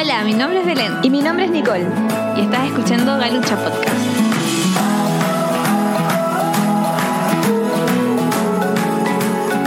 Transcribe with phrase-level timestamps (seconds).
[0.00, 0.92] Hola, mi nombre es Belén.
[1.02, 1.84] Y mi nombre es Nicole.
[2.36, 3.96] Y estás escuchando Galucha Podcast.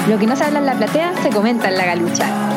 [0.07, 2.50] Lo que no se habla en la platea se comenta en la galucha.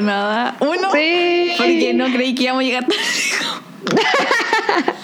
[0.00, 0.56] Emocionada.
[0.60, 0.92] Uno, 2.
[0.92, 1.52] Sí.
[1.56, 3.62] porque no creí que íbamos a llegar tan lejos.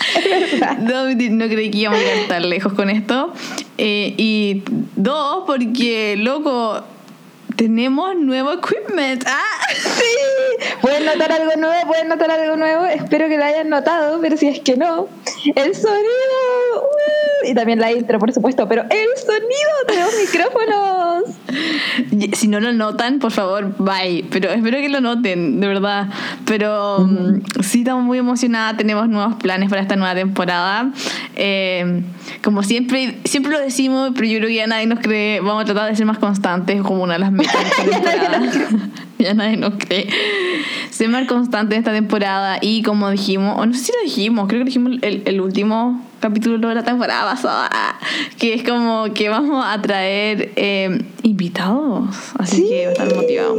[0.80, 3.32] No, no creí que íbamos a llegar tan lejos con esto.
[3.78, 4.62] Eh, y
[4.96, 6.82] dos, porque, loco,
[7.56, 9.24] tenemos nuevo equipment.
[9.26, 9.42] ¡Ah!
[9.76, 10.74] Sí.
[10.80, 12.84] Pueden notar algo nuevo, pueden notar algo nuevo.
[12.86, 15.08] Espero que lo hayan notado, pero si es que no,
[15.54, 16.45] el sonido.
[17.46, 21.06] Uh, y también la intro, por supuesto, pero el sonido de los micrófonos.
[22.36, 24.24] Si no lo notan, por favor, bye.
[24.30, 26.08] Pero espero que lo noten, de verdad.
[26.44, 28.76] Pero mm, sí, estamos muy emocionadas.
[28.76, 30.90] Tenemos nuevos planes para esta nueva temporada.
[31.34, 32.02] Eh,
[32.42, 35.40] como siempre, siempre lo decimos, pero yo creo que ya nadie nos cree.
[35.40, 38.14] Vamos a tratar de ser más constantes, como una de las metas de esta Ya
[38.14, 38.38] nadie temporada.
[38.38, 38.68] nos cree.
[39.18, 40.08] ya nadie nos cree.
[40.90, 42.58] Ser más constante esta temporada.
[42.60, 46.02] Y como dijimos, o no sé si lo dijimos, creo que dijimos el, el último
[46.28, 47.98] capítulo de la temporada pasada,
[48.38, 52.08] que es como que vamos a traer eh, invitados.
[52.38, 52.68] Así Sí.
[52.68, 53.56] que va a motivado.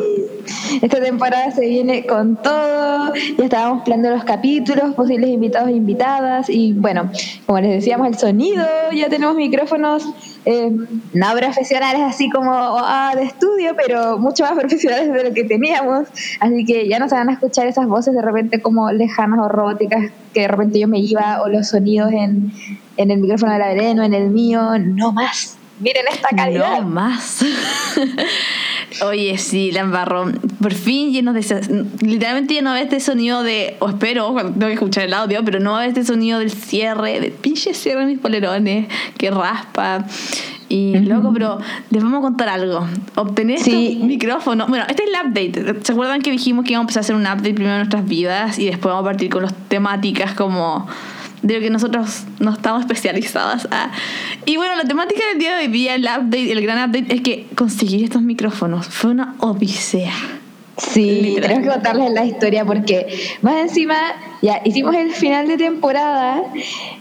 [0.82, 6.50] Esta temporada se viene con todo, ya estábamos planeando los capítulos, posibles invitados e invitadas
[6.50, 7.12] y bueno,
[7.46, 10.06] como les decíamos, el sonido, ya tenemos micrófonos
[10.46, 10.72] eh,
[11.14, 16.08] no profesionales así como ah, de estudio, pero mucho más profesionales de lo que teníamos,
[16.40, 19.50] así que ya no se van a escuchar esas voces de repente como lejanas o
[19.50, 22.52] robóticas que de repente yo me iba o los sonidos en,
[22.98, 25.58] en el micrófono de la Belén o en el mío, no más.
[25.80, 26.82] Miren esta calidad.
[26.82, 27.46] No más.
[29.06, 30.32] Oye, sí, la embarró.
[30.62, 31.86] Por fin llenos de...
[32.02, 33.76] Literalmente ya no este sonido de...
[33.80, 37.20] O espero, cuando tengo que escuchar el audio, pero no va este sonido del cierre,
[37.20, 40.06] del pinche cierre de mis polerones, que raspa.
[40.70, 41.60] Y loco, pero
[41.92, 42.86] les vamos a contar algo.
[43.16, 43.92] Obtener Sí.
[43.94, 44.68] estos micrófonos.
[44.68, 45.84] Bueno, este es el update.
[45.86, 48.06] ¿Se acuerdan que dijimos que íbamos a empezar a hacer un update primero de nuestras
[48.06, 50.88] vidas y después vamos a partir con las temáticas como
[51.42, 53.68] de lo que nosotros no estamos especializadas.
[53.72, 53.92] Ah.
[54.46, 57.22] Y bueno, la temática del día de hoy día, el update, el gran update, es
[57.22, 60.14] que conseguir estos micrófonos fue una odisea.
[60.78, 63.08] Sí, tenemos que contarles la historia porque
[63.42, 63.96] más encima
[64.44, 66.44] ya hicimos el final de temporada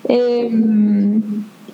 [0.09, 0.51] eh,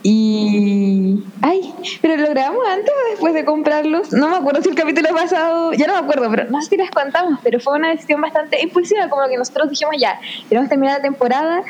[0.02, 1.22] y...
[1.40, 1.72] ¡Ay!
[2.00, 4.12] ¿Pero lo grabamos antes o después de comprarlos?
[4.12, 5.72] No me acuerdo si el capítulo pasado...
[5.72, 8.60] Ya no me acuerdo, pero no sé si les contamos, pero fue una decisión bastante
[8.62, 11.62] impulsiva, como que nosotros dijimos ya, queremos terminar la temporada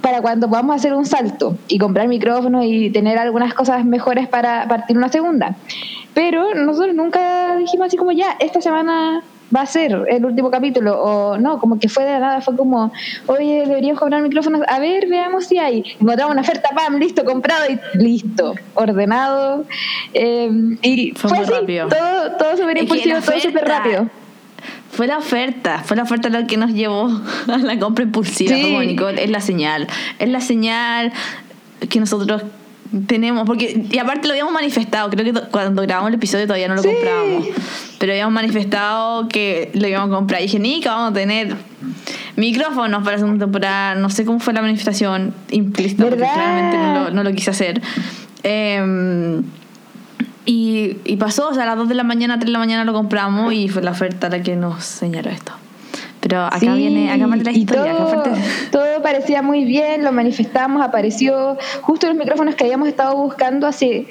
[0.00, 4.66] para cuando podamos hacer un salto y comprar micrófonos y tener algunas cosas mejores para
[4.68, 5.56] partir una segunda.
[6.14, 9.22] Pero nosotros nunca dijimos así como ya, esta semana
[9.54, 12.56] va a ser el último capítulo o no, como que fue de la nada, fue
[12.56, 12.92] como,
[13.26, 15.84] oye, deberíamos comprar micrófonos, a ver, veamos si hay.
[16.00, 19.64] Encontramos una oferta, pam, listo, comprado y listo, ordenado.
[20.12, 20.50] Eh,
[20.82, 21.88] y Fue así, rápido.
[21.88, 24.08] todo, todo súper impulsivo, la todo súper rápido.
[24.90, 27.08] Fue la oferta, fue la oferta lo que nos llevó
[27.48, 28.62] a la compra impulsiva, Sí.
[28.62, 29.86] como Nicole, es la señal.
[30.18, 31.12] Es la señal
[31.90, 32.42] que nosotros
[33.06, 36.74] tenemos, porque, y aparte lo habíamos manifestado, creo que cuando grabamos el episodio todavía no
[36.76, 36.88] lo Sí.
[36.88, 37.46] comprábamos,
[37.98, 40.40] pero habíamos manifestado que lo íbamos a comprar.
[40.40, 41.56] Y dije, Nica, vamos a tener
[42.36, 46.94] micrófonos para la segunda temporada, no sé cómo fue la manifestación implícita, porque claramente no
[46.94, 47.80] lo, no lo quise hacer.
[48.42, 49.42] Em,
[50.46, 52.84] y, y pasó, o sea, a las 2 de la mañana, 3 de la mañana
[52.84, 55.52] lo compramos y fue la oferta la que nos señaló esto.
[56.24, 57.92] Pero acá Sí, viene, acá parte la historia.
[57.92, 58.40] acá todo, parte-
[58.70, 64.08] todo parecía muy bien, lo manifestamos, apareció justo los micrófonos que habíamos estado buscando hace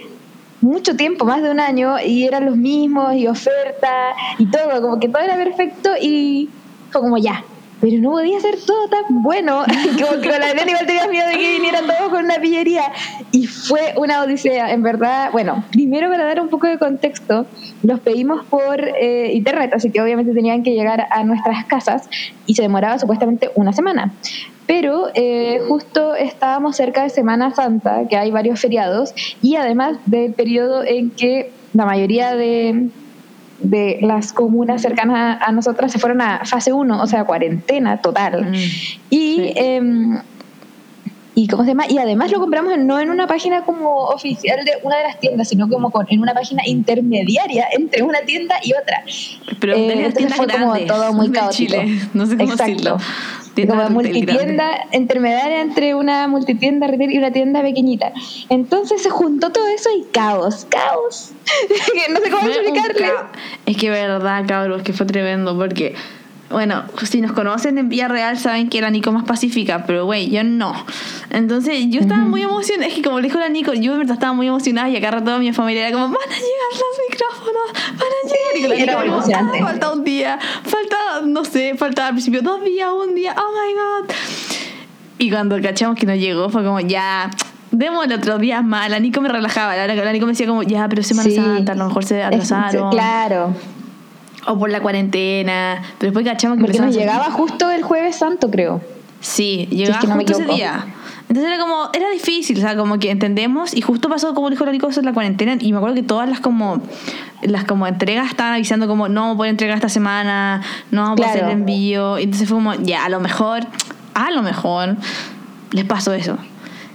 [0.62, 5.00] mucho tiempo, más de un año, y eran los mismos, y oferta, y todo, como
[5.00, 6.52] que todo era perfecto, y
[6.92, 7.44] fue como ya.
[7.84, 9.66] Pero no podía ser todo tan bueno,
[10.02, 12.84] como que la Belén igual tenía miedo de que viniera todo con una pillería.
[13.34, 15.32] Y fue una odisea, en verdad.
[15.34, 17.46] Bueno, primero para dar un poco de contexto,
[17.82, 22.10] los pedimos por eh, internet, así que obviamente tenían que llegar a nuestras casas
[22.46, 24.14] y se demoraba supuestamente una semana.
[24.66, 30.32] Pero eh, justo estábamos cerca de Semana Santa, que hay varios feriados, y además del
[30.32, 32.92] periodo en que la mayoría de,
[33.60, 38.02] de las comunas cercanas a, a nosotras se fueron a fase 1, o sea, cuarentena
[38.02, 38.46] total.
[38.52, 38.56] Mm.
[39.10, 39.54] Y, Sí.
[39.56, 40.20] em,
[41.36, 41.86] y ¿cómo se llama?
[41.90, 45.50] Y además lo compramos no en una página como oficial de una de las tiendas,
[45.50, 49.04] sino como con, en una página intermediaria entre una tienda y otra.
[49.60, 51.74] Pero Eh, entonces fue como todo muy caótico.
[51.74, 52.72] Chile, no sé cómo Exacto.
[52.72, 52.98] decirlo.
[53.54, 58.12] Tienda como multitienda intermediaria entre una multitienda retail y una tienda pequeñita.
[58.50, 61.32] Entonces se juntó todo eso y caos, caos.
[62.12, 62.42] No sé cómo
[62.98, 63.32] ca-
[63.66, 65.94] Es que verdad, cabros, que fue tremendo porque,
[66.54, 70.30] bueno, si nos conocen en Villarreal saben que la Nico es más pacífica, pero güey,
[70.30, 70.74] yo no.
[71.32, 74.48] Entonces yo estaba muy emocionada, es que como le dijo la Nico, yo estaba muy
[74.48, 78.28] emocionada y acá toda mi familia era como, van a llegar los micrófonos, van a
[78.28, 78.56] llegar.
[78.56, 79.58] Y con la era muy como, emocionante.
[79.62, 83.52] "Ah, falta un día, falta, no sé, falta al principio dos días, un día, oh
[83.52, 84.16] my god.
[85.20, 87.30] Y cuando cachamos que no llegó, fue como, ya,
[87.72, 88.90] démosle otros días más.
[88.90, 89.76] La Nico me relajaba.
[89.76, 91.36] La, la Nico me decía como, ya, pero Semana Sí.
[91.36, 92.92] Santa, a lo mejor se atrasaron.
[92.92, 93.56] claro,
[94.48, 95.82] O por la cuarentena.
[95.98, 98.82] Pero después cachamos que porque nos llegaba justo el jueves santo, creo.
[99.22, 100.86] Sí, llegaba que no justo ese día.
[101.30, 104.66] Entonces era como, era difícil, o sea, como que entendemos y justo pasó como dijo
[104.66, 106.82] la Nico eso en la cuarentena y me acuerdo que todas las como
[107.42, 110.62] las como entregas estaban avisando como no voy a entregar esta semana,
[110.92, 113.66] no vamos a hacer el envío, y entonces fue como ya, a lo mejor,
[114.14, 114.98] a lo mejor
[115.72, 116.38] les pasó eso.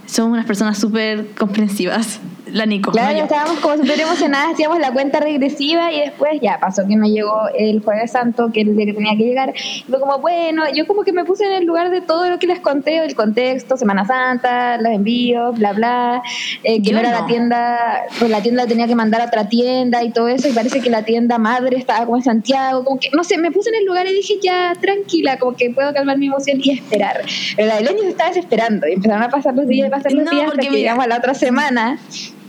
[0.07, 2.21] Son unas personas súper comprensivas.
[2.53, 2.91] La Nico.
[2.93, 6.97] Claro, no estábamos como súper emocionadas, hacíamos la cuenta regresiva y después ya pasó que
[6.97, 9.53] me llegó el jueves santo, que era el día que tenía que llegar.
[9.57, 12.39] Y fue como, bueno, yo como que me puse en el lugar de todo lo
[12.39, 16.23] que les conté, el contexto, Semana Santa, los envíos, bla, bla,
[16.65, 17.21] eh, que no era no.
[17.21, 17.79] la tienda,
[18.19, 20.81] pues la tienda la tenía que mandar a otra tienda y todo eso, y parece
[20.81, 23.77] que la tienda madre estaba como en Santiago, como que, no sé, me puse en
[23.77, 27.23] el lugar y dije, ya, tranquila, como que puedo calmar mi emoción y esperar.
[27.57, 30.13] Pero la de Leño se estaba desesperando y empezaron a pasar los días, a pasar
[30.13, 30.79] los No, días hasta que mira.
[30.79, 31.99] llegamos a la otra semana.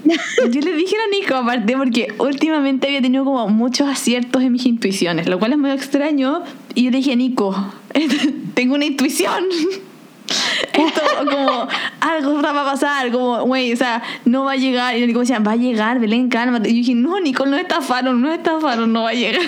[0.51, 4.65] Yo le dije a Nico, aparte, porque últimamente había tenido como muchos aciertos en mis
[4.65, 6.43] intuiciones, lo cual es muy extraño.
[6.75, 7.55] Y yo le dije, Nico,
[8.53, 9.45] tengo una intuición.
[10.73, 11.67] Esto como
[11.99, 14.95] algo va a pasar, como, güey, o sea, no va a llegar.
[14.97, 16.69] Y Nico decía, va a llegar, Belén, cálmate.
[16.69, 19.41] Y yo dije, no, Nico, no estafaron, no estafaron, no va a llegar.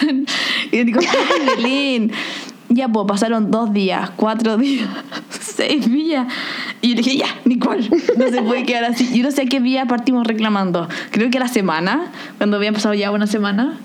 [0.72, 2.12] Y Nico, "Ay, Belén.
[2.74, 4.88] Ya, pues pasaron dos días, cuatro días,
[5.30, 6.26] seis días.
[6.82, 9.10] Y yo le dije, ya, Nicole, no se puede quedar así.
[9.14, 10.88] Yo no sé a qué día partimos reclamando.
[11.12, 13.78] Creo que a la semana, cuando había pasado ya una semana.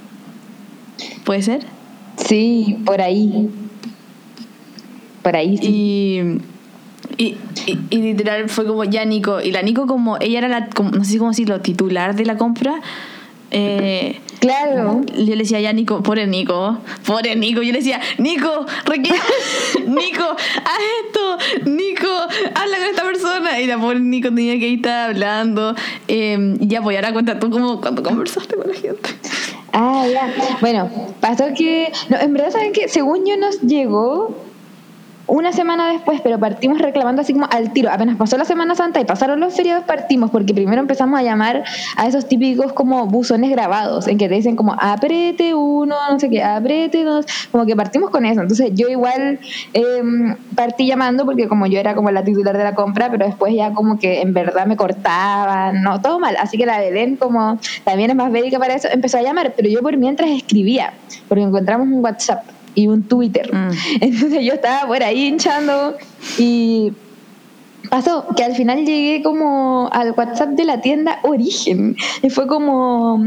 [1.25, 1.67] ¿Puede ser?
[2.17, 3.51] Sí, por ahí.
[5.23, 5.67] Por ahí sí.
[7.19, 7.37] Y, y,
[7.67, 9.41] y, y literal fue como ya Nico.
[9.41, 12.37] Y la Nico, como ella era la, como- no sé cómo decirlo, titular de la
[12.37, 12.77] compra.
[13.51, 15.01] Eh, Claro.
[15.17, 17.63] yo le decía ya Nico, pobre Nico, pobre Nico.
[17.63, 19.23] Yo le decía, Nico, reclama,
[19.87, 22.09] Nico, haz esto, Nico,
[22.55, 23.61] habla con esta persona.
[23.61, 25.75] Y la pobre Nico tenía que estar hablando.
[26.07, 29.11] Eh, y ya, pues ahora cuenta tú cómo cuando conversaste con la gente.
[29.73, 30.33] Ah, ya.
[30.61, 30.91] Bueno,
[31.21, 31.93] pasó que.
[32.09, 34.46] No, en verdad, ¿saben que Según yo, nos llegó
[35.29, 37.91] una semana después, pero partimos reclamando así como al tiro.
[37.91, 41.65] Apenas pasó la Semana Santa y pasaron los feriados, partimos, porque primero empezamos a llamar
[41.97, 46.31] a esos típicos como buzones grabados, en que te dicen como aprete uno, no sé
[46.31, 48.41] qué, aprete dos, como que partimos con eso.
[48.41, 49.41] Entonces yo igual
[49.73, 53.53] em, partí llamando porque como yo era como la titular de la compra, pero después
[53.55, 56.37] ya como que en verdad me cortaban, no, todo mal.
[56.39, 59.69] Así que la Belén, como también es más bélica para eso, empezó a llamar, pero
[59.69, 60.93] yo por mientras escribía,
[61.29, 63.53] porque encontramos un WhatsApp y un Twitter.
[63.53, 63.71] Mm.
[64.01, 65.97] Entonces yo estaba por ahí hinchando
[66.39, 66.93] y
[67.91, 73.21] pasó que al final llegué como al WhatsApp de la tienda Origen y fue como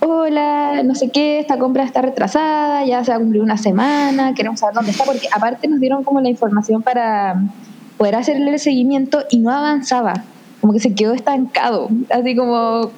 [0.00, 4.34] hola no sé qué esta compra está retrasada ya se va a cumplir una semana
[4.34, 7.44] queremos saber dónde está porque aparte nos dieron como la información para
[7.96, 10.24] poder hacerle el seguimiento y no avanzaba
[10.60, 12.90] como que se quedó estancado así como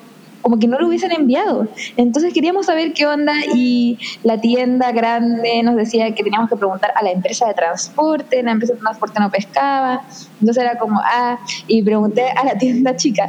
[0.46, 1.66] como que no lo hubiesen enviado.
[1.96, 6.92] Entonces queríamos saber qué onda y la tienda grande nos decía que teníamos que preguntar
[6.94, 10.02] a la empresa de transporte, la empresa de transporte no pescaba,
[10.40, 13.28] entonces era como, ah, y pregunté a la tienda chica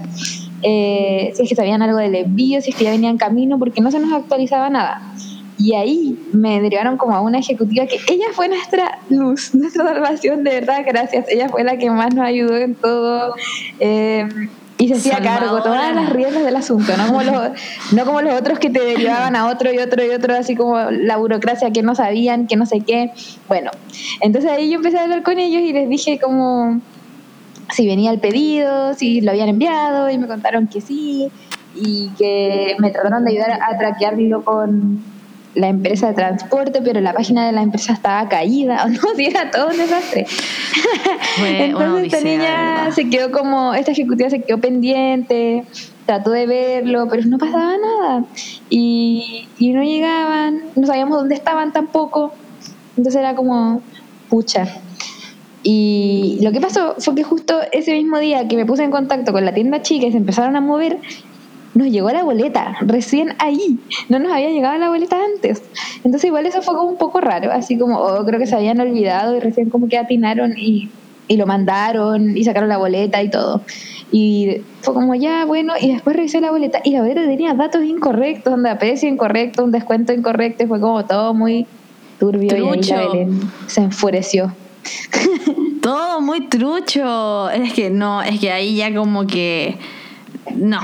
[0.61, 3.57] eh, si es que sabían algo del envío, si es que ya venía en camino,
[3.57, 5.01] porque no se nos actualizaba nada.
[5.57, 10.43] Y ahí me derivaron como a una ejecutiva que ella fue nuestra luz, nuestra salvación,
[10.43, 11.25] de verdad, gracias.
[11.29, 13.33] Ella fue la que más nos ayudó en todo.
[13.79, 14.27] eh,
[14.77, 17.51] y se hacía cargo todas las riendas del asunto, no como, los,
[17.93, 20.79] no como los otros que te derivaban a otro y otro y otro, así como
[20.91, 23.11] la burocracia que no sabían, que no sé qué.
[23.47, 23.71] Bueno,
[24.21, 26.79] entonces ahí yo empecé a hablar con ellos y les dije como
[27.73, 31.29] si venía el pedido, si lo habían enviado y me contaron que sí
[31.75, 35.03] y que me trataron de ayudar a traquearlo con
[35.57, 39.25] la empresa de transporte, pero la página de la empresa estaba caída, o no, si
[39.25, 40.25] era todo un desastre.
[41.37, 45.63] Fue Entonces esta niña se quedó como, esta ejecutiva se quedó pendiente,
[46.05, 48.23] trató de verlo, pero no pasaba nada.
[48.69, 52.33] Y, y no llegaban, no sabíamos dónde estaban tampoco.
[52.95, 53.81] Entonces era como,
[54.29, 54.67] pucha.
[55.63, 59.33] Y lo que pasó fue que justo ese mismo día que me puse en contacto
[59.33, 60.99] con la tienda chica y se empezaron a mover,
[61.77, 63.79] nos llegó la boleta, recién ahí,
[64.09, 65.61] no nos había llegado la boleta antes.
[65.97, 68.79] Entonces igual eso fue como un poco raro, así como oh, creo que se habían
[68.79, 70.89] olvidado y recién como que atinaron y,
[71.27, 73.61] y lo mandaron y sacaron la boleta y todo.
[74.11, 77.83] Y fue como ya, bueno, y después revisé la boleta y la boleta tenía datos
[77.83, 81.67] incorrectos, donde precio incorrecto, un descuento incorrecto, y fue como todo muy
[82.19, 82.95] turbio Trucho.
[82.95, 84.53] y ahí Belén se enfureció.
[85.81, 87.49] Todo muy trucho.
[87.49, 89.77] Es que no, es que ahí ya como que.
[90.55, 90.79] No.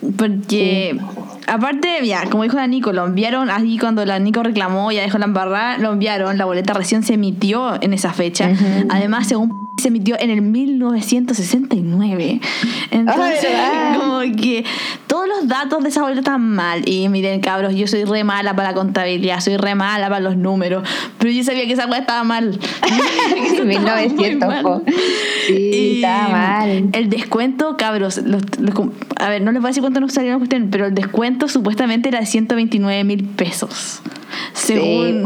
[0.00, 0.98] Porque.
[1.46, 5.18] Aparte, ya, como dijo la Nico, lo enviaron ahí cuando la Nico reclamó, ya dejó
[5.18, 8.50] la embarrada, lo enviaron, la boleta recién se emitió en esa fecha.
[8.50, 8.86] Ujú.
[8.90, 12.40] Además, según se emitió en el 1969.
[12.90, 13.94] Entonces, ¿verdad?
[14.00, 14.64] como que
[15.06, 16.82] todos los datos de esa boleta están mal.
[16.86, 20.36] Y miren, cabros, yo soy re mala para la contabilidad, soy re mala para los
[20.36, 20.86] números.
[21.18, 22.58] Pero yo sabía que esa boleta estaba mal.
[22.58, 24.82] Que eso estaba muy 1900, mal.
[25.46, 26.88] Sí, Y estaba mal.
[26.92, 28.74] El descuento, cabros, los- los
[29.18, 31.29] a ver, no les voy a decir cuánto nos salió la cuestión, pero el descuento
[31.48, 34.00] supuestamente era de 129 mil pesos.
[34.52, 35.24] Según,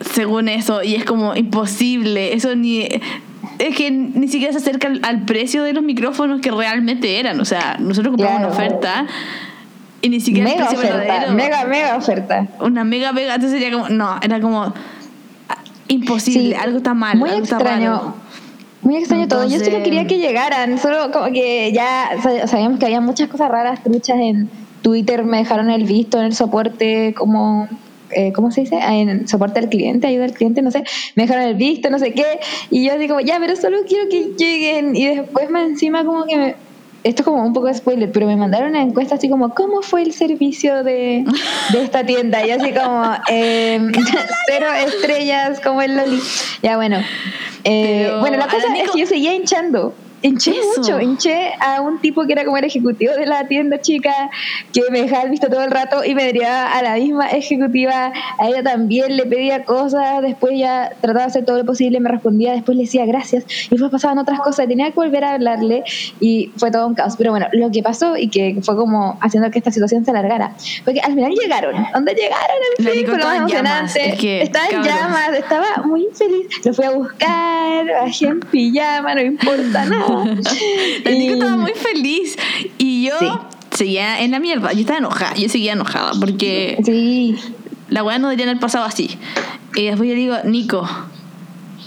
[0.00, 2.32] Sí, según eso, y es como imposible.
[2.34, 2.88] Eso ni.
[3.58, 7.38] Es que ni siquiera se acerca al, al precio de los micrófonos que realmente eran.
[7.40, 8.54] O sea, nosotros compramos Claro.
[8.54, 9.06] una oferta
[10.02, 11.32] y ni siquiera Mega el precio oferta, verdadero.
[11.34, 12.46] mega, mega oferta.
[12.60, 13.34] Una mega mega.
[13.34, 13.88] Entonces sería como.
[13.90, 14.62] No, era como.
[15.48, 15.56] ah,
[15.88, 17.18] Imposible, Sí, algo está mal.
[17.18, 17.90] Muy algo está extraño.
[17.92, 18.14] raro.
[18.82, 19.42] Muy extraño todo.
[19.44, 23.28] Yo solo Entonces- quería que llegaran, solo como que ya sa- sabíamos que había muchas
[23.28, 24.48] cosas raras, truchas en
[24.82, 27.68] Twitter, me dejaron el visto en el soporte como...
[28.10, 28.78] eh, ¿Cómo se dice?
[28.80, 30.84] Ah, En soporte al cliente, ayuda al cliente, no sé.
[31.14, 32.40] Me dejaron el visto, no sé qué.
[32.70, 34.96] Y yo digo, ya, pero solo quiero que lleguen.
[34.96, 36.54] Y después me encima como que me,
[37.02, 39.80] esto es como un poco de spoiler, pero me mandaron una encuesta así como, ¿cómo
[39.82, 41.24] fue el servicio de,
[41.72, 42.44] de esta tienda?
[42.46, 43.92] Y así como, em,
[44.46, 46.20] cero estrellas, como el Loli.
[46.62, 46.98] Ya, bueno.
[47.64, 49.94] Eh, bueno, la cosa es que yo seguía hinchando.
[50.22, 50.80] Hinché Eso.
[50.80, 54.12] mucho, hinché a un tipo que era como el ejecutivo de la tienda chica,
[54.72, 58.12] que me dejaba el visto todo el rato y me derivaba a la misma ejecutiva,
[58.38, 62.10] a ella también le pedía cosas, después ya trataba de hacer todo lo posible, me
[62.10, 65.34] respondía, después le decía gracias, y después pasaban otras cosas, y tenía que volver a
[65.34, 65.84] hablarle
[66.20, 67.14] y fue todo un caos.
[67.16, 70.54] Pero bueno, lo que pasó y que fue como haciendo que esta situación se alargara,
[70.84, 72.56] fue que al final llegaron, ¿dónde llegaron?
[72.78, 74.10] La fin, lo más emocionante.
[74.10, 79.14] es que, estaba en llamas, estaba muy feliz, lo fui a buscar, bajé en pijama,
[79.14, 80.09] no importa nada.
[81.04, 82.36] La Nico estaba muy feliz.
[82.78, 83.26] Y yo Sí.
[83.72, 84.72] seguía en la mierda.
[84.72, 85.34] Yo estaba enojada.
[85.36, 87.36] Yo seguía enojada porque Sí,
[87.88, 89.10] la weá no debería haber pasado así.
[89.74, 90.88] Y después yo digo, Nico,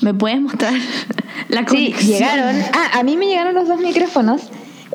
[0.02, 0.74] ¿me puedes mostrar
[1.50, 2.12] la sí, conexión?
[2.20, 2.56] llegaron.
[2.74, 4.42] Ah, a mí me llegaron los dos micrófonos.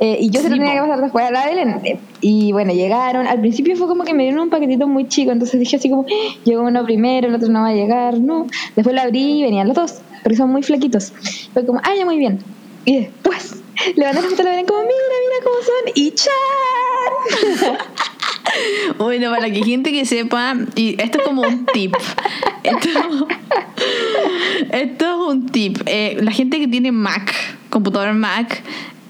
[0.01, 1.81] eh, y yo se lo Sí, tenía que pasar después a la Belén.
[2.21, 3.27] Y bueno, llegaron.
[3.27, 5.33] Al principio fue como que me dieron un paquetito muy chico.
[5.33, 8.19] Entonces dije así como, "Eh, llegó uno primero, el otro no va a llegar.
[8.21, 8.47] No.
[8.77, 9.95] Después lo abrí y venían los dos.
[10.23, 11.13] Porque son muy flaquitos.
[11.53, 12.39] Fue como, ah, ya muy bien.
[12.89, 13.57] Y después
[13.97, 15.93] le mandé la foto a la como, mira, mira cómo son.
[15.95, 17.77] Y ¡chan!
[18.97, 21.95] Bueno, para que gente que sepa, y esto es como un tip.
[22.65, 23.29] Esto,
[24.73, 25.79] esto es un tip.
[25.85, 27.33] Eh, la gente que tiene Mac,
[27.69, 28.63] computador Mac,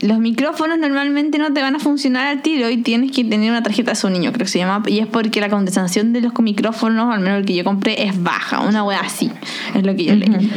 [0.02, 3.62] los micrófonos normalmente no te van a funcionar al tiro y tienes que tener una
[3.62, 4.82] tarjeta de sonido, creo que se llama.
[4.86, 8.20] Y es porque la condensación de los micrófonos, al menos el que yo compré, es
[8.20, 8.60] baja.
[8.60, 9.30] Una wea así.
[9.74, 10.50] Es lo que yo leí.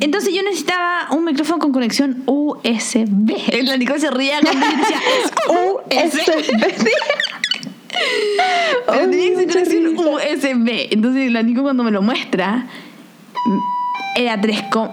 [0.00, 3.32] Entonces yo necesitaba un micrófono con conexión USB.
[3.64, 5.00] La Nicole se ría cuando decía,
[5.48, 6.88] USB.
[8.86, 9.98] Pero tenía que conexión.
[9.98, 10.88] USB.
[10.92, 12.66] Entonces la Nico cuando me lo muestra
[13.44, 13.58] mm,
[14.16, 14.90] era 3, co-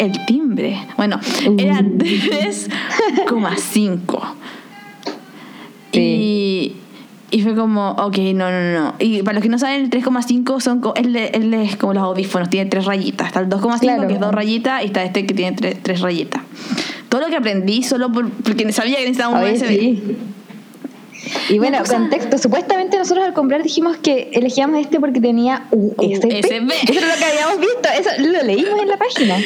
[0.00, 0.78] el timbre.
[0.96, 1.20] Bueno,
[1.58, 1.98] era Uh.
[1.98, 4.34] 3,5.
[5.92, 6.00] Sí.
[6.00, 6.76] Y,
[7.30, 8.94] y fue como, ok, no, no, no.
[8.98, 12.48] Y para los que no saben, el 3,5 son él, él es como los audífonos,
[12.48, 13.26] tiene tres rayitas.
[13.28, 14.08] Está el 2,5 Claro.
[14.08, 16.42] que es dos rayitas y está este que tiene tres, tres rayitas.
[17.08, 19.68] Todo lo que aprendí solo por- porque sabía que necesitaba un USB.
[19.68, 20.02] sí.
[21.48, 22.38] Y bueno, contexto.
[22.38, 26.26] Supuestamente nosotros al comprar dijimos que elegíamos este porque tenía USB.
[26.26, 26.72] USB.
[26.88, 27.88] Eso es lo que habíamos visto.
[27.98, 29.36] Eso lo leímos en la página.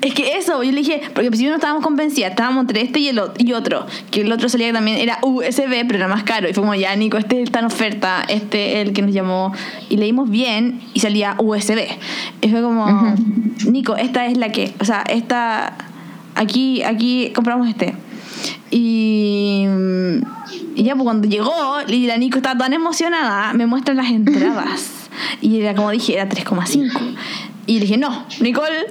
[0.00, 3.08] Es que eso, yo le dije, porque si no estábamos convencidas, estábamos entre este y
[3.08, 6.24] el otro, y otro, que el otro salía que también era USB, pero era más
[6.24, 6.48] caro.
[6.48, 9.52] Y fue como, ya, Nico, este está en oferta, este es el que nos llamó.
[9.88, 11.86] Y leímos bien y salía USB.
[12.40, 13.14] Y fue como.
[13.66, 15.76] Nico, esta es la que, o sea, esta,
[16.34, 17.94] aquí, aquí compramos este.
[18.70, 19.66] Y,
[20.76, 25.08] y ya, pues cuando llegó, y la Nico estaba tan emocionada, me muestran las entradas.
[25.40, 26.92] Y era como dije, era 3,5.
[27.66, 28.86] Y le dije, no, Nicole,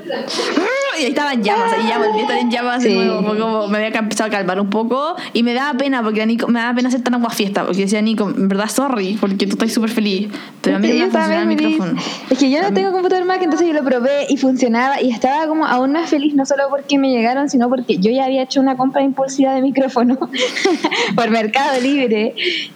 [1.00, 1.72] y ahí estaba en llamas.
[1.84, 2.94] Y ya volví a estar en llamas Sí.
[2.94, 3.26] nuevo.
[3.26, 5.16] Como me había empezado a calmar un poco.
[5.34, 7.66] Y me daba pena, porque a Nico, me daba pena hacer tan agua fiesta.
[7.66, 10.30] Porque decía, Nico, en verdad, sorry, porque tú estás súper feliz.
[10.62, 12.00] Pero a mí no me el micrófono.
[12.30, 15.48] Es que yo no tengo computador Mac, entonces yo lo probé y funcionaba y estaba
[15.48, 18.60] como aún más feliz, no solo porque me llegaron, sino porque yo ya había hecho
[18.60, 20.18] una compra impulsiva de micrófono
[21.16, 22.36] por Mercado Libre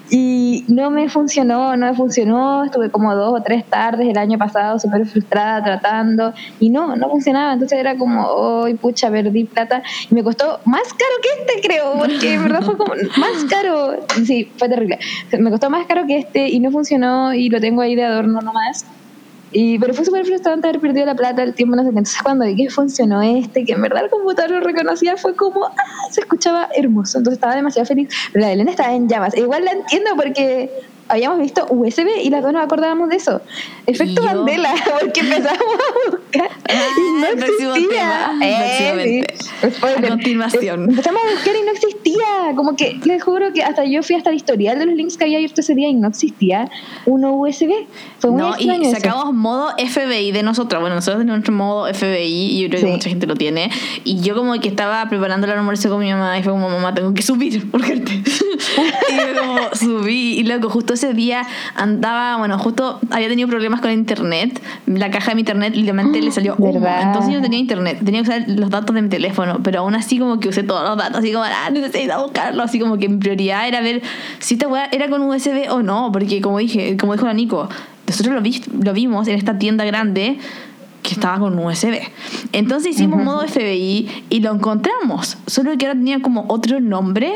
[0.10, 2.63] y no me funcionó, no me funcionó.
[2.63, 5.88] Estuve como dos o tres tardes el año pasado súper frustrada tratando
[6.60, 7.53] y no, no funcionaba.
[7.53, 9.81] Entonces era como, ¡ay, pucha, perdí plata!
[10.10, 13.98] Y me costó más caro que este, creo, porque en verdad fue como más caro.
[14.25, 15.00] Sí, fue terrible.
[15.38, 18.41] Me costó más caro que este y no funcionó y lo tengo ahí de adorno
[18.41, 18.86] nomás.
[19.51, 21.98] Y, pero fue súper frustrante haber perdido la plata, el tiempo, no sé qué.
[21.98, 25.65] Entonces, cuando vi que funcionó este, que en verdad el computador lo reconocía, fue como,
[25.65, 25.74] ah,
[26.12, 27.17] se escuchaba hermoso.
[27.17, 28.10] Entonces, estaba demasiado feliz.
[28.34, 29.36] La Elena estaba en llamas.
[29.36, 30.69] Igual la entiendo porque
[31.09, 33.41] habíamos visto USB y las dos nos acordábamos de eso.
[33.87, 36.87] Efecto Y Mandela, porque empezamos a buscar y Ah,
[37.19, 38.31] no el próximo existía.
[38.39, 39.33] tema, próximamente.
[39.39, 39.69] sí.
[39.71, 40.05] Spoiler.
[40.05, 40.81] A continuación.
[40.83, 42.25] Eh, Empezamos a buscar y no existía.
[42.55, 45.25] Como que les juro que hasta yo fui hasta el historial de los links que
[45.25, 46.69] había abierto ese día y no existía
[47.05, 47.71] uno USB.
[48.19, 48.91] Fue muy No, y eso.
[48.95, 50.79] sacamos modo FBI de nosotros.
[50.79, 52.91] Bueno, nosotros tenemos nuestro modo FBI y yo creo que Sí.
[52.93, 53.69] mucha gente lo tiene.
[54.03, 56.93] Y yo como que estaba preparando el almuerzo con mi mamá y fue como, mamá,
[56.93, 58.11] tengo que subir, urgente.
[59.09, 63.82] y yo como subí y luego justo ese día andaba, bueno, justo había tenido problemas
[63.82, 64.62] con internet.
[64.86, 66.74] La caja de mi internet literalmente le salió humo.
[66.74, 67.03] ¿Verdad?
[67.08, 68.00] Entonces yo no tenía internet.
[68.03, 69.60] Tenía que usar los datos de mi teléfono.
[69.63, 71.20] Pero aún así como que usé todos los datos.
[71.20, 72.63] Así como, ah, necesito buscarlo.
[72.63, 74.01] Así como que mi prioridad era ver
[74.39, 76.12] si esta weá era con USB o no.
[76.12, 77.70] Porque como dije, como dijo la Nico,
[78.08, 80.38] nosotros lo, vi- lo vimos en esta tienda grande
[81.03, 81.98] que estaba con USB.
[82.51, 85.38] Entonces hicimos modo FBI y lo encontramos.
[85.48, 87.32] Solo que ahora tenía como otro nombre.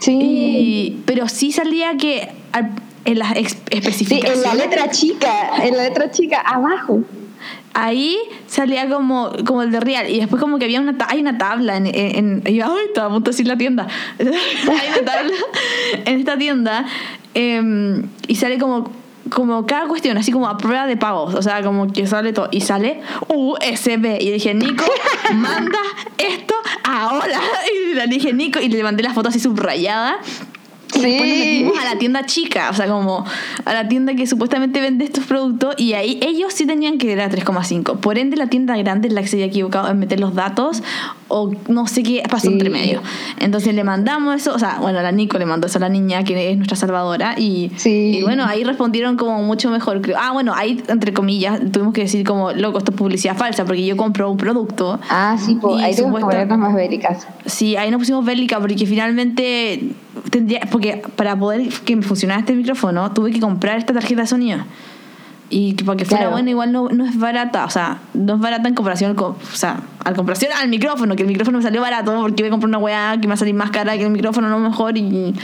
[0.00, 0.18] Sí.
[0.20, 2.72] Y, pero sí salía que al-
[3.06, 4.42] en las ex- Sí, en especificaciones.
[4.42, 7.00] la letra chica, en la letra chica, abajo.
[7.74, 11.36] ahí salía como, como el de Real y después como que había una hay una
[11.38, 13.86] tabla en, en, en- y yo, estaba a punto de decir la tienda
[14.18, 15.32] hay una tabla
[16.04, 16.86] en esta tienda
[17.34, 18.90] em, y sale como
[19.28, 22.48] como cada cuestión, así como a prueba de pagos, o sea, como que sale todo,
[22.52, 24.84] y sale USB, y dije, Nico,
[25.34, 25.80] manda
[26.16, 27.40] esto ahora,
[27.90, 30.18] y le dije, Nico, y le mandé la foto así subrayada,
[30.96, 31.44] y después nos Sí.
[31.44, 33.24] metimos a la tienda chica, o sea, como
[33.64, 37.20] a la tienda que supuestamente vende estos productos y ahí ellos sí tenían que ir
[37.20, 37.96] a 3,5.
[38.00, 40.82] Por ende, la tienda grande es la que se había equivocado en meter los datos
[41.28, 42.52] o no sé qué pasó Sí.
[42.52, 43.00] entre medio.
[43.40, 46.22] Entonces le mandamos eso, o sea, bueno, la Nico le mandó eso a la niña
[46.24, 48.18] que es nuestra salvadora y, Sí.
[48.18, 50.16] y bueno, ahí respondieron como mucho mejor, creo.
[50.20, 53.84] Ah, bueno, ahí entre comillas tuvimos que decir como, loco, esto es publicidad falsa porque
[53.84, 55.00] yo compro un producto.
[55.10, 57.26] Ah, sí, pues ahí supuesta- ponernos más bélicas.
[57.44, 59.90] Sí, ahí nos pusimos bélica porque finalmente
[60.30, 64.26] tendría, porque para poder que me funcionara este micrófono tuve que comprar esta tarjeta de
[64.26, 64.58] sonido.
[65.48, 66.32] Y que para que fuera Claro.
[66.32, 69.56] buena igual no, no es barata, o sea, no es barata en comparación con, o
[69.56, 72.68] sea, al comparación al micrófono, que el micrófono me salió barato porque iba a comprar
[72.68, 75.34] una weá que me va a salir más cara que el micrófono no mejor y,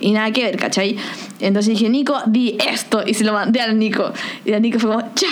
[0.00, 0.96] y nada que ver, ¿cachai?
[1.40, 4.10] Entonces dije, Nico, di esto y se lo mandé al Nico.
[4.46, 5.26] Y el Nico fue como, cha.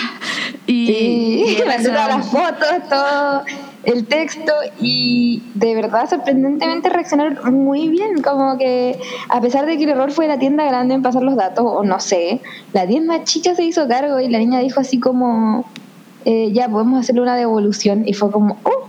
[0.67, 3.43] Y, Sí, y mandé todas las fotos, todo
[3.83, 9.85] el texto y de verdad sorprendentemente reaccionaron muy bien, como que a pesar de que
[9.85, 12.41] el error fue la tienda grande en pasar los datos, o no sé,
[12.73, 15.65] la tienda chica se hizo cargo y la niña dijo así como,
[16.25, 18.87] eh, ya podemos hacerle una devolución y fue como, oh,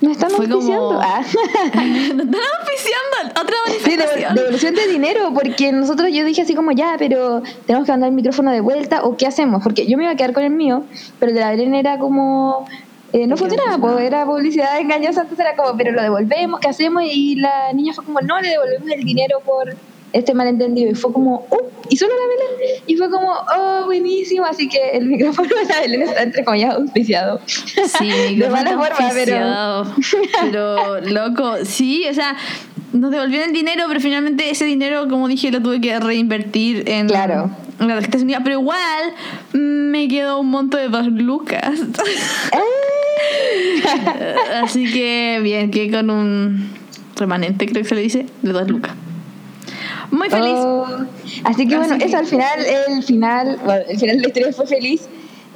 [0.00, 1.00] nos están Fue como- auspiciando.
[1.02, 1.20] Ah.
[1.22, 4.30] Nos están auspiciando otra Sí, manifestación.
[4.32, 8.10] devol- devolución de dinero, porque nosotros yo dije así como ya, pero tenemos que mandar
[8.10, 10.50] el micrófono de vuelta o qué hacemos, porque yo me iba a quedar con el
[10.50, 10.84] mío,
[11.18, 12.66] pero el de la Belén era como
[13.12, 16.68] eh, no ¿Qué funcionaba, pues era publicidad engañosa, entonces era como, pero lo devolvemos, ¿qué
[16.68, 17.02] hacemos?
[17.04, 19.74] Y la niña fue como, no, le devolvemos el dinero por
[20.12, 24.44] este malentendido, y fue como, oh, y solo la Belén, y fue como, oh, buenísimo,
[24.44, 27.40] así que el micrófono de la Belén está entre comillas auspiciado.
[27.46, 31.00] Sí, de mala forma, pero...
[31.02, 32.36] loco, sí, o sea,
[32.92, 37.06] nos devolvieron el dinero, pero finalmente ese dinero, como dije, lo tuve que reinvertir en,
[37.06, 37.50] Claro.
[37.80, 38.40] en la tarjeta.
[38.42, 39.14] Pero igual
[39.52, 41.78] me quedó un monto de dos lucas.
[44.62, 46.70] Así que, bien, que con un
[47.16, 48.92] remanente, creo que se le dice, de dos lucas.
[50.10, 50.54] Muy feliz.
[50.54, 50.86] Oh,
[51.44, 54.28] así que Así bueno, que- eso al final, el final, bueno, el final de la
[54.28, 55.08] historia fue feliz.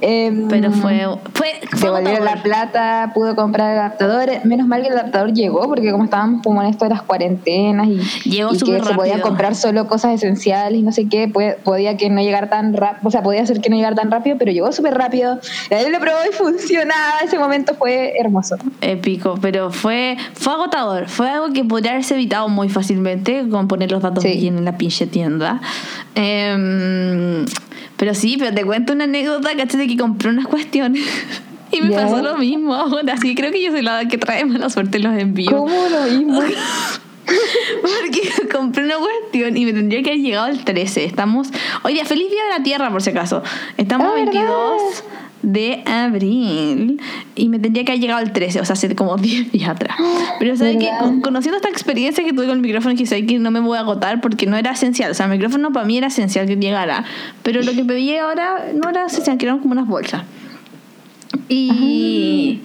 [0.04, 4.28] Em, pero fue, fue, fue la plata, pudo comprar el adaptador.
[4.44, 7.86] Menos mal que el adaptador llegó, porque como estábamos como en esto de las cuarentenas
[7.86, 9.20] y, Llegó y que se rápido.
[9.22, 11.28] comprar solo cosas esenciales y no sé qué,
[11.62, 14.36] podía que no llegar tan rápido, o sea, podía ser que no llegara tan rápido,
[14.38, 15.38] pero llegó súper rápido.
[15.70, 17.20] Él lo probó y funcionaba.
[17.24, 18.56] Ese momento fue hermoso.
[18.80, 21.08] épico, pero fue, fue agotador.
[21.08, 24.36] Fue algo que podría haberse evitado muy fácilmente con poner los datos Sí.
[24.38, 25.60] bien en la pinche tienda.
[26.14, 27.44] Em,
[28.02, 29.78] pero sí, pero te cuento una anécdota, ¿cachai?
[29.78, 31.04] De que compré unas cuestiones
[31.70, 33.14] Y me pasó lo mismo ahora.
[33.14, 35.54] Así que creo que yo soy la que trae mala suerte en los envíos.
[35.54, 36.42] ¿Cómo lo mismo?
[37.80, 41.04] Porque compré una cuestión y me tendría que haber llegado el 13.
[41.04, 41.50] Estamos.
[41.84, 43.44] Oye, feliz día de la Tierra, por si acaso.
[43.76, 44.48] Estamos Ah, ¿verdad?
[45.42, 47.00] 22 de abril
[47.34, 49.96] y me tendría que haber llegado el 13, o sea, hace como 10 días atrás.
[50.38, 50.88] Pero sabes que
[51.22, 53.80] conociendo esta experiencia que tuve con el micrófono, que sé que no me voy a
[53.80, 55.10] agotar porque no era esencial.
[55.10, 57.04] O sea, el micrófono para mí era esencial que llegara.
[57.42, 60.22] Pero lo que pedí ahora no era esencial, que eran como unas bolsas.
[61.48, 62.60] Y.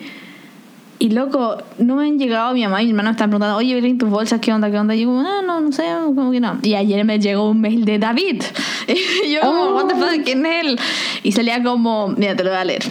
[0.99, 3.75] Y loco, no me han llegado mi mamá y mi hermano me están preguntando, oye,
[3.75, 4.71] Belén, tus bolsas, ¿qué onda?
[4.71, 4.95] ¿Qué onda?
[4.95, 5.83] Y yo, ah, no, no sé,
[6.15, 6.57] como que no.
[6.63, 8.41] Y ayer me llegó un mail de David.
[8.87, 9.75] Y yo, como, Oh.
[9.75, 10.79] what the fuck, ¿quién es él?
[11.23, 12.83] Y salía como, mira, te lo voy a leer.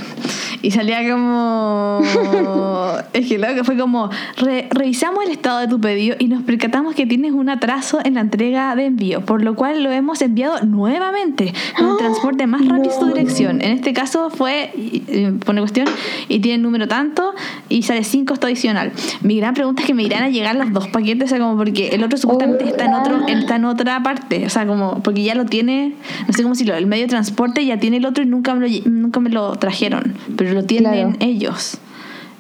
[0.63, 2.01] Y salía como.
[3.13, 6.95] es que loco, fue como, "Re- revisamos el estado de tu pedido y nos percatamos
[6.95, 10.61] que tienes un atraso en la entrega de envío, por lo cual lo hemos enviado
[10.65, 13.15] nuevamente con un transporte más rápido a tu No.
[13.15, 13.61] dirección.
[13.63, 15.01] En este caso fue, y
[15.45, 15.87] pone cuestión,
[16.29, 17.35] y tiene número tanto
[17.69, 18.93] y sale sin costo adicional.
[19.23, 21.57] Mi gran pregunta es que me irán a llegar los dos paquetes, o sea, como
[21.57, 23.39] porque el otro supuestamente está en otro, Hola.
[23.39, 25.95] está en otra parte, o sea, como porque ya lo tiene,
[26.27, 28.69] no sé cómo decirlo, el medio de transporte ya tiene el otro y nunca me
[28.69, 31.17] lo, nunca me lo trajeron, pero lo tienen Claro.
[31.21, 31.79] ellos.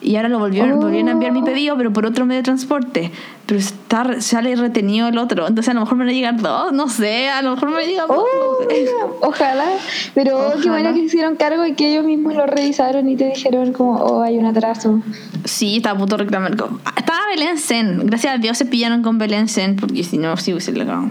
[0.03, 0.83] Y ahora lo volvieron, Oh.
[0.83, 3.11] volvieron a enviar mi pedido, pero por otro medio de transporte.
[3.47, 5.47] Pero está, sale retenido el otro.
[5.47, 7.87] Entonces a lo mejor me van a llegar dos, no sé, a lo mejor me
[7.87, 8.19] llegar dos.
[8.19, 8.87] Oh, no sé.
[9.21, 9.67] ojalá.
[10.15, 10.73] Pero oh, qué Ojalá.
[10.73, 14.23] bueno que hicieron cargo y que ellos mismos lo revisaron y te dijeron como, oh,
[14.23, 15.01] hay un atraso.
[15.45, 16.53] Sí, estaba a punto de reclamar.
[16.53, 18.07] Estaba Belén Zen.
[18.07, 21.09] Gracias a Dios se pillaron con Belén Zen, porque si no, sí hubiese legado.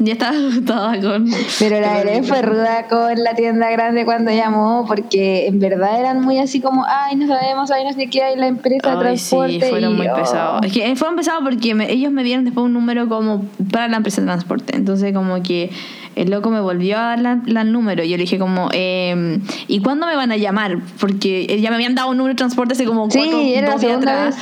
[0.00, 1.26] Ya estaba asustada con.
[1.58, 6.20] Pero la Belén fue ruda con la tienda grande cuando llamó, porque en verdad eran
[6.20, 9.18] muy así como, ay, no sabemos, ay, no sé qué, hay la empresa de Ay,
[9.18, 9.70] sí, transporte.
[9.70, 10.14] fueron y, muy oh.
[10.14, 10.64] pesados.
[10.64, 13.98] Es que fueron pesados porque me- ellos me dieron después un número como para la
[13.98, 14.76] empresa de transporte.
[14.76, 15.70] Entonces, como que
[16.16, 18.02] el loco me volvió a dar la número.
[18.04, 20.78] Y yo le dije, como, eh, ¿y cuándo me van a llamar?
[20.98, 23.72] Porque ya me habían dado un número de transporte hace como Sí, cuatro era la
[23.74, 24.36] dos días atrás.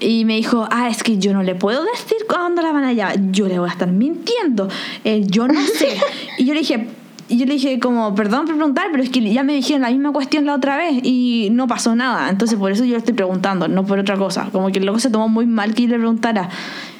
[0.00, 2.92] Y me dijo, ah, es que yo no le puedo decir cuándo la van a
[2.92, 3.16] llamar.
[3.30, 4.68] Yo le voy a estar mintiendo.
[5.04, 5.88] Eh, yo no sé.
[6.38, 6.88] y yo le dije,
[7.28, 9.90] y yo le dije como, perdón por preguntar, pero es que ya me dijeron la
[9.90, 12.28] misma cuestión la otra vez y no pasó nada.
[12.28, 14.48] Entonces por eso yo le estoy preguntando, no por otra cosa.
[14.52, 16.50] Como que el loco se tomó muy mal que yo le preguntara.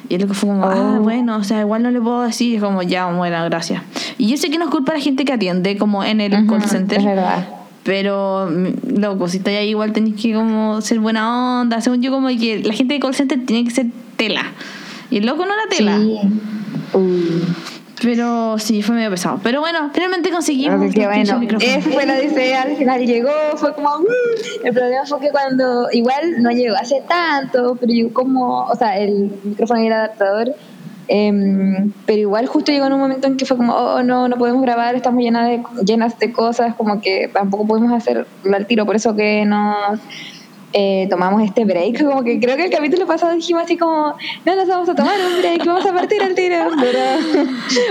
[0.09, 1.01] Y el loco fue como, ah, Oh.
[1.01, 2.53] bueno, o sea, igual no le puedo decir.
[2.53, 3.83] Y es como, ya, bueno, gracias.
[4.17, 6.31] Y yo sé que no es culpa de la gente que atiende, como en el
[6.47, 6.99] call center.
[6.99, 7.47] Es verdad.
[7.83, 11.81] Pero, mm, loco, si estáis ahí igual tenéis que como ser buena onda.
[11.81, 14.41] Según yo, como que la gente de call center tiene que ser tela.
[15.11, 15.97] Y el loco no era tela.
[15.99, 16.17] Sí.
[16.93, 17.43] Uy.
[18.01, 19.39] Pero sí, fue medio pesado.
[19.41, 23.73] Pero bueno, finalmente conseguimos Así que bueno, ese fue la odisea, al final llegó, fue
[23.73, 24.65] como, "Mm".
[24.65, 28.97] el problema fue que cuando, igual no llegó hace tanto, pero llegó como, o sea,
[28.99, 30.53] el micrófono y el adaptador,
[31.07, 34.35] em, pero igual justo llegó en un momento en que fue como, oh no, no
[34.37, 38.85] podemos grabar, estamos llenas de, llenas de cosas, como que tampoco podemos hacerlo al tiro,
[38.85, 39.99] por eso que nos...
[40.77, 44.55] eh, tomamos este break, como que creo que el capítulo pasado dijimos así como, no
[44.57, 46.99] nos vamos a tomar un break, vamos a partir al tiro, pero,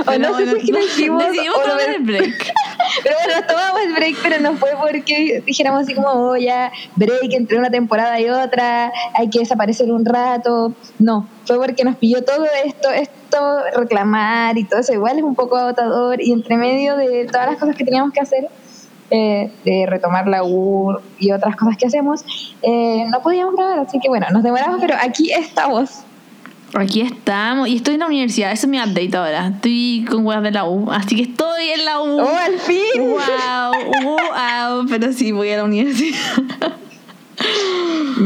[0.02, 2.52] o Pero no sé bueno, si es que lo dijimos, decidimos o tomar el break.
[3.02, 6.70] pero bueno, nos tomamos el break, pero no fue porque dijéramos así como, oh, ya,
[6.96, 10.74] break entre una temporada y otra, hay que desaparecer un rato.
[10.98, 14.92] No, fue porque nos pilló todo esto, esto, reclamar y todo eso.
[14.92, 18.20] Igual es un poco agotador y entre medio de todas las cosas que teníamos que
[18.20, 18.46] hacer,
[19.10, 22.24] eh, de retomar la UR y otras cosas que hacemos,
[22.62, 23.78] eh, no podíamos grabar.
[23.80, 26.04] Así que bueno, nos demoramos, pero aquí estamos.
[26.74, 27.68] Aquí estamos.
[27.68, 28.50] Y estoy en la universidad.
[28.50, 29.48] Eso es mi update ahora.
[29.48, 30.90] Estoy con weas de la U.
[30.90, 32.20] Así que estoy en la U.
[32.20, 32.78] ¡Oh, al fin!
[32.98, 36.18] Wow, wow, pero sí voy a la universidad.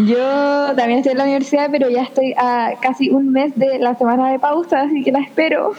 [0.07, 3.95] Yo también estoy en la universidad, pero ya estoy a casi un mes de la
[3.97, 5.73] semana de pausa, así que la espero.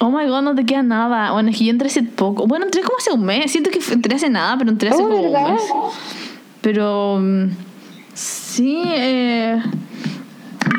[0.00, 1.32] Oh my god, no te queda nada.
[1.32, 2.46] Bueno, es que yo entré hace poco.
[2.46, 3.50] Bueno, entré como hace un mes.
[3.50, 5.46] Siento que entré hace nada, pero entré hace Oh, como ¿verdad?
[5.46, 5.62] un mes.
[6.60, 7.44] Pero mm,
[8.14, 9.62] sí, eh.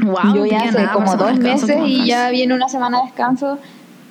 [0.04, 3.58] Wow, Yo ya hace nada como dos meses y ya viene una semana de descanso,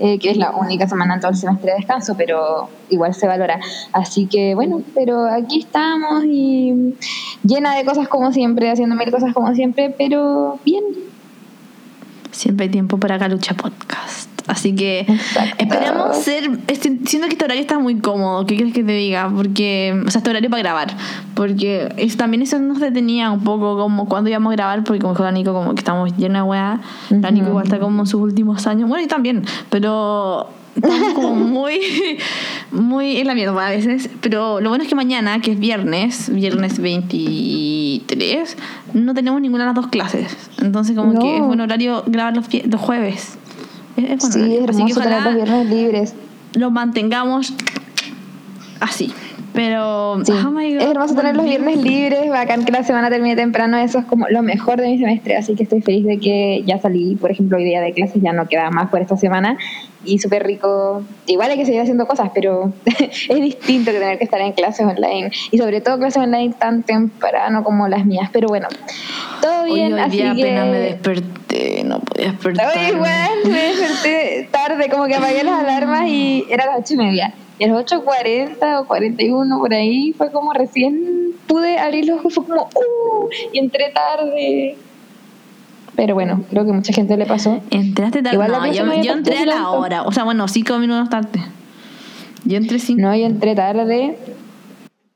[0.00, 3.26] eh, que es la única semana en todo el semestre de descanso, pero igual se
[3.26, 3.60] valora.
[3.92, 6.94] Así que bueno, pero aquí estamos y
[7.44, 10.84] llena de cosas como siempre, haciendo mil cosas como siempre, pero bien.
[12.32, 14.28] Siempre hay tiempo para Galucha Podcast.
[14.46, 15.54] Así que Exacto.
[15.58, 16.50] esperamos ser.
[16.66, 18.46] este- siento que este horario está muy cómodo.
[18.46, 19.30] ¿Qué quieres que te diga?
[19.34, 19.94] Porque.
[20.06, 20.96] O sea, este horario para grabar.
[21.34, 24.82] Porque es- también eso nos detenía un poco como cuando íbamos a grabar.
[24.82, 26.80] Porque como dijo la Nico, como que estamos llena de weá.
[27.10, 28.88] La Nico igual está como en sus últimos años.
[28.88, 29.44] Bueno, y también.
[29.68, 30.48] Pero.
[30.76, 31.80] Estamos como muy,
[32.70, 34.08] muy en la mierda a veces.
[34.20, 36.80] Pero lo bueno es que mañana, que es viernes, viernes
[38.16, 38.56] 23,
[38.94, 40.36] no tenemos ninguna de las dos clases.
[40.60, 41.20] Entonces, como No.
[41.20, 43.38] que es buen horario grabar los, los jueves.
[43.96, 44.64] Es, es buen Sí, horario.
[44.64, 46.14] es Así que hermoso tener los viernes libres.
[46.54, 47.52] lo mantengamos
[48.80, 49.12] así.
[49.52, 50.32] Pero, Sí.
[50.46, 53.78] oh my God, es hermoso tener los viernes libres, bacán que la semana termine temprano,
[53.78, 56.78] eso es como lo mejor de mi semestre, así que estoy feliz de que ya
[56.78, 59.58] salí, por ejemplo, hoy día de clases, ya no queda más por esta semana
[60.04, 61.02] y súper rico.
[61.26, 64.86] Igual hay que seguir haciendo cosas, pero es distinto que tener que estar en clases
[64.86, 68.68] online y sobre todo clases online tan temprano como las mías, pero bueno,
[69.42, 70.42] todo Hoy, bien, hoy así día que...
[70.42, 72.72] apenas me desperté, no podía despertar.
[72.88, 77.34] Igual me desperté tarde, como que apagué las alarmas y era las ocho y media.
[77.60, 82.34] Y a las 8.40 o 41 por ahí fue como recién pude abrir los ojos,
[82.34, 83.28] fue como, ¡uh!
[83.52, 84.78] Y entré tarde.
[85.94, 87.60] Pero bueno, creo que mucha gente le pasó.
[87.70, 88.36] ¿Entraste tarde?
[88.36, 89.72] Igual la No, yo, yo entré a la tanto.
[89.72, 90.02] hora.
[90.04, 91.38] O sea, bueno, cinco minutos tarde.
[92.46, 93.02] Yo entré cinco.
[93.02, 94.16] No, yo entré tarde.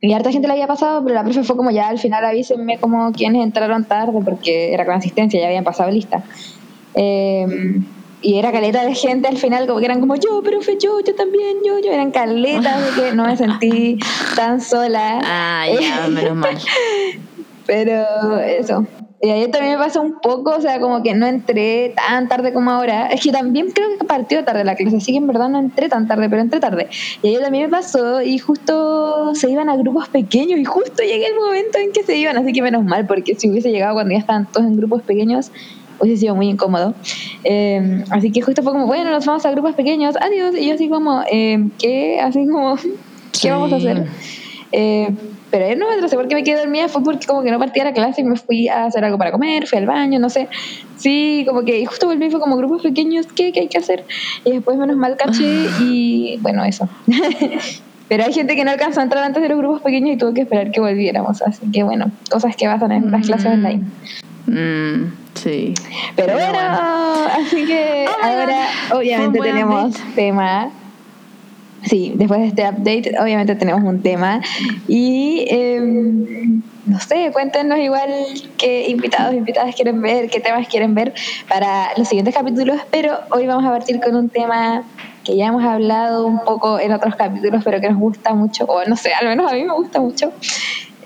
[0.03, 2.77] Y harta gente le había pasado, pero la profe fue como ya al final avísenme
[2.77, 6.23] como quienes entraron tarde, porque era con asistencia, ya habían pasado lista.
[6.95, 7.47] Eh,
[8.25, 11.15] y era caleta de gente al final, como que eran como yo, profe, yo, yo
[11.15, 11.93] también, yo, yo.
[11.93, 13.99] Eran caletas, así que no me sentí
[14.37, 15.21] tan sola.
[15.23, 16.57] Ah, ya, menos mal.
[17.67, 18.87] Pero eso.
[19.21, 22.53] Y ayer también me pasó un poco, o sea, como que no entré tan tarde
[22.53, 23.07] como ahora.
[23.07, 25.89] Es que también creo que partió tarde la clase, así que en verdad no entré
[25.89, 26.89] tan tarde, pero entré tarde.
[27.23, 31.27] Y ayer también me pasó y justo se iban a grupos pequeños y justo llegué
[31.27, 34.13] el momento en que se iban, así que menos mal, porque si hubiese llegado cuando
[34.13, 35.51] ya estaban todos en grupos pequeños,
[36.05, 36.95] hubiese sido muy incómodo.
[37.45, 40.55] Eh, así que justo fue como, bueno, nos vamos a grupos pequeños, adiós.
[40.59, 42.21] Y yo así como, eh, ¿qué?
[42.21, 42.89] Así como, ¿qué
[43.33, 43.51] Sí.
[43.51, 44.05] vamos a hacer?
[44.73, 45.09] Eh,
[45.51, 47.79] pero ayer no me atrasé porque me quedé dormida, fue porque como que no partí
[47.79, 50.29] a la clase y me fui a hacer algo para comer, fui al baño, no
[50.29, 50.49] sé.
[50.97, 54.05] Sí, como que y justo volví fue como grupos pequeños, ¿qué, qué hay que hacer?
[54.45, 55.45] Y después menos mal caché
[55.79, 56.89] y bueno, eso.
[58.09, 60.35] pero hay gente que no alcanzó a entrar antes de los grupos pequeños y tuvo
[60.35, 61.41] que esperar que volviéramos.
[61.43, 63.55] Así que bueno, cosas que pasan en las clases Mm.
[63.55, 63.85] online.
[64.47, 65.75] Mm, sí.
[66.17, 67.29] Pero, Pero bueno, bueno.
[67.47, 70.15] así que Oh ahora obviamente tenemos update.
[70.15, 70.71] tema.
[71.85, 74.41] Sí, después de este update obviamente tenemos un tema
[74.89, 78.09] y em, no sé, cuéntenos igual
[78.57, 81.13] qué invitados, invitadas quieren ver, qué temas quieren ver
[81.47, 84.83] para los siguientes capítulos, pero hoy vamos a partir con un tema
[85.25, 88.83] que ya hemos hablado un poco en otros capítulos, pero que nos gusta mucho, o
[88.87, 90.33] no sé, al menos a mí me gusta mucho,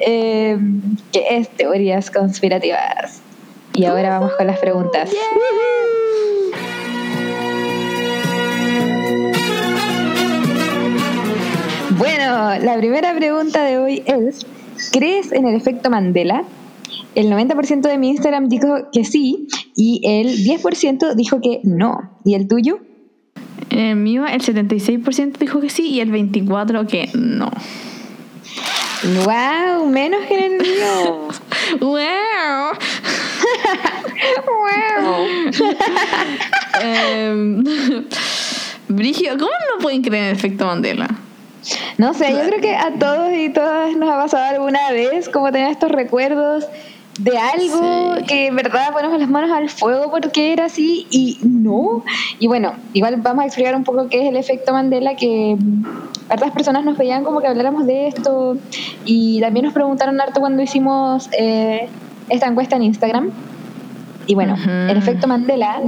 [0.01, 0.81] em,
[1.13, 3.21] que es teorías conspirativas.
[3.79, 5.09] Y ahora vamos con las preguntas.
[11.97, 14.45] Bueno, la primera pregunta de hoy es,
[14.91, 16.43] ¿crees en el efecto Mandela?
[17.15, 22.19] El 90% de mi Instagram dijo que sí y el 10% dijo que no.
[22.25, 22.81] ¿Y el tuyo?
[23.71, 27.53] El mío, el 76% dijo que sí y el 24% que no.
[29.25, 29.87] ¡Wow!
[29.87, 31.29] Menos que en el mío.
[31.81, 32.88] ¡Wow!
[34.49, 35.27] ¡Wow!
[36.81, 37.65] Em,
[38.89, 41.09] Brigio, ¿cómo no pueden creer en el efecto Mandela?
[41.99, 45.51] No sé, yo creo que a todos y todas nos ha pasado alguna vez como
[45.53, 46.67] tener estos recuerdos
[47.19, 48.25] de algo Sí.
[48.27, 52.05] que en verdad ponemos las manos al fuego porque era así y no.
[52.39, 55.57] Y bueno, igual vamos a explicar un poco qué es el efecto Mandela, que
[56.29, 58.57] hartas personas nos pedían como que habláramos de esto
[59.05, 61.89] y también nos preguntaron harto cuando hicimos eh,
[62.29, 63.33] esta encuesta en Instagram.
[64.29, 64.71] Y bueno, Ujú.
[64.71, 65.81] el efecto Mandela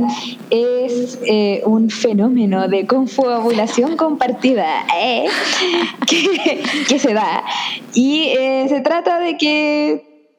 [0.48, 5.26] es eh, un fenómeno de confabulación compartida ¿eh?
[6.08, 7.44] que, que se da.
[7.92, 10.32] Y eh, se trata de que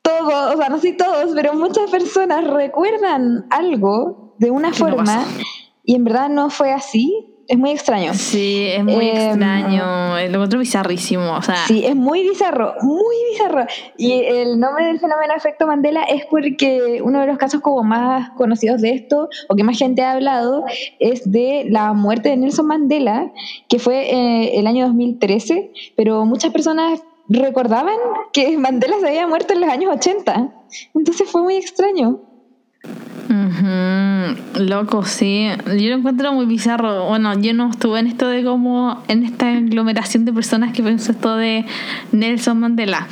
[0.00, 5.24] todos, o sea, no sé todos, pero muchas personas recuerdan algo de una no forma
[5.84, 7.29] y en verdad no fue así.
[7.50, 8.14] Es muy extraño.
[8.14, 9.84] Sí, es muy Em, extraño.
[10.28, 11.34] Lo encuentro bizarrísimo.
[11.36, 13.66] O sea, Sí, es muy bizarro, muy bizarro.
[13.96, 18.30] Y el nombre del fenómeno efecto Mandela es porque uno de los casos como más
[18.36, 20.64] conocidos de esto, o que más gente ha hablado,
[21.00, 23.32] es de la muerte de Nelson Mandela,
[23.68, 27.96] que fue eh, el año 2013, pero muchas personas recordaban
[28.32, 30.52] que Mandela se había muerto en los años 80.
[30.94, 32.20] Entonces fue muy extraño.
[34.58, 35.48] Loco, sí.
[35.66, 37.06] Yo lo encuentro muy bizarro.
[37.06, 41.12] Bueno, yo no estuve en esto de como en esta aglomeración de personas que pensó
[41.12, 41.64] esto de
[42.12, 43.06] Nelson Mandela.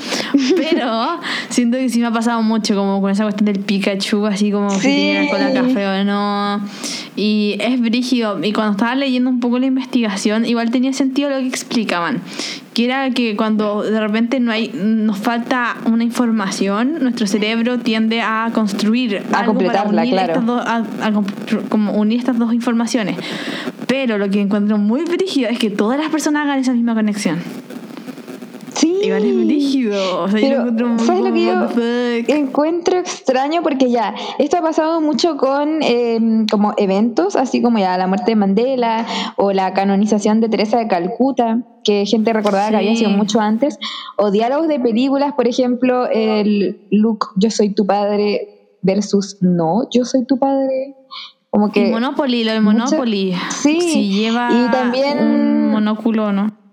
[0.57, 4.51] Pero siento que sí me ha pasado mucho, como con esa cuestión del Pikachu, así
[4.51, 4.89] como si Sí.
[4.89, 6.61] tiene con la café o no.
[7.17, 8.39] Y es brígido.
[8.45, 12.21] Y cuando estaba leyendo un poco la investigación, igual tenía sentido lo que explicaban.
[12.79, 18.21] Que era que cuando de repente no hay, nos falta una información, nuestro cerebro tiende
[18.21, 20.33] a construir A algo para unir claro.
[20.35, 20.85] estas dos, a,
[21.71, 23.17] como unir estas dos informaciones.
[23.89, 27.39] Pero lo que encuentro muy brígido es que todas las personas hagan esa misma conexión.
[28.79, 28.97] Sí.
[29.03, 30.23] Igual es rígido.
[30.23, 33.63] O sea, yo Pero, encuentro muy ¿sabes lo que yo encuentro extraño?
[33.63, 38.31] Porque ya, esto ha pasado mucho con eh, como eventos, así como ya la muerte
[38.33, 39.05] de Mandela
[39.37, 43.79] o la canonización de Teresa de Calcuta, que gente recordaba que había sido mucho antes,
[44.17, 50.05] o diálogos de películas, por ejemplo, el Luke, yo soy tu padre versus no, yo
[50.05, 50.95] soy tu padre.
[51.51, 51.89] Como que...
[51.89, 53.35] Y Monopoly, lo de Monopoly.
[53.51, 56.68] Sí, Si lleva y también- un monóculo no.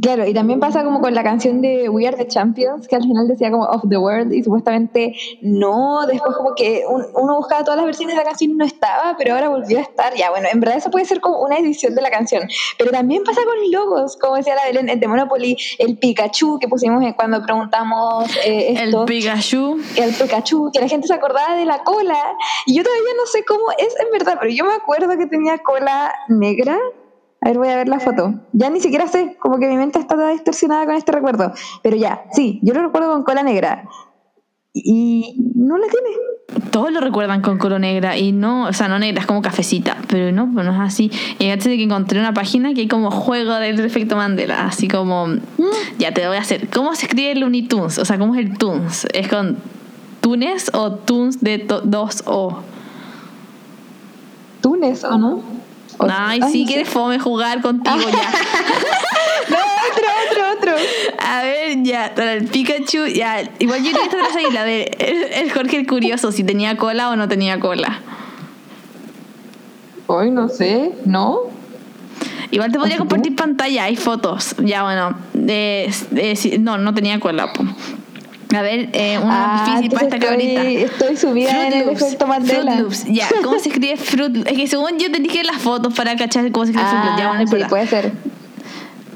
[0.00, 3.02] Claro, y también pasa como con la canción de We Are the Champions, que al
[3.02, 7.64] final decía como Of the World, y supuestamente no, después como que un- uno buscaba
[7.64, 10.14] todas las versiones de la canción y no estaba, pero ahora volvió a estar.
[10.14, 12.44] Ya, bueno, en verdad eso puede ser como una edición de la canción,
[12.78, 16.68] pero también pasa con logos, como decía la Belén, el de Monopoly, el Pikachu que
[16.68, 19.04] pusimos en- cuando preguntamos eh, El esto.
[19.04, 19.78] Pikachu.
[19.96, 23.44] el Pikachu, que la gente se acordaba de la cola, y yo todavía no sé
[23.44, 26.78] cómo es en verdad, pero yo me acuerdo que tenía cola negra.
[27.44, 28.34] A ver, voy a ver la foto.
[28.52, 31.52] Ya ni siquiera sé, como que mi mente está toda distorsionada con este recuerdo.
[31.82, 33.88] Pero ya, sí, yo lo recuerdo con cola negra.
[34.74, 36.08] Y no la tiene.
[36.70, 39.96] Todos lo recuerdan con color negra y no, o sea, no negra, es como cafecita,
[40.08, 41.10] pero no, pues no es así.
[41.38, 44.88] Y antes de que encontré una página que hay como juego del efecto Mandela, así
[44.88, 45.26] como,
[45.98, 46.68] ya te lo voy a hacer.
[46.70, 47.98] ¿Cómo se escribe Looney Tunes?
[47.98, 49.06] O sea, ¿cómo es el Tunes?
[49.12, 49.58] ¿Es con
[50.20, 52.60] Tunes o Tunes de to- dos O?
[54.60, 55.42] Túnez, ¿o no?
[56.02, 56.64] O- Ay, sí, no sé.
[56.66, 58.32] quieres fome jugar contigo ya.
[59.50, 60.86] No, otro, otro, otro.
[61.18, 63.42] A ver, ya, para el Pikachu, ya.
[63.58, 66.76] Igual yo creo que esta es la de el, el Jorge el Curioso, si tenía
[66.76, 68.00] cola o no tenía cola.
[70.06, 71.38] Hoy no sé, ¿no?
[72.50, 74.54] Igual te podría compartir pantalla, hay fotos.
[74.58, 75.16] Ya, bueno.
[75.32, 77.52] de- de- sí, no, no tenía cola.
[77.52, 77.64] po.
[78.54, 80.60] A ver, eh, más difícil para esta cabrita.
[80.60, 82.72] Ah, estoy, subida en el efecto Mandela.
[82.72, 83.04] Fruit Loops.
[83.06, 84.50] Ya, ¿cómo se escribe Fruit Loops?
[84.50, 87.18] Es que según yo te dije las fotos para cachar cómo se escribe Fruit Loops.
[87.18, 88.12] Ya, Ah, sí, puede ser.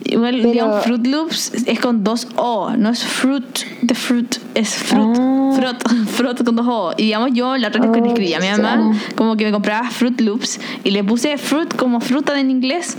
[0.05, 4.71] Igual, Pero- digamos, Fruit Loops es con dos O, no es fruit de fruit, es
[4.77, 5.53] fruit, Ah.
[5.57, 6.93] fruit, fruit con dos O.
[6.97, 8.99] Y digamos, yo la otra vez que Oh, le escribí a mi mamá, extraño.
[9.17, 12.97] como que me compraba Fruit Loops y le puse fruit como fruta en inglés.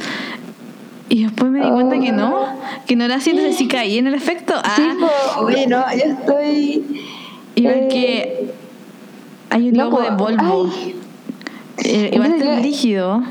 [1.09, 2.45] Y después me di cuenta que no,
[2.85, 4.53] que no era así, entonces sí caí en el efecto.
[4.63, 7.03] Ah, Sí, po, oye, no, yo estoy.
[7.55, 8.53] igual eh, que
[9.49, 10.69] hay un logo de Volvo.
[11.77, 13.23] Eh, rígido.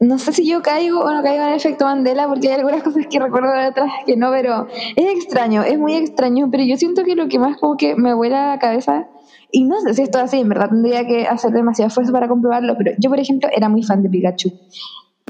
[0.00, 2.82] No sé si yo caigo o no caigo en el efecto Mandela, porque hay algunas
[2.82, 6.48] cosas que recuerdo de atrás que no, pero es extraño, es muy extraño.
[6.52, 9.08] Pero yo siento que lo que más como que me vuela la cabeza,
[9.50, 12.28] y no sé si esto es así, en verdad tendría que hacer demasiado esfuerzo para
[12.28, 14.52] comprobarlo, pero yo, por ejemplo, era muy fan de Pikachu.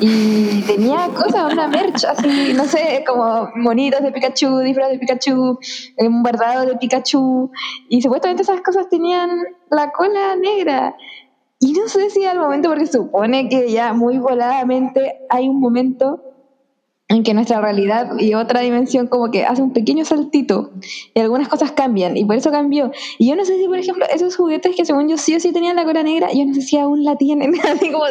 [0.00, 5.58] Y tenía cosas, una merch así, no sé, como monitos de Pikachu, disfraz de Pikachu,
[5.96, 7.50] eh, un bordado de Pikachu.
[7.88, 9.30] Y supuestamente esas cosas tenían
[9.70, 10.96] la cola negra.
[11.60, 16.22] Y no sé si al momento, porque supone que ya muy voladamente hay un momento
[17.08, 20.72] en que nuestra realidad y otra dimensión como que hace un pequeño saltito
[21.14, 22.92] y algunas cosas cambian y por eso cambió.
[23.16, 25.52] Y yo no sé si, por ejemplo, esos juguetes que según yo sí o sí
[25.52, 28.04] tenían la cola negra, yo no sé si aún la tienen, así como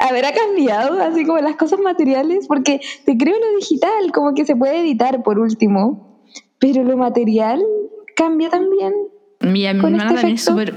[0.00, 4.56] habrá cambiado, así como las cosas materiales, porque te creo lo digital, como que se
[4.56, 6.18] puede editar por último,
[6.58, 7.62] pero lo material
[8.16, 8.92] cambia también.
[9.42, 10.74] Mi, mi hermana este también es súper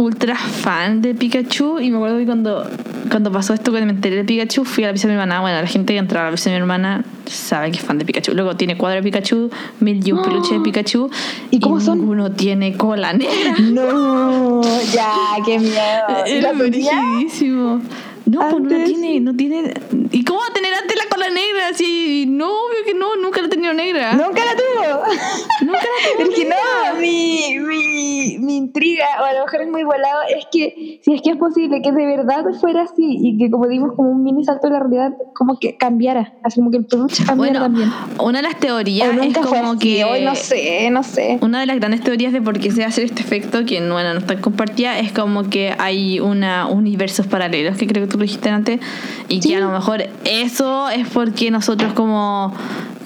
[0.00, 2.66] ultra fan de Pikachu y me acuerdo que cuando,
[3.10, 5.40] cuando pasó esto, cuando me enteré de Pikachu, fui a la pieza de mi hermana.
[5.40, 7.98] Bueno, la gente que entra a la pieza de mi hermana sabe que es fan
[7.98, 8.32] de Pikachu.
[8.32, 11.10] Luego tiene cuadro de Pikachu, mil y un peluche de Pikachu
[11.50, 11.98] ¿Y cómo son?
[11.98, 13.56] ninguno tiene cola negra.
[13.60, 15.12] No, ya,
[15.44, 15.76] qué miedo.
[16.26, 17.82] ¿Y Era rigidísimo.
[18.26, 19.74] No, pues no tiene, no tiene.
[20.12, 21.74] ¿Y cómo va a tener antes la cola negra?
[21.74, 24.12] Si no, obvio que no, nunca la ha tenido negra.
[24.14, 25.04] Nunca la tuvo.
[25.62, 29.68] Nunca la tuvo Es que no, mi, mi, mi intriga, o a lo mejor es
[29.68, 33.38] muy volado, es que si es que es posible que de verdad fuera así y
[33.38, 36.70] que como dimos como un mini salto de la realidad, como que cambiara, así como
[36.70, 37.90] que el peluche cambiara Bueno, también.
[38.18, 40.04] una de las teorías es como así, que.
[40.04, 41.38] hoy no sé, no sé.
[41.42, 44.20] Una de las grandes teorías de por qué se hace este efecto, que bueno, no
[44.20, 48.48] está compartida, es como que hay una universos paralelos, que creo que tú lo dijiste
[48.48, 48.80] antes,
[49.28, 49.50] y Sí.
[49.50, 52.52] que a lo mejor eso es porque nosotros como,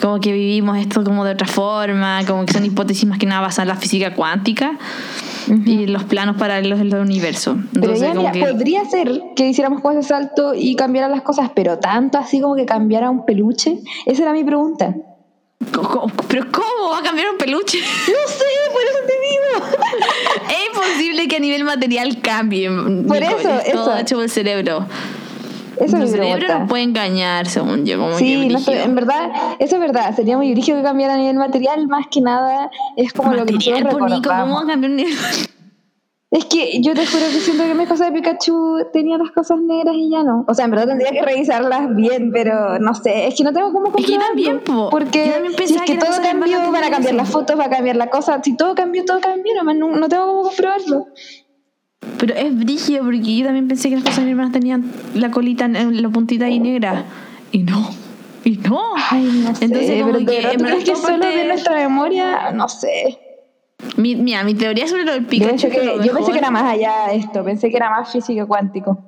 [0.00, 3.40] como que vivimos esto como de otra forma, como que son hipótesis más que nada
[3.40, 4.78] basadas en la física cuántica
[5.66, 7.56] y los planos paralelos del universo.
[7.72, 11.10] Pero Entonces, ya, como mira, que- podría ser que hiciéramos como ese salto y cambiaran
[11.10, 13.78] las cosas, pero tanto así como que cambiara un peluche.
[14.06, 14.94] Esa era mi pregunta.
[15.72, 17.78] ¿Cómo- ¿Pero cómo va a cambiar un peluche?
[18.08, 19.66] No sé, por eso te digo.
[20.48, 22.68] es imposible que a nivel material cambie.
[22.68, 23.98] Por Nico, eso, es todo eso.
[23.98, 24.86] hecho por el cerebro.
[25.76, 27.98] Esa es el mi cerebro no puede engañar, según yo.
[27.98, 28.72] Como Sí, no brígido.
[28.84, 30.14] en verdad, eso es verdad.
[30.14, 33.52] Sería muy brígido que cambiara a nivel material, más que nada es como lo que
[33.54, 34.66] Material, nosotros po, Nico, ¿cómo va a recordamos.
[34.66, 35.14] cambiar nivel?
[36.30, 39.60] Es que yo te juro que siento que mis cosas de Pikachu tenía las cosas
[39.60, 40.44] negras y ya no.
[40.48, 43.72] O sea, en verdad tendría que revisarlas bien, pero no sé, es que no tengo
[43.72, 44.26] cómo Es que yo comprobarlo.
[44.26, 44.90] también, po.
[44.90, 47.22] Porque Yo también si es que, que todo cambió, van a cambiar eso.
[47.22, 48.40] las fotos, va a cambiar la cosa.
[48.42, 51.06] Si todo cambió, todo cambió, no, no tengo cómo comprobarlo.
[52.18, 55.30] Pero es brígido porque yo también pensé que las cosas de mi hermana tenían la
[55.30, 57.04] colita, la puntita ahí negra.
[57.52, 57.90] Y no.
[58.44, 58.80] Y no.
[59.10, 61.46] Ay, no sé, Entonces, pero que, verdad, en ¿tú verdad, crees que solo parte- de
[61.48, 62.50] nuestra memoria?
[62.52, 63.18] No sé.
[63.96, 65.50] Mi, mira, mi teoría sobre lo del Yo Pikachu.
[65.50, 68.10] pensé, es que yo pensé que era más allá de esto, pensé que era más
[68.10, 68.98] físico cuántico.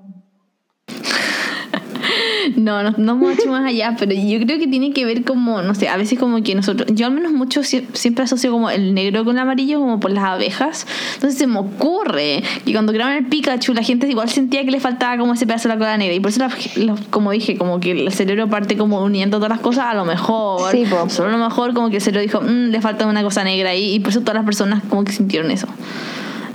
[2.56, 5.74] No, no, no mucho más allá, pero yo creo que tiene que ver como, no
[5.74, 8.94] sé, a veces como que nosotros, yo al menos mucho sie- siempre asocio como el
[8.94, 10.86] negro con el amarillo como por las abejas.
[11.14, 14.80] Entonces se me ocurre que cuando crearon el Pikachu la gente igual sentía que le
[14.80, 16.14] faltaba como ese pedazo de la cola negra.
[16.14, 19.50] Y por eso, la- la- como dije, como que el cerebro parte como uniendo todas
[19.50, 22.40] las cosas, a lo mejor, Sí, solo a lo mejor como que el cerebro dijo,
[22.40, 23.94] "Mm, le falta una cosa negra ahí.
[23.94, 25.66] Y por eso todas las personas como que sintieron eso.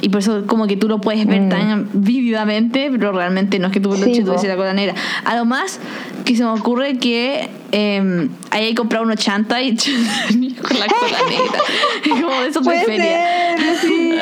[0.03, 1.49] Y por eso como que tú lo puedes ver Mm.
[1.49, 4.95] tan vívidamente, pero realmente no es que tu peluche Sí, tuviese la cola negra.
[5.25, 5.79] A lo más
[6.25, 12.21] que se me ocurre que eh, ahí comprado unos chanta y con la cola negra.
[12.21, 13.57] como de esos de Puede feria.
[13.57, 14.13] ser, sí.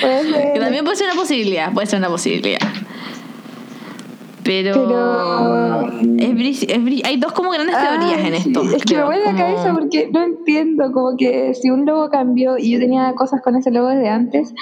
[0.00, 0.52] Puede ser.
[0.54, 2.60] Que también puede ser una posibilidad, puede ser una posibilidad.
[4.44, 5.88] Pero, Pero-
[6.18, 8.62] es bri- es bri- hay dos como grandes teorías Ay, en esto.
[8.74, 12.58] Es que me vuelve la cabeza porque no entiendo, como que si un logo cambió
[12.58, 14.52] y yo tenía cosas con ese logo desde antes,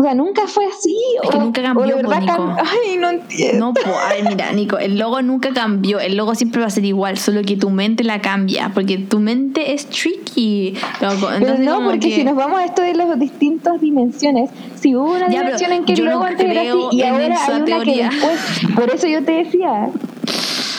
[0.00, 0.96] o sea, nunca fue así.
[1.24, 2.32] Es que o, nunca o cambió, de po, verdad Nico.
[2.34, 3.66] cam- Ay, no entiendo.
[3.66, 5.98] No, po, a ver, mira, Nico, el logo nunca cambió.
[5.98, 8.70] El logo siempre va a ser igual, solo que tu mente la cambia.
[8.72, 10.74] Porque tu mente es tricky.
[11.00, 11.28] loco.
[11.40, 15.10] Pero no, porque que- si nos vamos a esto de las distintas dimensiones, si hubo
[15.16, 17.52] una Ya, dimensión en que el yo no logo antes era así y ahora hay
[17.56, 18.08] una teoría.
[18.10, 18.40] que después,
[18.76, 19.88] por eso yo te decía.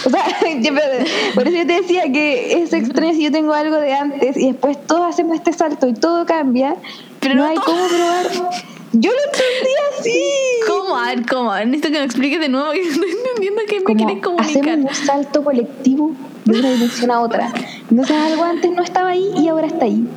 [0.06, 0.24] O sea,
[1.36, 4.52] por eso yo te decía que es extraño si yo tengo algo de antes y
[4.54, 6.78] después todos hacemos este salto y todo cambia.
[7.20, 7.66] Pero no no hay todo.
[7.66, 8.50] cómo probar.
[8.94, 10.24] Yo lo entendí así.
[10.68, 10.98] ¿Cómo?
[10.98, 11.54] A ver, ¿cómo?
[11.56, 12.72] Necesito que me expliques de nuevo.
[12.72, 14.58] que no estoy entendiendo qué me quieres comunicar.
[14.60, 16.12] hacemos un salto colectivo
[16.46, 17.54] de una dimensión a otra.
[17.90, 20.08] Entonces algo antes no estaba ahí y ahora está ahí.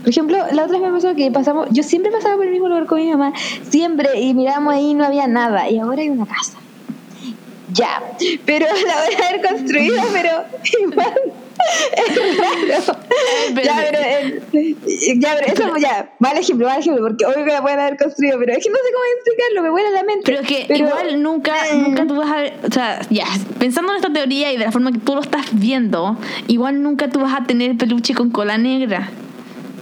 [0.00, 2.68] Por ejemplo, la otra vez me pasó que pasamos, yo siempre pasaba por el mismo
[2.68, 3.34] lugar con mi mamá,
[3.68, 6.58] siempre, y miramos ahí y no había nada, y ahora hay una casa.
[7.72, 8.02] Ya,
[8.46, 10.44] pero la voy a haber construido, pero
[10.90, 11.14] igual
[11.96, 13.00] es raro.
[13.62, 14.76] Ya, pero, eh,
[15.18, 18.38] ya, pero eso, ya, mal ejemplo, mal ejemplo, porque obvio que la pueden haber construido,
[18.38, 20.22] pero es que no sé cómo explicarlo, me vuela la mente.
[20.24, 21.82] Pero es que Pero- igual nunca, Mm.
[21.82, 23.26] nunca tú vas a ver, o sea, ya,
[23.58, 26.16] pensando en esta teoría y de la forma que tú lo estás viendo,
[26.48, 29.10] igual nunca tú vas a tener peluche con cola negra.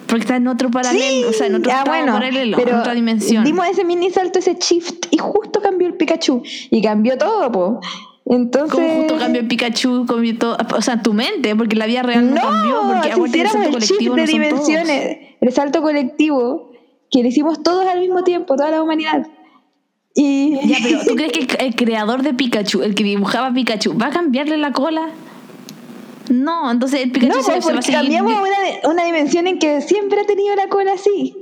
[0.06, 3.44] Porque está en otro paralelo, o sea, en otro bueno, paralelo, pero en otra dimensión.
[3.44, 6.42] Dimos ese mini salto, ese shift, y justo cambió el Pikachu.
[6.70, 7.80] Y cambió todo, po.
[8.28, 8.74] Entonces.
[8.74, 10.56] ¿Cómo justo cambió el Pikachu, cambió todo?
[10.76, 13.62] O sea, tu mente, porque la vida real no, No, cambió, porque si el hiciéramos
[13.62, 16.72] salto el shift colectivo de no dimensiones, el salto colectivo,
[17.10, 19.26] que lo hicimos todos al mismo tiempo, toda la humanidad.
[20.14, 20.58] Y.
[20.66, 24.08] Ya, pero ¿tú crees que el, el creador de Pikachu, el que dibujaba Pikachu, va
[24.08, 25.08] a cambiarle la cola?
[26.28, 28.00] No, entonces el Pikachu no, se, pues, se va a seguir.
[28.00, 31.34] cambiamos a una, una dimensión en que siempre ha tenido la cola así.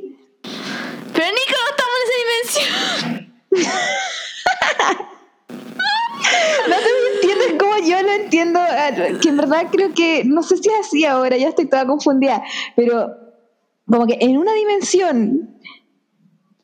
[1.13, 3.17] Pero Nico, no estamos en esa
[3.51, 5.09] dimensión.
[6.69, 10.57] No te entiendes como yo lo entiendo, eh, que en verdad creo que, no sé
[10.57, 12.43] si es así ahora, ya estoy toda confundida,
[12.75, 13.11] pero
[13.87, 15.59] como que en una dimensión,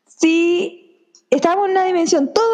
[0.05, 0.79] sí,
[1.29, 2.45] estábamos en una dimensión, todo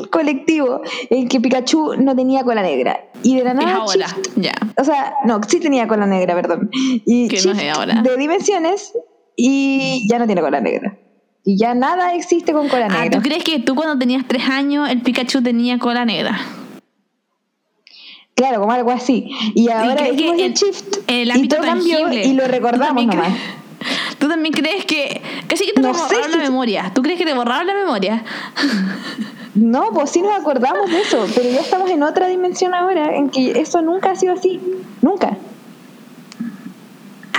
[0.00, 3.04] el colectivo, en que Pikachu no tenía cola negra.
[3.22, 3.74] Y de la Es nada...
[3.76, 4.52] ahora, shift- ya.
[4.76, 6.68] o sea, no, sí tenía cola negra, perdón.
[6.72, 8.02] Y Que no es ahora.
[8.02, 8.92] de dimensiones
[9.36, 10.98] y ya no tiene cola negra.
[11.48, 13.16] Y ya nada existe con cola Ah, negra.
[13.16, 16.38] ¿tú crees que tú cuando tenías tres años el Pikachu tenía cola negra?
[18.34, 19.30] Claro, como algo así.
[19.54, 23.32] Y ahora hicimos el en- shift el y todo cambió y lo ¿tú recordamos nomás.
[24.18, 26.92] ¿Tú también crees que casi que te No borraron la memoria?
[26.94, 28.22] ¿Tú crees que te borraron la memoria?
[29.54, 33.28] No, pues sí nos acordamos de eso, pero ya estamos en otra dimensión ahora en
[33.30, 34.60] que eso nunca ha sido así.
[35.02, 35.36] Nunca.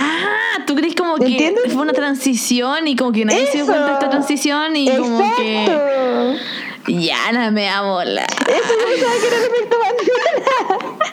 [0.02, 1.72] Ah, ¿tú crees como que ¿Entiendes?
[1.72, 5.18] fue una transición y como que nadie se dio cuenta de esta transición y como
[5.36, 6.40] que Exacto.
[6.88, 8.22] ya la me bola?
[8.22, 10.96] Eso yo pensaba que era el efecto Mandela.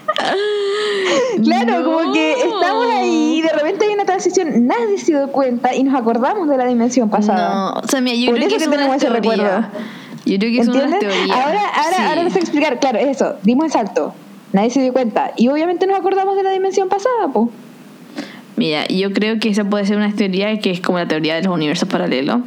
[1.44, 1.86] Claro, No.
[2.00, 5.84] como que estamos ahí y de repente hay una transición, nadie se dio cuenta y
[5.84, 7.50] nos acordamos de la dimensión pasada.
[7.54, 9.66] No, o sea, mira, yo Por creo eso que que es tenemos ese recuerdo.
[10.26, 11.34] Yo creo que es una teoría.
[11.34, 12.04] Ahora, ahora, Sí.
[12.04, 14.14] ahora no sé explicar, claro, eso, dimos el salto,
[14.54, 17.50] nadie se dio cuenta y obviamente nos acordamos de la dimensión pasada, pues.
[18.58, 21.44] Mira, yo creo que esa puede ser una teoría que es como la teoría de
[21.44, 22.42] los universos paralelos.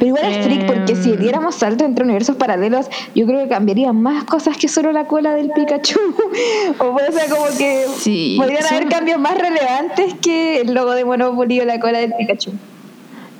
[0.00, 1.18] Pero igual es freak porque si Em.
[1.20, 5.34] diéramos salto entre universos paralelos, yo creo que cambiarían más cosas que solo la cola
[5.34, 5.98] del Pikachu.
[6.80, 11.60] o sea, como que Sí, podrían haber cambios más relevantes que el logo de Monopoly
[11.60, 12.50] o la cola del Pikachu.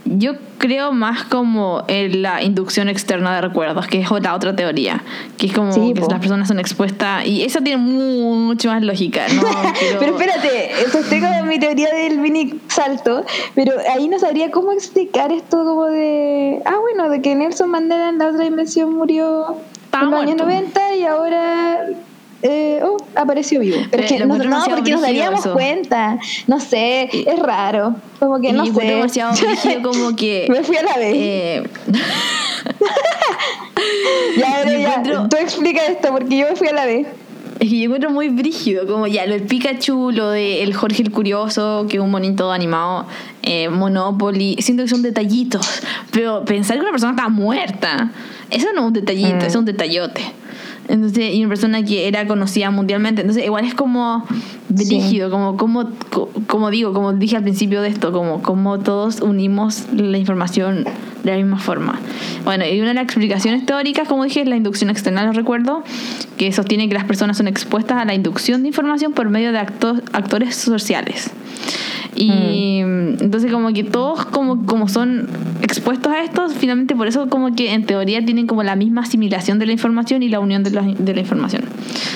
[0.07, 5.03] Yo creo más como en la inducción externa de recuerdos, que es la otra teoría,
[5.39, 6.09] que es como Sí, que po.
[6.11, 9.43] las personas son expuestas, y esa tiene mucho más lógica, ¿no?
[9.81, 13.25] Pero- Pero espérate, sostengo mi teoría del mini salto,
[13.55, 16.61] pero ahí no sabría cómo explicar esto como de...
[16.67, 19.57] Ah, bueno, de que Nelson Mandela en la otra dimensión murió
[19.93, 20.45] en los años muerto.
[20.45, 21.87] 90 y ahora...
[22.47, 23.79] eh, oh, apareció vivo.
[23.91, 25.55] Pero es que lo no, porque nos daríamos eso.
[25.55, 26.19] cuenta.
[26.47, 27.97] No sé, es raro.
[28.19, 28.73] Como que y no sé.
[28.85, 29.33] demasiado
[29.83, 30.47] como que...
[30.51, 31.15] Me fui a la vez.
[31.17, 31.63] eh,
[34.37, 37.07] ya, pero ya, encuentro- tú explica esto porque yo me fui a la vez.
[37.61, 41.03] Es que yo encuentro muy brígido, como ya lo del Pikachu, lo de el Jorge
[41.03, 43.07] el Curioso, que es un monito animado,
[43.43, 45.81] eh, Monopoly, siento que son detallitos,
[46.11, 48.11] pero pensar que una persona está muerta,
[48.51, 49.39] eso no es un detallito, Mm.
[49.39, 50.21] eso es un detallote.
[50.89, 54.25] Entonces, y una persona que era conocida mundialmente, entonces igual es como
[54.69, 59.21] brígido, como, como, co- como digo, como dije al principio de esto, como, como todos
[59.21, 60.85] unimos la información
[61.23, 61.99] de la misma forma.
[62.45, 65.79] Bueno, y una de las explicaciones teóricas, como dije, es la inducción externa los recuerdos,
[66.37, 69.59] que sostiene que las personas son expuestas a la inducción de información por medio de
[69.59, 71.31] actos, actores sociales.
[72.17, 72.79] Y
[73.21, 75.29] entonces como que todos como, como son
[75.63, 79.59] expuestos a esto, finalmente por eso como que en teoría tienen como la misma asimilación
[79.59, 81.63] de la información y la unión de la, de la información.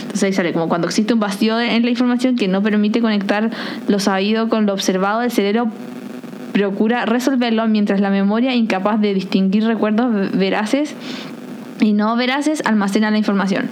[0.03, 3.51] Entonces ahí sale como cuando existe un vacío en la información que no permite conectar
[3.89, 5.69] lo sabido con lo observado, el cerebro
[6.53, 10.95] procura resolverlo mientras la memoria, incapaz de distinguir recuerdos ve- veraces
[11.81, 13.69] y no veraces, almacena la información.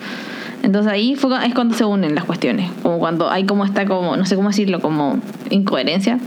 [0.63, 4.17] Entonces ahí fue, es cuando se unen las cuestiones, como cuando hay como esta como,
[4.17, 5.19] no sé cómo decirlo, como
[5.51, 6.21] incoherencia, en-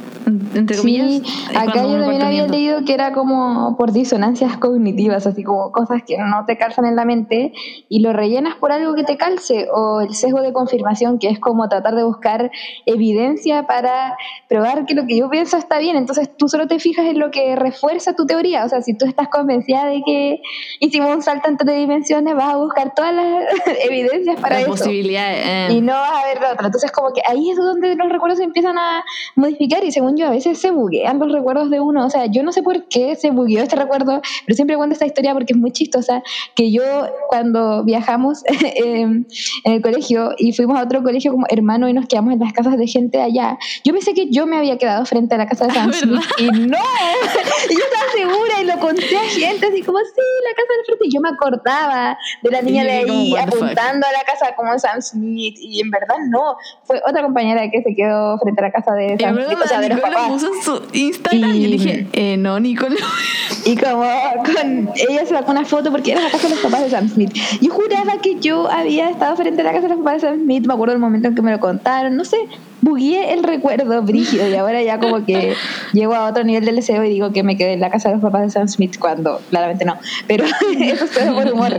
[0.56, 1.08] entre comillas.
[1.08, 1.24] Sí,
[1.56, 6.18] acá yo también había leído que era como por disonancias cognitivas, así como cosas que
[6.18, 7.54] no te calzan en la mente
[7.88, 11.40] y lo rellenas por algo que te calce, o el sesgo de confirmación, que es
[11.40, 12.52] como tratar de buscar
[12.86, 14.18] evidencia para
[14.48, 17.32] probar que lo que yo pienso está bien, entonces tú solo te fijas en lo
[17.32, 20.42] que refuerza tu teoría, o sea, si tú estás convencida de que
[20.80, 23.46] hicimos un salto entre dimensiones, vas a buscar todas las
[23.86, 26.68] evidencias para la eso posibilidad eh, y no vas a ver la otra.
[26.68, 29.04] Entonces, como que ahí es donde los recuerdos se empiezan a
[29.36, 32.06] modificar y según yo, a veces se buguean los recuerdos de uno.
[32.06, 35.06] O sea, yo no sé por qué se bugueó este recuerdo, pero siempre cuento esta
[35.06, 36.22] historia porque es muy chistosa,
[36.56, 36.84] que yo
[37.28, 38.44] cuando viajamos
[38.76, 39.26] en
[39.64, 42.78] el colegio y fuimos a otro colegio como hermano y nos quedamos en las casas
[42.78, 45.74] de gente allá, yo pensé que yo me había quedado frente a la casa de
[45.74, 46.78] Sam Smith y no,
[47.70, 50.86] y yo estaba segura y lo conté a gente así como, sí, la casa del
[50.86, 54.78] frente y yo me acordaba de la niña de ahí apuntando a la casa como
[54.78, 58.72] Sam Smith y en verdad no, fue otra compañera que se quedó frente a la
[58.72, 60.32] casa de Sam Smith, o sea, de los lo papás.
[60.32, 62.98] puso en su Instagram y, yo dije, eh, no, Nicole.
[63.66, 64.04] Y como
[64.46, 67.10] con ella se sacó una foto porque era la casa de los papás de Sam
[67.10, 67.32] Smith.
[67.62, 70.40] Yo juraba que yo había estado frente a la casa de los papás de Sam
[70.44, 72.38] Smith, me acuerdo del momento en que me lo contaron, no sé,
[72.82, 75.54] bugueé el recuerdo brígido y ahora ya como que
[75.94, 78.16] llego a otro nivel del deseo y digo que me quedé en la casa de
[78.16, 80.46] los papás de Sam Smith cuando claramente no, pero
[80.80, 81.78] eso es todo por humor.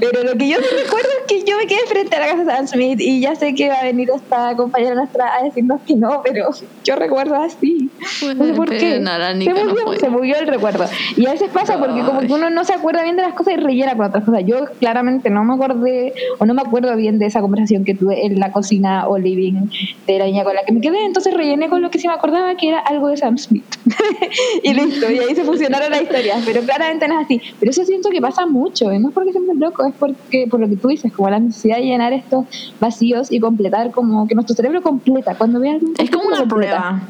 [0.00, 2.44] Pero lo que yo sí recuerdo es que yo me quedé frente a la casa
[2.44, 5.80] de Sam Smith y ya sé que va a venir esta compañera nuestra a decirnos
[5.86, 6.50] que no, pero
[6.84, 7.90] yo recuerdo así.
[8.36, 9.00] No sé por qué.
[9.00, 9.98] no, se, no bugueó, fue.
[9.98, 10.84] se bugueó el recuerdo.
[11.16, 13.54] Y a veces pasa porque como que uno no se acuerda bien de las cosas
[13.54, 14.42] y rellena con otras cosas.
[14.46, 18.26] Yo claramente no me acordé o no me acuerdo bien de esa conversación que tuve
[18.26, 19.68] en la cocina o living
[20.06, 21.04] de la con la que me quedé.
[21.04, 23.64] Entonces rellené con lo que sí me acordaba que era algo de Sam Smith.
[24.62, 25.10] y listo.
[25.10, 26.42] Y ahí se fusionaron las historias.
[26.44, 27.40] Pero claramente no es así.
[27.60, 28.92] Pero eso siento que pasa mucho.
[28.92, 31.38] Y no es porque seamos locos, es porque por lo que tú dices, como la
[31.38, 32.46] necesidad de llenar estos
[32.80, 35.34] vacíos y completar como que nuestro cerebro completa.
[35.36, 36.78] Cuando ve algo Es como una completa.
[36.78, 37.02] prueba.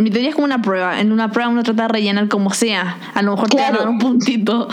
[0.00, 0.98] En mi teoría es como una prueba.
[0.98, 2.96] En una prueba uno trata de rellenar como sea.
[3.12, 4.66] A lo mejor te van a dar un puntito.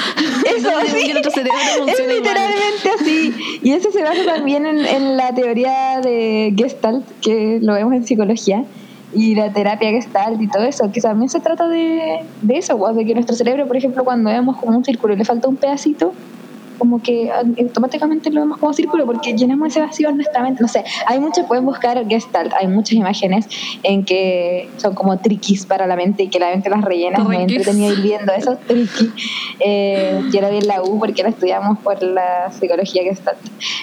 [0.58, 0.96] Eso, sí.
[0.96, 2.16] es igual.
[2.16, 3.34] literalmente así.
[3.62, 8.06] Y eso se basa también en, en la teoría de Gestalt, que lo vemos en
[8.06, 8.64] psicología,
[9.14, 13.06] y la terapia Gestalt y todo eso, que también se trata de, de eso, de
[13.06, 16.14] que nuestro cerebro, por ejemplo, cuando vemos como un círculo y le falta un pedacito,
[16.78, 20.62] como que automáticamente lo vemos como círculo porque llenamos ese vacío en nuestra mente.
[20.62, 23.48] No sé, hay muchas, pueden buscar Gestalt, hay muchas imágenes
[23.84, 27.18] en que son como triquis para la mente y que la mente las rellena.
[27.26, 27.58] Triquis.
[27.58, 29.12] entretenido ir viendo eso, triqui.
[29.60, 33.40] Eh, yo lo vi en la U porque la estudiamos por la psicología Gestalt.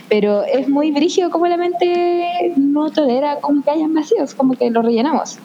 [0.09, 4.71] Pero es muy brígido como la mente no tolera como que hayan vacíos, como que
[4.71, 5.39] lo rellenamos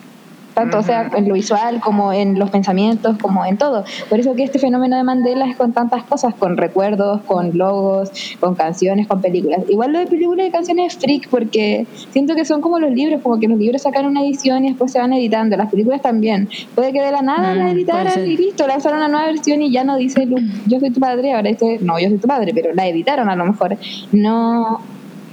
[0.60, 3.84] tanto sea en lo visual como en los pensamientos, como en todo.
[4.10, 8.12] Por eso que este fenómeno de Mandela es con tantas cosas, con recuerdos, con logos,
[8.40, 9.62] con canciones, con películas.
[9.70, 13.22] Igual lo de películas y canciones es freak porque siento que son como los libros,
[13.22, 16.50] como que los libros sacan una edición y después se van editando, las películas también.
[16.76, 19.72] Puede que de la nada Mm, la editaran y listo, lanzaron una nueva versión y
[19.72, 20.28] ya no dice
[20.68, 23.36] yo soy tu padre, ahora dice no, yo soy tu padre, pero la editaron a
[23.36, 23.78] lo mejor.
[24.12, 24.82] No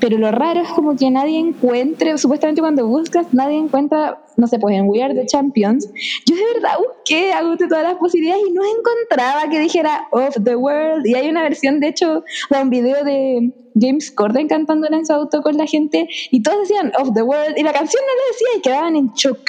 [0.01, 4.59] pero lo raro es como que nadie encuentre, supuestamente cuando buscas, nadie encuentra, no sé,
[4.59, 5.89] pues en We Are the Champions.
[6.27, 10.57] Yo de verdad busqué, agoté todas las posibilidades y no encontraba que dijera Of the
[10.57, 11.07] World.
[11.07, 15.13] Y hay una versión, de hecho, de un video de James Corden cantándola en su
[15.13, 18.33] auto con la gente y todos decían Of the World y la canción no lo
[18.33, 19.41] decía y quedaban en shock.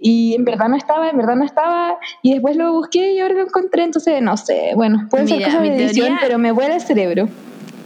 [0.00, 1.98] Y en verdad no estaba, en verdad no estaba.
[2.22, 3.82] Y después lo busqué y ahora lo encontré.
[3.82, 4.70] Entonces, no sé.
[4.76, 7.28] Bueno, puede ser cosa de edición, pero me vuela el cerebro.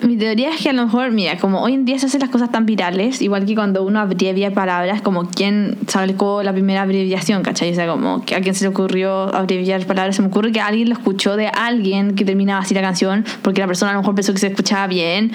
[0.02, 2.30] Mi teoría es que a lo mejor, mira, como hoy en día se hacen las
[2.30, 7.42] cosas tan virales, igual que cuando uno abrevia palabras, como quién sacó la primera abreviación,
[7.42, 7.70] ¿cachai?
[7.70, 10.16] O sea, como que a quién se le ocurrió abreviar palabras.
[10.16, 13.60] Se me ocurre que alguien lo escuchó de alguien que terminaba así la canción, porque
[13.60, 15.30] la persona a lo mejor pensó que se escuchaba bien,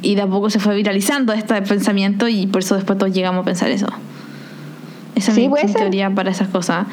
[0.00, 3.42] y de a poco se fue viralizando este pensamiento, y por eso después todos llegamos
[3.42, 3.88] a pensar eso.
[5.16, 6.86] Esa es mi, teoría para esas cosas.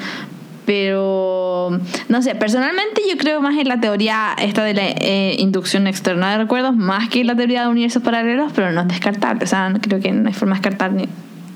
[0.66, 5.88] Pero, no sé, personalmente yo creo más en la teoría esta de la eh, inducción
[5.88, 9.43] externa de recuerdos, más que en la teoría de universos paralelos, pero no es descartable.
[9.43, 11.07] O sea, creo que no hay forma de descartar ni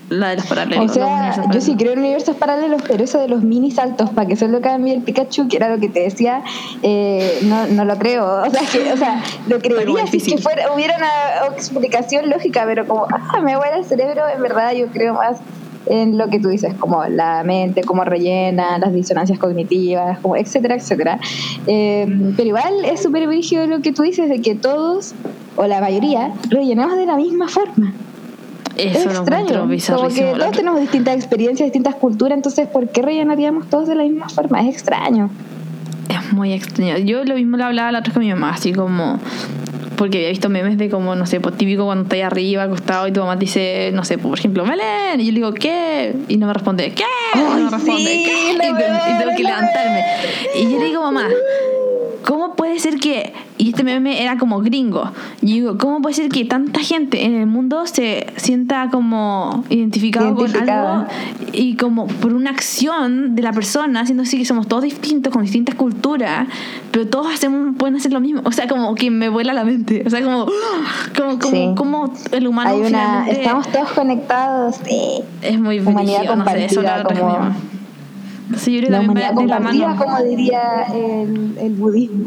[0.10, 0.92] la de los paralelos.
[0.92, 4.28] O sea, yo sí creo en universos paralelos, pero eso de los mini saltos para
[4.28, 6.42] que solo cambie el Pikachu, que era lo que te decía,
[6.82, 8.44] eh, no, no lo creo.
[8.44, 12.88] O sea, que, o sea lo creería si que fuera, hubiera una explicación lógica, pero
[12.88, 15.38] como, ah, me vuela el cerebro, en verdad yo creo más
[15.86, 20.76] en lo que tú dices, como la mente, cómo rellena, las disonancias cognitivas, como etcétera,
[20.76, 21.20] etcétera.
[21.68, 25.14] Eh, pero igual es súper brígido lo que tú dices de que todos,
[25.56, 27.94] o la mayoría, rellenamos de la misma forma.
[28.76, 33.88] es extraño, como que todos tenemos distintas experiencias, distintas culturas, entonces ¿por qué rellenaríamos todos
[33.88, 34.62] de la misma forma?
[34.62, 35.30] Es extraño.
[36.10, 36.98] Es muy extraño.
[36.98, 39.20] Yo lo mismo le hablaba la otra con mi mamá, así como
[40.00, 43.12] porque había visto memes de como, no sé, pues típico cuando estás arriba, acostado y
[43.12, 46.16] tu mamá dice, no sé, por ejemplo, Melen, y yo le digo, ¿qué?
[46.30, 47.04] Y no me responde, ¿qué?
[47.36, 48.54] y no me responde, ¿qué?
[48.54, 50.06] Y, tengo que levantarme.
[50.56, 51.28] Y yo le digo, mamá,
[52.26, 55.12] ¿cómo puede ser que, y este meme era como gringo,
[55.42, 60.36] y digo, ¿cómo puede ser que tanta gente en el mundo se sienta como identificado
[60.36, 61.06] con algo
[61.54, 65.44] y como por una acción de la persona, siendo así que somos todos distintos, con
[65.44, 66.48] distintas culturas,
[66.92, 68.42] pero todos hacemos, pueden hacer lo mismo?
[68.46, 70.48] O sea, como que me vuela la mente, o sea, como,
[71.18, 72.70] como, como, el humano...
[72.70, 74.78] Hay una, estamos todos conectados,
[75.42, 77.56] Es muy humanidad no sé, eso como
[78.90, 82.26] la humanidad compartida, como diría el, el budismo.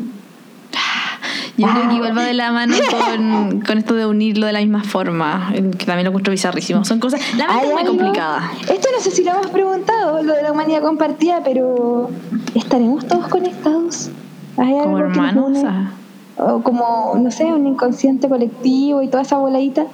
[1.57, 4.61] Yo creo que igual va de la mano con, con, esto de unirlo de la
[4.61, 6.85] misma forma, que también lo encuentro bizarrísimo.
[6.85, 7.21] Son cosas.
[7.37, 8.51] La mente es muy complicada.
[8.63, 12.11] Esto no sé si lo hemos preguntado, lo de la humanidad compartida, pero
[12.55, 14.11] ¿estaremos todos conectados?
[14.57, 15.59] como hermanos.
[16.39, 19.85] O como, no sé, un inconsciente colectivo y toda esa voladita.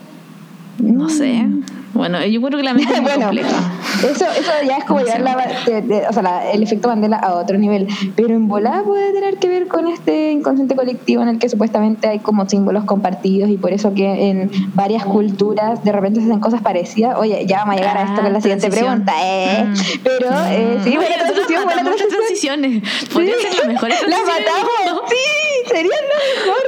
[0.78, 1.46] No sé.
[1.94, 3.72] Bueno, yo creo que la mente es muy compleja.
[3.98, 7.88] Eso, eso ya es como llevar la, o sea, el efecto Mandela a otro nivel.
[8.14, 12.08] Pero en volada puede tener que ver con este inconsciente colectivo en el que supuestamente
[12.08, 16.40] hay como símbolos compartidos y por eso que en varias culturas de repente se hacen
[16.40, 17.16] cosas parecidas.
[17.18, 19.12] Oye, ya vamos a llegar a esto con la siguiente pregunta.
[19.20, 19.64] ¿eh?
[19.64, 19.74] Mm.
[20.04, 22.10] Pero eh, sí, buena transición, buena transición.
[22.10, 23.08] transiciones.
[23.12, 26.62] Podría ser las mejores La matamos, sí, sería lo mejor.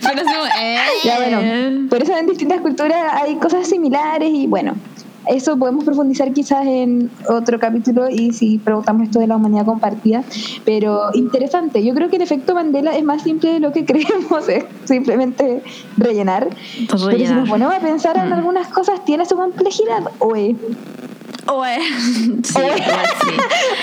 [0.00, 0.76] Pero eh.
[1.04, 4.74] Ya bueno, por eso en distintas culturas hay cosas similares y bueno,
[5.26, 10.24] eso podemos profundizar quizás en otro capítulo y si preguntamos esto de la humanidad compartida,
[10.64, 11.84] pero interesante.
[11.84, 15.62] Yo creo que el efecto Mandela es más simple de lo que creemos, es simplemente
[15.96, 16.48] rellenar.
[16.88, 18.32] Pero si nos ponemos a pensar en mm.
[18.32, 20.56] algunas cosas, tiene su complejidad, oe.
[21.46, 21.78] Oe.
[22.42, 23.30] Sí, sí.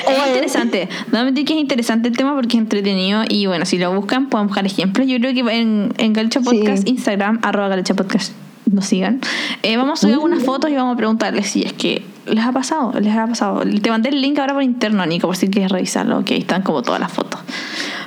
[0.08, 0.90] Es interesante.
[1.12, 4.48] No que es interesante el tema porque es entretenido y bueno, si lo buscan pueden
[4.48, 5.08] buscar ejemplos.
[5.08, 8.34] Yo creo que en, en Galicia Podcast, Instagram, arroba Galicia Podcast
[8.72, 9.22] nos sigan.
[9.64, 12.52] Eh, vamos a subir algunas fotos y vamos a preguntarles si es que les ha
[12.52, 13.62] pasado, les ha pasado.
[13.82, 16.62] Te mandé el link ahora por interno, Nico, por si quieres revisarlo, que ahí están
[16.62, 17.40] como todas las fotos.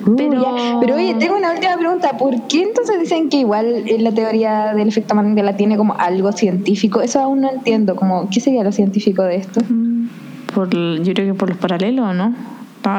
[0.07, 0.79] Uh, pero...
[0.81, 2.17] pero oye, tengo una última pregunta.
[2.17, 7.01] ¿Por qué entonces dicen que igual la teoría del efecto Mandela tiene como algo científico?
[7.01, 7.97] Eso aún no entiendo.
[7.97, 9.61] Como, ¿Qué sería lo científico de esto?
[9.69, 10.09] Mm,
[10.55, 12.35] por, yo creo que por los paralelos, ¿no?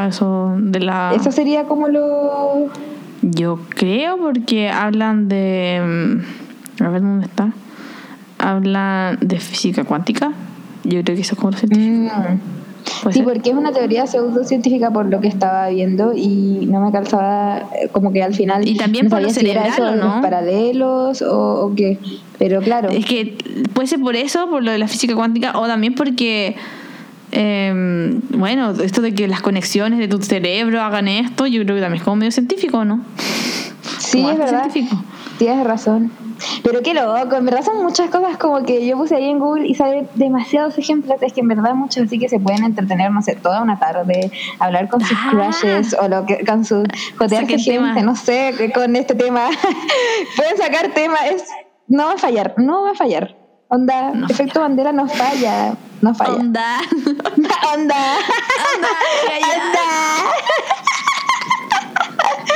[0.07, 1.13] Eso de la...
[1.13, 2.69] Eso sería como lo...
[3.21, 5.81] Yo creo porque hablan de
[6.79, 7.51] mm, a ver dónde está.
[8.39, 10.33] Habla de física cuántica.
[10.83, 12.15] Yo creo que eso es como lo científico.
[12.15, 12.63] Mm.
[13.11, 17.59] Sí, porque es una teoría pseudocientífica por lo que estaba viendo y no me calzaba
[17.59, 18.67] eh, como que al final.
[18.67, 20.21] Y también por lo cerebral, eso, ¿no?
[20.21, 21.97] paralelos o, o, qué.
[22.37, 22.89] Pero claro.
[22.89, 23.37] Es que
[23.73, 26.55] puede ser por eso, por lo de la física cuántica, o también porque.
[27.35, 31.81] Eh, bueno, esto de que las conexiones de tu cerebro hagan esto, yo creo que
[31.81, 33.01] también es como medio científico, ¿no?
[33.97, 34.69] Sí, es verdad.
[34.71, 35.03] Científico.
[35.39, 36.11] Tienes razón.
[36.63, 39.67] Pero qué loco, en verdad son muchas cosas como que yo puse ahí en Google
[39.67, 43.21] y sale demasiados ejemplos, es que en verdad muchos así que se pueden entretener, no
[43.21, 45.29] sé, toda una tarde, hablar con sus ah.
[45.31, 46.83] crushes o lo que, con sus
[47.17, 49.49] jotearse gente, no sé, con este tema.
[50.35, 51.45] pueden sacar temas, es
[51.87, 53.35] no va a fallar, no va a fallar.
[53.69, 56.33] Onda, No efecto bandera no falla, no falla.
[56.35, 56.77] Onda.
[57.73, 58.17] Onda.
[58.73, 58.83] Onda.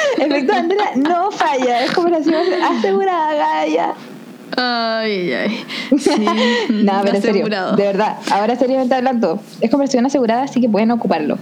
[0.18, 3.94] Efecto bandera no falla, es conversación asegurada, Gaia.
[4.56, 5.64] Ay, ay.
[6.00, 6.10] Sí.
[6.70, 7.76] No, pero en serio, asegurado.
[7.76, 11.38] de verdad, ahora seriamente hablando, es conversión asegurada, así que pueden ocuparlo.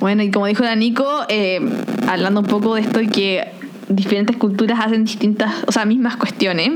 [0.00, 1.60] Bueno, y como dijo la Nico, eh,
[2.08, 3.48] hablando un poco de esto que
[3.88, 6.68] diferentes culturas hacen distintas, o sea, mismas cuestiones,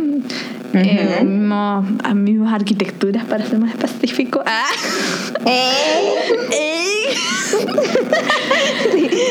[0.74, 1.24] eh, Ujú.
[1.26, 4.42] mismos- a mismas arquitecturas para ser más específico.
[4.46, 4.64] Ah.
[5.46, 6.14] Eh.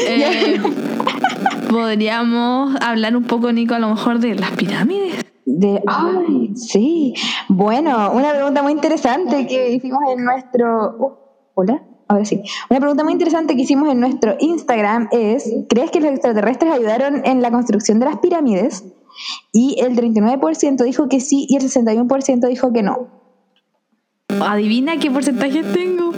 [0.09, 0.59] Eh,
[1.67, 5.25] podríamos hablar un poco, Nico, a lo mejor de las pirámides.
[5.45, 7.13] De, ay, sí.
[7.47, 10.95] Bueno, una pregunta muy interesante que hicimos en nuestro.
[10.97, 11.11] uh,
[11.55, 12.41] Hola, ahora sí.
[12.69, 17.25] Una pregunta muy interesante que hicimos en nuestro Instagram es: ¿Crees que los extraterrestres ayudaron
[17.25, 18.83] en la construcción de las pirámides?
[19.51, 23.07] Y el 39% dijo que sí y el 61% dijo que no.
[24.41, 26.11] Adivina qué porcentaje tengo.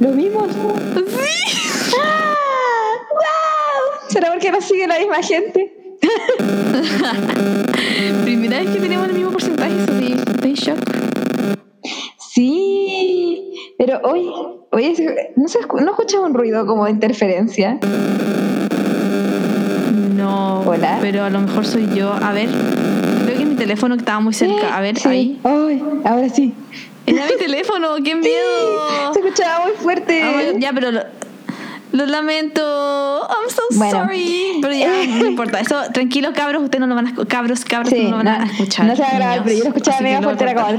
[0.00, 0.48] ¿Los mismos?
[0.50, 1.98] Sí.
[4.22, 5.72] ¿Será porque nos sigue la misma gente?
[8.22, 10.78] Primera vez que tenemos el mismo porcentaje, estoy, estoy shock.
[12.18, 14.30] Sí, pero hoy,
[14.70, 14.96] hoy
[15.34, 17.80] no, se no escuchas un ruido como de interferencia.
[20.16, 20.98] No, Hola.
[21.00, 22.12] pero a lo mejor soy yo.
[22.12, 22.48] A ver,
[23.24, 24.76] creo que mi teléfono estaba muy cerca.
[24.76, 25.08] A ver, Sí.
[25.08, 25.40] ahí.
[25.42, 26.54] Ay, ahora sí.
[27.08, 29.12] Era mi teléfono, qué miedo.
[29.14, 30.22] Se escuchaba muy fuerte.
[30.22, 30.90] Ah, ya, pero
[31.92, 32.60] lo, lamento.
[32.62, 34.00] I'm so Bueno.
[34.00, 34.58] sorry.
[34.60, 34.88] Pero ya,
[35.18, 35.60] no importa.
[35.60, 38.44] Eso, tranquilos, cabros, ustedes no lo van a Cabros, cabros, Sí, no lo van a
[38.44, 38.86] escuchar.
[38.86, 40.78] no se va a grabar, pero yo lo escuchaba mega fuerte, era como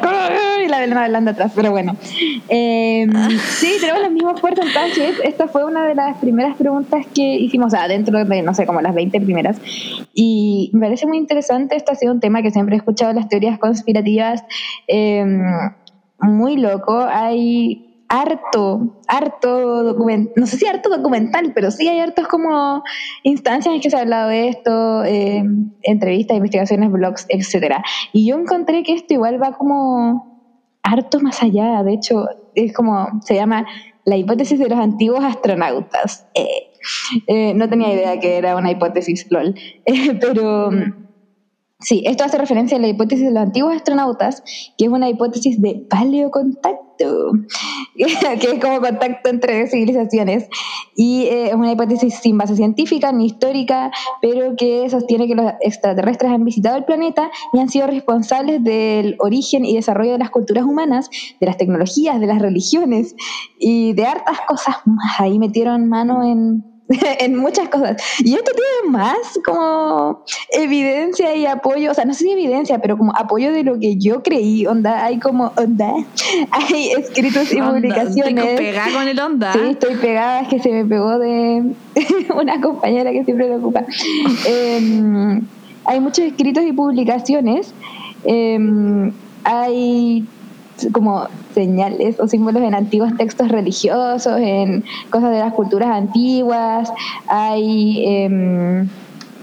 [0.64, 1.96] y la Belén hablando atrás, pero bueno.
[2.50, 3.08] Eh,
[3.58, 5.16] sí, tenemos los mismos porcentajes.
[5.24, 8.66] Esta fue una de las primeras preguntas que hicimos, o sea, dentro de, no sé,
[8.66, 9.58] como las 20 primeras.
[10.14, 13.28] Y me parece muy interesante, este ha sido un tema que siempre he escuchado las
[13.30, 14.44] teorías conspirativas,
[14.88, 15.26] eh,
[16.20, 17.06] muy loco.
[17.10, 22.84] Hay harto, harto documental, no sé si harto documental, pero sí hay hartos como
[23.24, 25.44] instancias en que se ha hablado de esto, eh,
[25.82, 27.84] entrevistas, investigaciones, blogs, etcétera.
[28.12, 33.08] Y yo encontré que esto igual va como harto más allá, de hecho, es como,
[33.22, 33.66] se llama
[34.06, 36.28] la hipótesis de los antiguos astronautas.
[36.36, 36.72] Eh,
[37.28, 39.56] eh, no tenía idea que era una hipótesis, lol.
[39.86, 40.70] Eh, pero
[41.80, 44.44] sí, esto hace referencia a la hipótesis de los antiguos astronautas,
[44.78, 46.83] que es una hipótesis de paleocontacto,
[47.96, 50.48] que es como contacto entre civilizaciones.
[50.96, 53.92] Y eh, es una hipótesis sin base científica ni histórica,
[54.22, 59.16] pero que sostiene que los extraterrestres han visitado el planeta y han sido responsables del
[59.20, 63.16] origen y desarrollo de las culturas humanas, de las tecnologías, de las religiones
[63.60, 65.20] y de hartas cosas más.
[65.20, 66.73] Ahí metieron mano en,
[67.20, 67.98] en muchas cosas.
[68.20, 72.98] Y esto tiene más como evidencia y apoyo, o sea, no sé si evidencia, pero
[72.98, 75.94] como apoyo de lo que yo creí, onda, hay como, onda,
[76.52, 78.44] hay escritos y Onda, publicaciones.
[78.44, 79.54] estoy pegada con el onda.
[79.54, 81.74] Sí, estoy pegada, es que se me pegó de
[82.36, 83.86] una compañera que siempre lo ocupa.
[84.46, 85.42] Em,
[85.86, 87.74] hay muchos escritos y publicaciones.
[88.26, 89.12] em,
[89.46, 90.26] hay
[90.92, 96.92] como señales o símbolos en antiguos textos religiosos, en cosas de las culturas antiguas.
[97.28, 98.88] Hay em,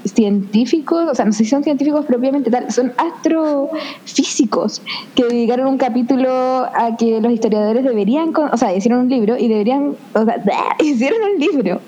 [0.04, 4.80] científicos, o sea, no sé si son científicos propiamente tal, son astrofísicos
[5.14, 9.36] que dedicaron un capítulo a que los historiadores deberían, con- o sea, hicieron un libro
[9.36, 10.42] y deberían, o sea,
[10.82, 11.80] hicieron un libro.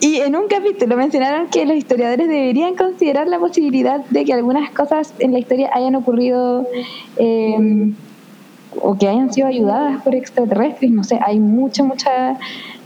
[0.00, 4.70] Y en un capítulo mencionaron que los historiadores deberían considerar la posibilidad de que algunas
[4.70, 6.66] cosas en la historia hayan ocurrido
[7.16, 7.92] eh,
[8.82, 12.36] o que hayan sido ayudadas por extraterrestres, no sé, hay mucha, mucha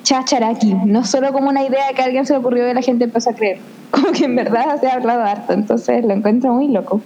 [0.02, 3.04] cháchara aquí, no solo como una idea que alguien se le ocurrió y la gente
[3.04, 3.58] empezó a creer,
[3.90, 7.00] como que en verdad se ha hablado harto, entonces lo encuentro muy loco.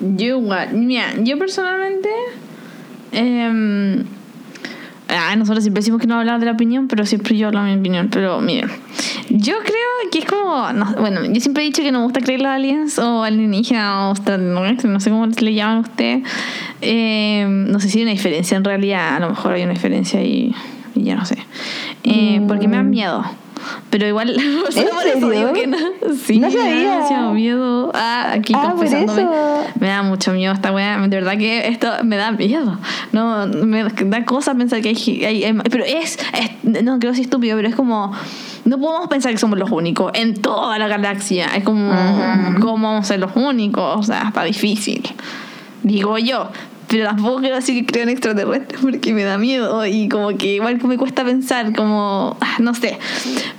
[0.00, 0.74] Yo igual.
[0.74, 2.08] Mira, yo personalmente.
[3.12, 4.04] em,
[5.08, 7.74] ah, nosotros siempre decimos que no hablamos de la opinión, pero siempre yo hablo mi
[7.74, 8.08] opinión.
[8.10, 8.70] Pero miren,
[9.30, 10.72] yo creo que es como.
[10.72, 14.08] no- bueno, yo siempre he dicho que no me gusta creer los aliens o alienígenas
[14.08, 16.22] o extraterrestres, no sé cómo le llaman a ustedes.
[16.80, 20.22] Em, no sé si hay una diferencia en realidad, a lo mejor hay una diferencia
[20.22, 20.54] y,
[20.94, 21.38] y ya no sé.
[22.04, 23.24] Eh, Porque me dan miedo.
[23.94, 24.34] Pero igual,
[24.70, 25.76] solo por eso digo que no.
[26.20, 27.28] Sí, No me da sabía.
[27.30, 27.92] miedo.
[27.94, 29.24] Ah, aquí Ah, confesándome.
[29.78, 30.98] Me da mucho miedo esta weá.
[30.98, 32.76] De verdad que esto me da miedo.
[33.12, 36.18] No, me da cosa pensar que hay, hay- hay- Pero es,
[36.64, 38.10] es- No creo que sea estúpido, pero es como.
[38.64, 41.46] No podemos pensar que somos los únicos en toda la galaxia.
[41.54, 41.92] Es como.
[41.92, 42.60] Ujú.
[42.62, 43.96] ¿Cómo vamos a ser los únicos?
[43.96, 45.02] O sea, está difícil.
[45.84, 46.48] Digo yo.
[46.94, 50.54] Pero tampoco quiero decir que creo en extraterrestres porque me da miedo y como que
[50.54, 52.96] igual que me cuesta pensar, como, ah, no sé.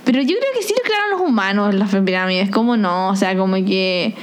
[0.06, 3.36] Pero yo creo que sí lo crearon los humanos las pirámides, como no, o sea,
[3.36, 4.14] como que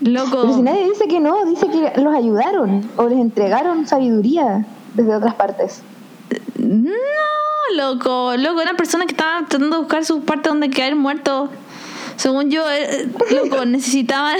[0.00, 0.42] Loco.
[0.42, 5.14] Pero si nadie dice que no, dice que los ayudaron o les entregaron sabiduría desde
[5.14, 5.82] otras partes.
[6.58, 6.90] No,
[7.76, 11.50] loco, loco, eran personas que estaban tratando de buscar su parte donde caer muertos.
[12.16, 14.38] Según yo, eh, loco, necesitaban.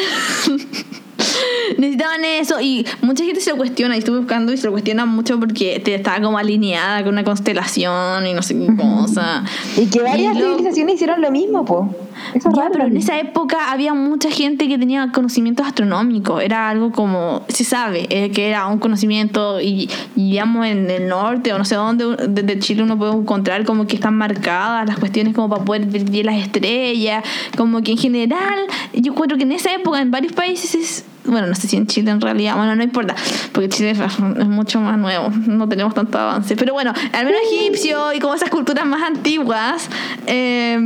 [1.79, 5.07] necesitaban eso y mucha gente se lo cuestiona y estuve buscando y se lo cuestiona
[5.07, 9.45] mucho porque te estaba como alineada con una constelación y no sé qué cosa.
[9.77, 11.95] Y que varias Y lo- civilizaciones hicieron lo mismo po
[12.35, 16.43] eso es ya, raro pero en esa época había mucha gente que tenía conocimientos astronómicos.
[16.43, 21.09] Era algo como, se sabe, eh, que era un conocimiento y, y digamos en el
[21.09, 24.99] norte o no sé dónde, desde Chile uno puede encontrar como que están marcadas las
[24.99, 27.25] cuestiones como para poder ver bien las estrellas,
[27.57, 28.61] como que en general,
[28.95, 31.05] yo creo que en esa época en varios países es...
[31.23, 33.15] Bueno, no sé si en Chile en realidad, bueno, no importa,
[33.53, 36.57] porque Chile es, es mucho más nuevo, no tenemos tanto avance.
[36.57, 39.91] Pero bueno, al menos egipcio y como esas culturas más antiguas,
[40.27, 40.79] eh,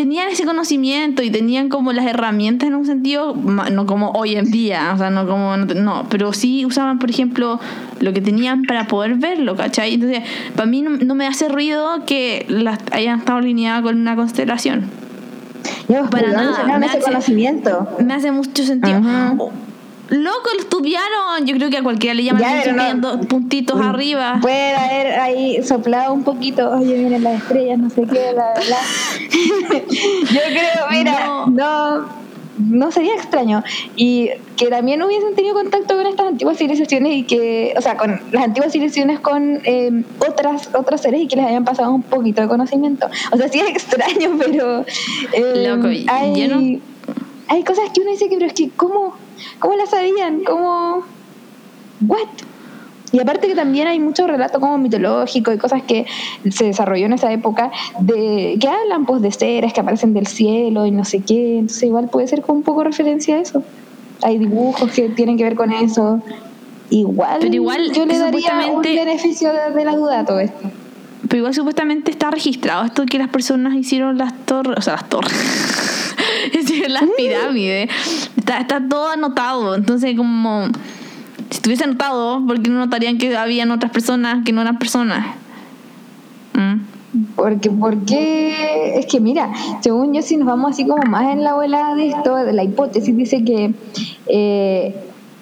[0.00, 4.50] tenían ese conocimiento y tenían como las herramientas en un sentido, no como hoy en
[4.50, 7.60] día, o sea, no como, no, pero sí usaban, por ejemplo,
[8.00, 9.94] lo que tenían para poder verlo, ¿cachai?
[9.94, 10.22] Entonces,
[10.56, 14.86] para mí no, no me hace ruido que las hayan estado alineadas con una constelación.
[15.86, 18.96] Pues, para ¿de dónde nada, me ese hace- conocimiento Me hace mucho sentido.
[18.98, 19.34] Ajá.
[20.10, 21.46] Loco, lo estudiaron.
[21.46, 24.38] Yo creo que a cualquiera le llaman Ya, la no- dos puntitos arriba.
[24.42, 28.78] Puede haber ahí soplado un poquito, oye, miren las estrellas, no sé qué, bla, bla.
[29.70, 31.46] Yo creo, mira, No.
[31.46, 32.06] no.
[32.58, 33.62] no, sería extraño.
[33.96, 38.20] Y que también hubiesen tenido contacto con estas antiguas civilizaciones y que, o sea, con
[38.32, 42.42] las antiguas civilizaciones con eh, otras, otros seres y que les hayan pasado un poquito
[42.42, 43.08] de conocimiento.
[43.32, 44.84] O sea, sí es extraño, pero
[45.32, 46.80] eh, Loco, hay, yo no-
[47.48, 49.16] hay cosas que uno dice que, pero es que, ¿cómo,
[49.58, 50.42] cómo las sabían?
[50.44, 51.04] ¿Cómo?
[52.06, 52.28] ¿What?
[53.12, 56.06] Y aparte que también hay mucho relato como mitológico y cosas que
[56.50, 60.86] se desarrolló en esa época de que hablan pues de seres que aparecen del cielo
[60.86, 63.64] y no sé qué, entonces igual puede ser como un poco referencia a eso.
[64.22, 66.22] Hay dibujos que tienen que ver con eso.
[66.90, 70.70] Igual, Pero igual, yo le daría un beneficio de, de la duda a todo esto.
[71.28, 75.08] Pero igual supuestamente está registrado esto que las personas hicieron las torres, o sea, las
[75.08, 75.32] torres,
[76.52, 77.90] hicieron las pirámides.
[78.58, 79.74] Está, todo anotado.
[79.74, 80.66] Entonces, como
[81.50, 85.26] si estuviese anotado, ¿por qué no notarían que habían otras personas que no eran personas?
[86.54, 86.80] Mm.
[87.34, 91.54] Porque, porque es que mira, según yo, si nos vamos así como más en la
[91.54, 93.74] bola de esto, de la hipótesis dice que
[94.26, 94.94] eh,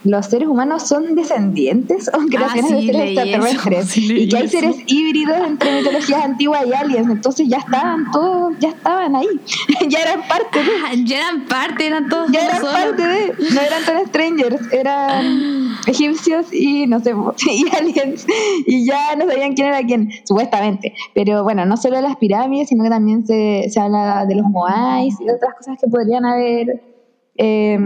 [0.04, 4.36] los seres humanos son descendientes o creaciones sí, de seres eso, extraterrestres sí, y que
[4.36, 4.60] hay eso.
[4.60, 9.26] seres híbridos entre mitologías antiguas y aliens, entonces ya estaban todos, ya estaban ahí,
[9.88, 12.80] ya eran parte de, Ah, ya eran parte, eran todos ya eran nosotros.
[12.84, 17.14] parte de, no eran tan strangers, eran egipcios y no sé,
[17.50, 18.26] y aliens,
[18.66, 20.94] y ya no sabían quién era quién, supuestamente.
[21.14, 24.46] Pero bueno, no solo de las pirámides, sino que también se, se habla de los
[24.46, 26.82] moais y de otras cosas que podrían haber
[27.36, 27.78] eh,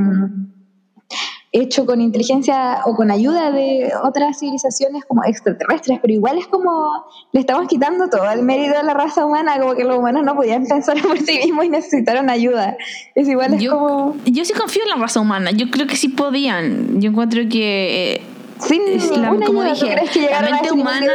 [1.54, 7.04] hecho con inteligencia o con ayuda de otras civilizaciones como extraterrestres, pero igual es como
[7.32, 10.34] le estamos quitando todo el mérito a la raza humana, como que los humanos no
[10.34, 12.76] podían pensar por sí mismos y necesitaron ayuda.
[13.14, 14.16] Es igual, es Yo, como...
[14.24, 15.50] yo sí confío en la raza humana.
[15.50, 17.00] Yo creo que sí podían.
[17.02, 18.22] Yo encuentro que eh,
[18.66, 21.06] Sin la- como ayuda, ¿tú dije, crees que la mente humana,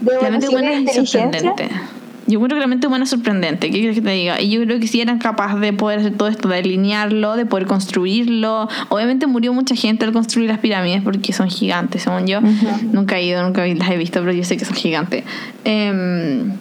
[0.00, 1.70] de, de la mente humana es sorprendente.
[2.26, 3.70] Yo creo que la mente humana es sorprendente.
[3.70, 4.40] ¿Qué quieres que te diga?
[4.40, 7.44] Y yo creo que sí eran capaces de poder hacer todo esto, de alinearlo, de
[7.44, 8.68] poder construirlo.
[8.88, 12.40] Obviamente murió mucha gente al construir las pirámides porque son gigantes, según yo.
[12.92, 15.24] Nunca he ido, nunca las he visto, pero yo sé que son gigantes.
[15.64, 16.52] Em,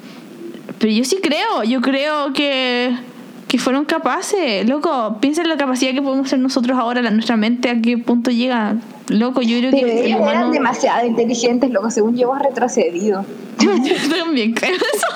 [0.79, 2.93] pero yo sí creo, yo creo que,
[3.53, 4.67] que fueron capaces.
[4.67, 7.99] Loco, piensa en la capacidad que podemos ser nosotros ahora, la, nuestra mente, a qué
[7.99, 8.77] punto llega.
[9.09, 13.23] Loco, yo creo Pero que ellos eran demasiado inteligentes, loco, según yo retrocedido.
[13.59, 13.69] Yo
[14.09, 15.07] también creo eso.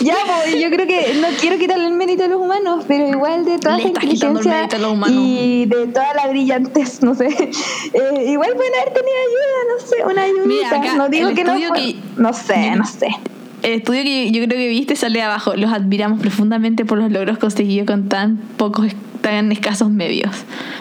[0.04, 3.44] ya, pues, yo creo que no quiero quitarle el mérito a los humanos, pero igual
[3.44, 4.68] de toda el inteligencia
[5.08, 9.96] y de toda la brillantez, no sé, eh, igual pueden haber tenido ayuda, no sé,
[10.06, 10.94] una ayuda.
[10.94, 13.08] No digo que no fue- que- no sé, no sé.
[13.62, 15.54] El estudio que yo creo que viste sale abajo.
[15.54, 18.88] Los admiramos profundamente por los logros conseguidos con tan pocos,
[19.20, 20.30] tan escasos medios.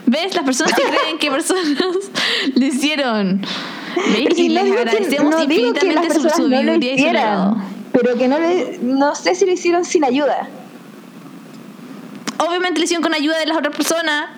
[0.08, 0.36] ¿Ves?
[0.36, 1.64] Las personas que creen que personas
[2.56, 3.42] lo hicieron.
[3.96, 4.22] ¿Ves?
[4.24, 7.00] Pero si Y no les agradecemos no que las infinitamente su no lo sabiduría y
[7.00, 7.62] su
[7.92, 10.48] pero que no le, no sé si lo hicieron sin ayuda.
[12.38, 14.30] Obviamente lo hicieron con ayuda de las otras personas.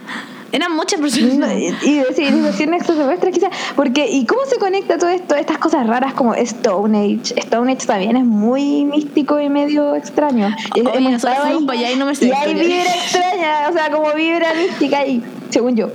[0.53, 1.51] Eran muchas personas.
[1.57, 5.87] Y y de civilización extraterrestre quizás porque y cómo se conecta todo esto estas cosas
[5.87, 10.55] raras como Stone Age Stone Age también es muy místico y medio extraño.
[10.75, 12.83] Y Oye, hemos nosotros estado fuimos para allá y no me sé y hay vibra
[12.83, 15.87] extraña o sea como vibra mística ahí según yo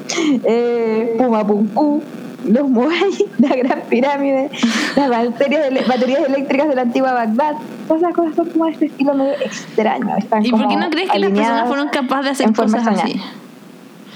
[0.45, 2.03] eh, Puma Pum Pu,
[2.49, 4.51] los Moai la Gran Pirámide
[4.97, 7.55] las baterías, baterías eléctricas de la antigua Bagdad.
[7.87, 10.91] Todas esas cosas son como de este estilo medio extraño están ¿Y por qué no
[10.91, 13.21] crees que las personas fueron capaces de hacer cosas así?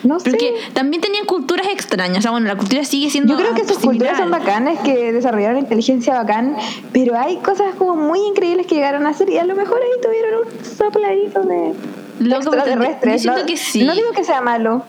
[0.04, 0.30] No sé.
[0.30, 2.18] Porque también tenían culturas extrañas.
[2.18, 3.34] O sea, bueno, la cultura sigue siendo.
[3.34, 6.56] Yo creo que sus culturas son bacanas, que desarrollaron inteligencia bacán,
[6.92, 10.00] pero hay cosas como muy increíbles que llegaron a hacer y a lo mejor ahí
[10.02, 11.74] tuvieron un sopladito de
[12.20, 13.22] Loco, extraterrestres.
[13.22, 13.84] yo siento no, que sí.
[13.84, 14.84] no digo que sea malo.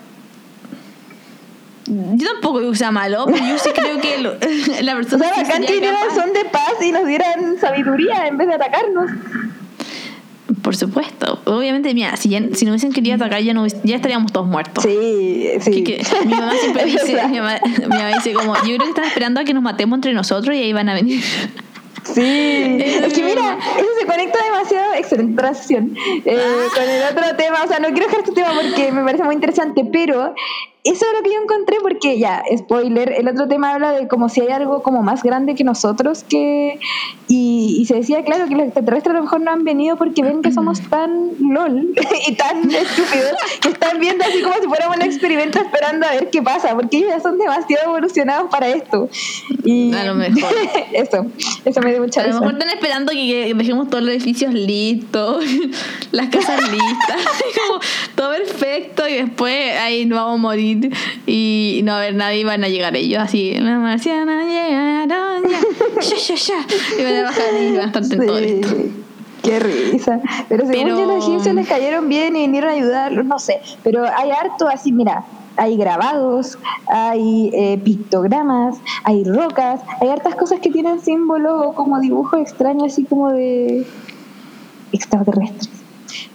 [1.86, 4.32] Yo tampoco digo que sea malo, pero yo sí creo que lo-
[4.82, 5.24] la O persona.
[5.26, 8.54] sea, sí bacán que capaz- son de paz y nos dieran sabiduría en vez de
[8.54, 9.10] atacarnos.
[10.64, 11.38] Por supuesto.
[11.44, 14.82] Obviamente, mira, si, ya- si no hubiesen querido atacar, ya, no, ya estaríamos todos muertos.
[14.82, 15.84] Sí, sí.
[15.84, 18.88] Que- que mi mamá siempre dice, mi mamá, mi mamá dice como, yo creo que
[18.88, 21.22] están esperando a que nos matemos entre nosotros y ahí van a venir.
[22.02, 22.20] Sí,
[22.80, 26.68] es que mira, eso se conecta demasiado, excelente transición, eh, Ah.
[26.74, 29.34] con el otro tema, o sea, no quiero dejar este tema porque me parece muy
[29.34, 30.34] interesante, pero
[30.84, 34.28] eso es lo que yo encontré porque ya, spoiler, el otro tema habla de como
[34.28, 36.78] si hay algo como más grande que nosotros que
[37.26, 40.22] y, y se decía claro que los extraterrestres a lo mejor no han venido porque
[40.22, 41.94] ven que somos tan lol
[42.28, 43.32] y tan estúpidos
[43.62, 46.98] que están viendo así como si fuéramos un experimento esperando a ver qué pasa, porque
[46.98, 49.08] ellos ya son demasiado evolucionados para esto.
[49.64, 50.52] Y A lo mejor.
[50.92, 51.26] eso,
[51.64, 54.52] eso me dio mucha A lo mejor están esperando que, que dejemos todos los edificios
[54.52, 55.44] listos,
[56.12, 57.22] las casas listas,
[57.66, 57.80] como
[58.14, 60.73] todo perfecto y después ahí nos vamos a morir
[61.26, 65.60] y no haber nadie van a llegar ellos así, las marcianas llegaron ya,
[66.00, 66.66] ya, ya, ya,
[66.98, 68.68] y van a bajar y van a estar en todo esto.
[68.68, 68.92] Sí,
[69.42, 70.20] Qué risa.
[70.48, 73.60] Pero según Pero- yo, los egipcios les cayeron bien y vinieron a ayudarlos, no sé.
[73.82, 75.22] Pero hay harto así, mira,
[75.56, 82.00] hay grabados, hay eh, pictogramas, hay rocas, hay hartas cosas que tienen símbolos o como
[82.00, 83.86] dibujos extraños, así como de
[84.92, 85.73] extraterrestres.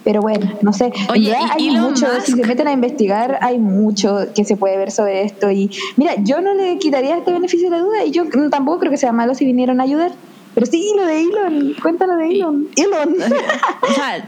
[0.03, 0.91] Pero bueno, no sé.
[1.09, 4.77] Oye, y hay Elon mucho, si se meten a investigar, hay mucho que se puede
[4.77, 5.51] ver sobre esto.
[5.51, 8.91] Y mira, yo no le quitaría este beneficio de la duda y yo tampoco creo
[8.91, 10.11] que sea malo si vinieron a ayudar.
[10.55, 12.67] Pero sí, lo de Elon, cuéntalo de Elon.
[12.75, 13.15] Elon.
[13.81, 14.25] O sea,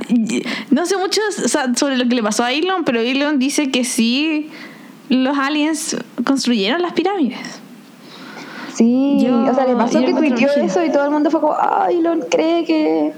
[0.70, 3.70] no sé mucho o sea, sobre lo que le pasó a Elon, pero Elon dice
[3.72, 4.50] que sí,
[5.10, 7.40] los aliens construyeron las pirámides.
[8.74, 11.54] Sí, Yo- o sea, le pasó que tuiteó eso y todo el mundo fue como,
[11.54, 13.14] ah, Elon cree que,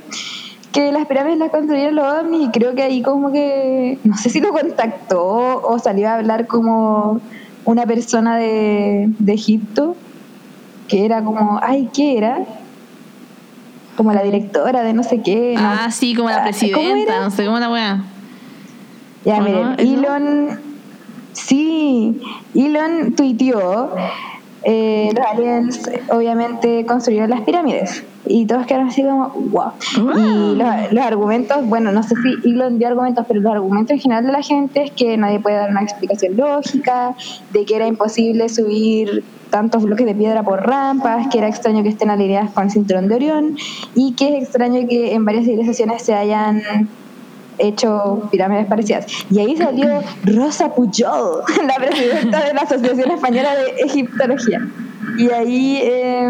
[0.73, 4.29] que las pirámides las construyeron los ovnis y creo que ahí como que, no sé
[4.29, 7.21] si lo contactó o salió a hablar como
[7.63, 9.95] una persona de, de Egipto,
[10.87, 12.39] que era como, ay, ¿qué era?
[13.95, 15.53] Como la directora de no sé qué.
[15.55, 15.61] no.
[15.63, 18.03] Ah, sí, como la Ah, ¿cómo presidenta, no sé cómo la weá.
[19.23, 19.75] Ya, miren.
[19.79, 20.59] Elon,
[21.33, 22.19] sí,
[22.55, 23.95] Elon tuiteó,
[24.65, 29.71] eh, los aliens obviamente construyeron las pirámides y todos quedaron así como, wow.
[30.15, 33.99] Y los, los argumentos, bueno, no sé si Elon dio argumentos, pero los argumentos en
[33.99, 37.15] general de la gente es que nadie puede dar una explicación lógica,
[37.51, 41.89] de que era imposible subir tantos bloques de piedra por rampas, que era extraño que
[41.89, 43.57] estén alineadas con el cinturón de Orión
[43.93, 46.63] y que es extraño que en varias civilizaciones se hayan
[47.57, 49.05] hecho pirámides parecidas.
[49.29, 54.67] Y ahí salió Rosa Pujol, la presidenta de la Asociación Española de Egiptología.
[55.17, 56.29] Y ahí, eh,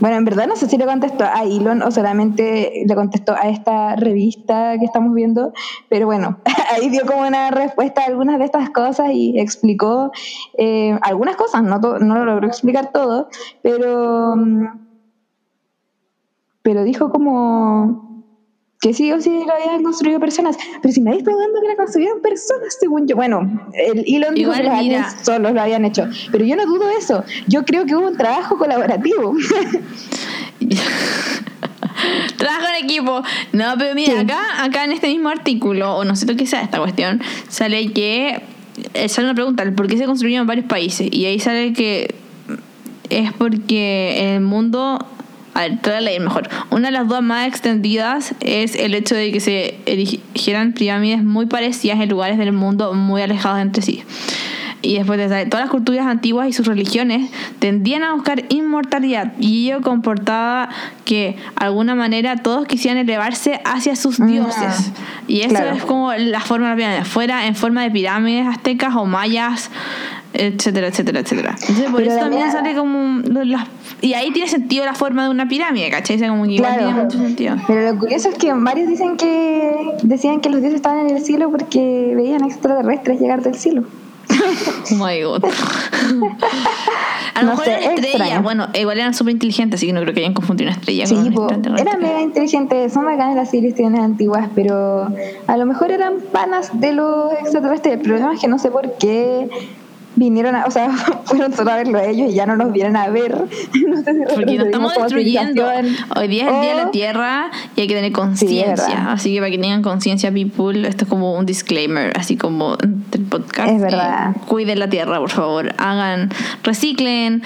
[0.00, 3.48] bueno, en verdad no sé si le contestó a Elon o solamente le contestó a
[3.48, 5.52] esta revista que estamos viendo,
[5.88, 6.38] pero bueno,
[6.74, 10.10] ahí dio como una respuesta a algunas de estas cosas y explicó
[10.58, 13.28] eh, algunas cosas, no, no lo logró explicar todo,
[13.62, 14.66] pero, mm,
[16.62, 18.13] pero dijo como
[18.84, 21.76] que sí o sí lo habían construido personas, pero si nadie está dudando que la
[21.76, 23.16] construyeron personas, según yo.
[23.16, 26.84] Bueno, el Elon dijo Igual, que los solos lo habían hecho, pero yo no dudo
[26.98, 27.24] eso.
[27.46, 29.34] Yo creo que hubo un trabajo colaborativo.
[32.36, 33.22] Trabajo en equipo.
[33.52, 34.18] No, pero mira, Sí.
[34.18, 37.90] acá, acá en este mismo artículo, o no sé lo que sea esta cuestión, sale
[37.92, 38.42] que
[38.92, 41.08] eh, sale una pregunta, ¿por qué se construyeron en varios países?
[41.10, 42.14] Y ahí sale que
[43.08, 44.98] es porque el mundo,
[45.54, 46.48] a ver, te voy a leer mejor.
[46.70, 51.46] Una de las dudas más extendidas es el hecho de que se erigieran pirámides muy
[51.46, 54.02] parecidas en lugares del mundo muy alejados entre sí.
[54.82, 59.32] Y después de sale, todas las culturas antiguas y sus religiones tendían a buscar inmortalidad
[59.38, 60.68] y ello comportaba
[61.06, 64.92] que de alguna manera todos quisieran elevarse hacia sus Mm, dioses.
[65.26, 65.76] Y eso claro.
[65.76, 69.70] es como la forma de la pirámide, fuera en forma de pirámides aztecas o mayas,
[70.34, 71.56] etcétera, etcétera, etcétera.
[71.60, 73.66] Entonces por Pero eso también sale como las-
[74.00, 76.16] y ahí tiene sentido la forma de una pirámide, ¿cachai?
[76.16, 76.86] O sea, como que igual Claro.
[76.88, 77.56] tiene mucho sentido.
[77.66, 79.72] Pero lo curioso es que varios dicen que
[80.02, 83.84] decían que los dioses estaban en el cielo porque veían extraterrestres llegar del cielo.
[84.90, 85.42] Oh my god.
[87.34, 88.42] A lo No mejor sé, eran es estrellas.
[88.42, 91.14] Bueno, igual eran súper inteligentes, así que no creo que hayan confundido una estrella Sí,
[91.34, 95.08] con un eran mega inteligentes, son bacanas las civilizaciones antiguas, pero
[95.46, 97.94] a lo mejor eran panas de los extraterrestres.
[97.94, 99.48] El problema es que no sé por qué
[100.16, 100.90] vinieron a, o sea,
[101.24, 103.34] fueron solo a verlo a ellos y ya no nos vienen a ver.
[103.84, 105.66] No sé si Porque nos estamos destruyendo.
[106.16, 109.12] Hoy día es el día de la Tierra y hay que tener conciencia.
[109.12, 113.20] así que para que tengan conciencia, people, esto es como un disclaimer, así como el
[113.24, 113.70] podcast.
[113.70, 114.34] Es verdad.
[114.46, 115.74] cuiden la Tierra, por favor.
[115.78, 116.30] Hagan,
[116.62, 117.42] reciclen.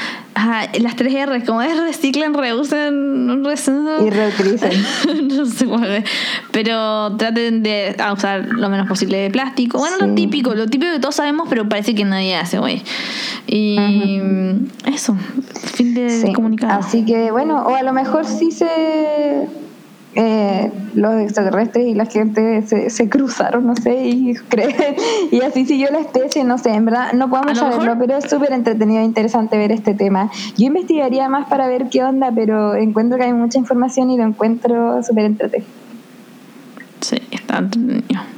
[0.80, 3.28] las tres R, como es reciclen, reusen,
[4.00, 5.28] y reutilicen.
[5.28, 6.04] no sé cuál
[6.52, 9.78] Pero traten de usar lo menos posible de plástico.
[9.78, 12.57] Bueno, lo típico, lo típico que todos sabemos, pero parece que nadie hace,
[13.46, 13.76] Y
[14.86, 15.16] eso,
[15.54, 18.66] fin de comunicar Así que bueno, o a lo mejor sí se
[20.14, 24.34] eh, los extraterrestres y la gente se, se cruzaron, no sé, y,
[25.30, 28.52] y así siguió la especie, no sé, en verdad no podemos saberlo, pero es súper
[28.52, 30.30] entretenido e interesante ver este tema.
[30.56, 34.24] Yo investigaría más para ver qué onda, pero encuentro que hay mucha información y lo
[34.24, 35.70] encuentro súper entretenido.
[37.00, 38.37] Sí, está entretenido.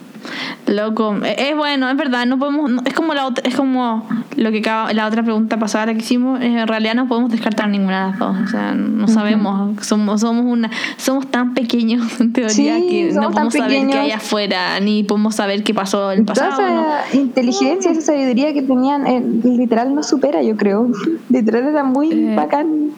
[0.67, 4.07] Loco, es bueno, es verdad, no podemos, es como la otra, es como
[4.37, 8.11] lo que la otra pregunta pasada que hicimos, en realidad no podemos descartar ninguna de
[8.11, 13.11] las dos, o sea, no sabemos, somos somos una somos tan pequeños en teoría que
[13.13, 16.57] no podemos saber qué hay afuera, ni podemos saber qué pasó el pasado.
[16.57, 20.89] Toda esa inteligencia, esa sabiduría que tenían, eh, literal no supera, yo creo.
[21.29, 22.91] literal era muy eh, bacán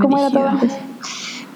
[0.00, 0.72] como era todo antes.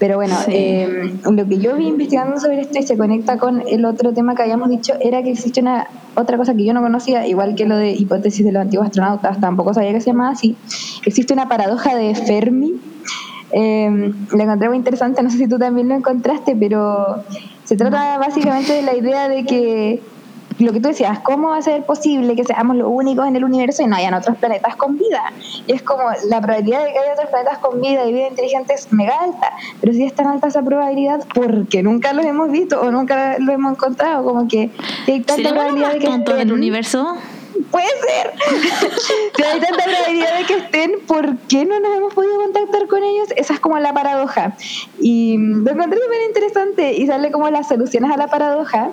[0.00, 3.84] Pero bueno, eh, lo que yo vi investigando sobre esto y se conecta con el
[3.84, 7.26] otro tema que habíamos dicho era que existe una otra cosa que yo no conocía,
[7.26, 10.56] igual que lo de hipótesis de los antiguos astronautas, tampoco sabía que se llamaba así.
[11.04, 12.80] Existe una paradoja de Fermi.
[13.52, 17.22] Eh, la encontré muy interesante, no sé si tú también lo encontraste, pero
[17.64, 20.00] se trata básicamente de la idea de que
[20.60, 23.44] lo que tú decías, ¿cómo va a ser posible que seamos los únicos en el
[23.44, 25.32] universo y no hayan otros planetas con vida?
[25.66, 28.74] Y es como la probabilidad de que haya otros planetas con vida y vida inteligente
[28.74, 32.80] es mega alta, pero si es tan alta esa probabilidad, porque nunca los hemos visto
[32.80, 34.70] o nunca lo hemos encontrado, como que
[35.06, 37.16] hay tanta probabilidad de que estén, el universo?
[37.70, 38.32] Puede ser.
[39.36, 43.02] si hay tanta probabilidad de que estén, ¿por qué no nos hemos podido contactar con
[43.02, 43.28] ellos?
[43.36, 44.56] Esa es como la paradoja.
[44.98, 48.90] Y lo encontré súper interesante y sale como las soluciones a la paradoja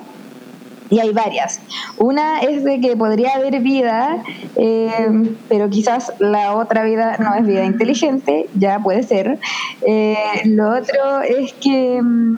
[0.89, 1.59] y hay varias.
[1.97, 4.23] Una es de que podría haber vida,
[4.55, 9.39] eh, pero quizás la otra vida no es vida inteligente, ya puede ser.
[9.85, 12.37] Eh, lo otro es que mm,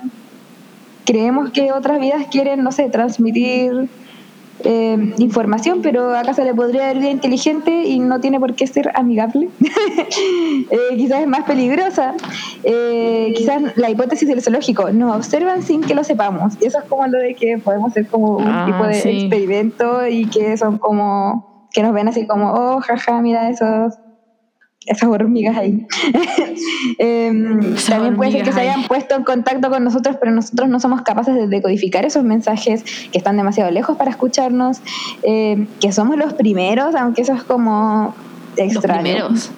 [1.06, 3.90] creemos que otras vidas quieren, no sé, transmitir
[4.64, 8.68] eh, información, pero acá se le podría dar vida inteligente y no tiene por qué
[8.68, 9.50] ser amigable.
[10.72, 12.14] Eh, quizás es más peligrosa.
[12.64, 16.54] Eh, quizás la hipótesis del zoológico, nos observan sin que lo sepamos.
[16.62, 20.08] Y eso es como lo de que podemos ser como un ah, tipo de experimento
[20.08, 23.94] y que son como, que nos ven así como, oh, jaja, mira esos
[24.86, 25.86] esas hormigas ahí.
[26.98, 30.80] Em, también puede ser que se hayan puesto en contacto con nosotros, pero nosotros no
[30.80, 34.82] somos capaces de decodificar esos mensajes que están demasiado lejos para escucharnos,
[35.24, 38.16] em, que somos los primeros, aunque eso es como
[38.56, 38.72] extraño.
[38.74, 39.52] Los primeros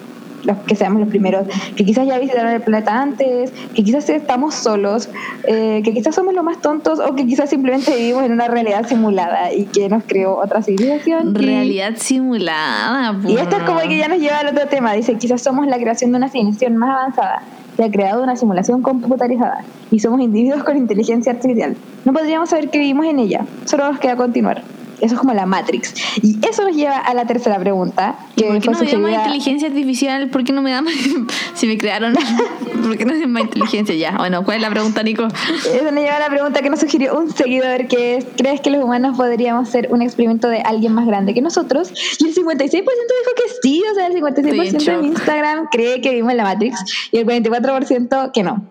[0.44, 4.54] los que seamos los primeros, que quizás ya visitaron el planeta antes, que quizás estamos
[4.54, 5.08] solos,
[5.44, 8.86] eh, que quizás somos los más tontos o que quizás simplemente vivimos en una realidad
[8.86, 11.34] simulada y que nos creó otra civilización.
[11.34, 13.20] Realidad simulada.
[13.26, 15.76] Y esto es como que ya nos lleva al otro tema, dice, quizás somos la
[15.76, 17.42] creación de una civilización más avanzada
[17.76, 21.76] que ha creado una simulación computarizada y somos individuos con inteligencia artificial.
[22.04, 24.62] No podríamos saber que vivimos en ella, solo nos queda continuar.
[25.02, 25.94] Eso es como la Matrix.
[26.22, 28.14] Y eso nos lleva a la tercera pregunta.
[28.36, 30.28] Que ¿Por qué no me da más inteligencia artificial?
[30.28, 30.94] ¿Por qué no me da más...
[31.54, 32.14] si me crearon...
[32.82, 34.16] ¿Por qué no es más inteligencia ya?
[34.16, 35.26] Bueno, ¿cuál es la pregunta, Nico?
[35.26, 38.70] Eso nos lleva a la pregunta que nos sugirió un seguidor, que es, ¿crees que
[38.70, 41.92] los humanos podríamos ser un experimento de alguien más grande que nosotros?
[42.20, 46.30] Y el 56% dijo que sí, o sea, el 56% en Instagram cree que vivimos
[46.30, 48.70] en la Matrix y el 44% que no.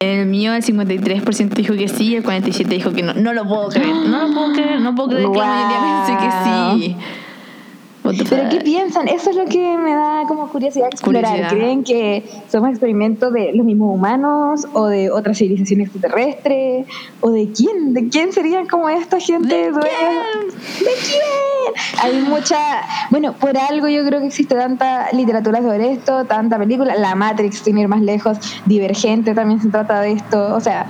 [0.00, 3.12] El mío, el 53% dijo que sí, el 47% dijo que no.
[3.12, 6.24] No lo puedo creer, no lo puedo creer, no puedo creer que la mayoría piense
[6.24, 6.96] que sí.
[8.02, 9.08] Pero ¿qué piensan?
[9.08, 11.48] Eso es lo que me da como curiosidad explorar.
[11.48, 16.86] ¿Creen que somos experimentos de los mismos humanos o de otra civilización extraterrestre?
[17.20, 17.92] ¿O de quién?
[17.94, 19.54] ¿De quién serían como esta gente?
[19.54, 20.48] ¿De quién?
[20.78, 22.02] ¿De quién?
[22.02, 22.58] Hay mucha...
[23.10, 26.96] Bueno, por algo yo creo que existe tanta literatura sobre esto, tanta película.
[26.96, 30.54] La Matrix, sin ir más lejos, Divergente también se trata de esto.
[30.54, 30.86] O sea,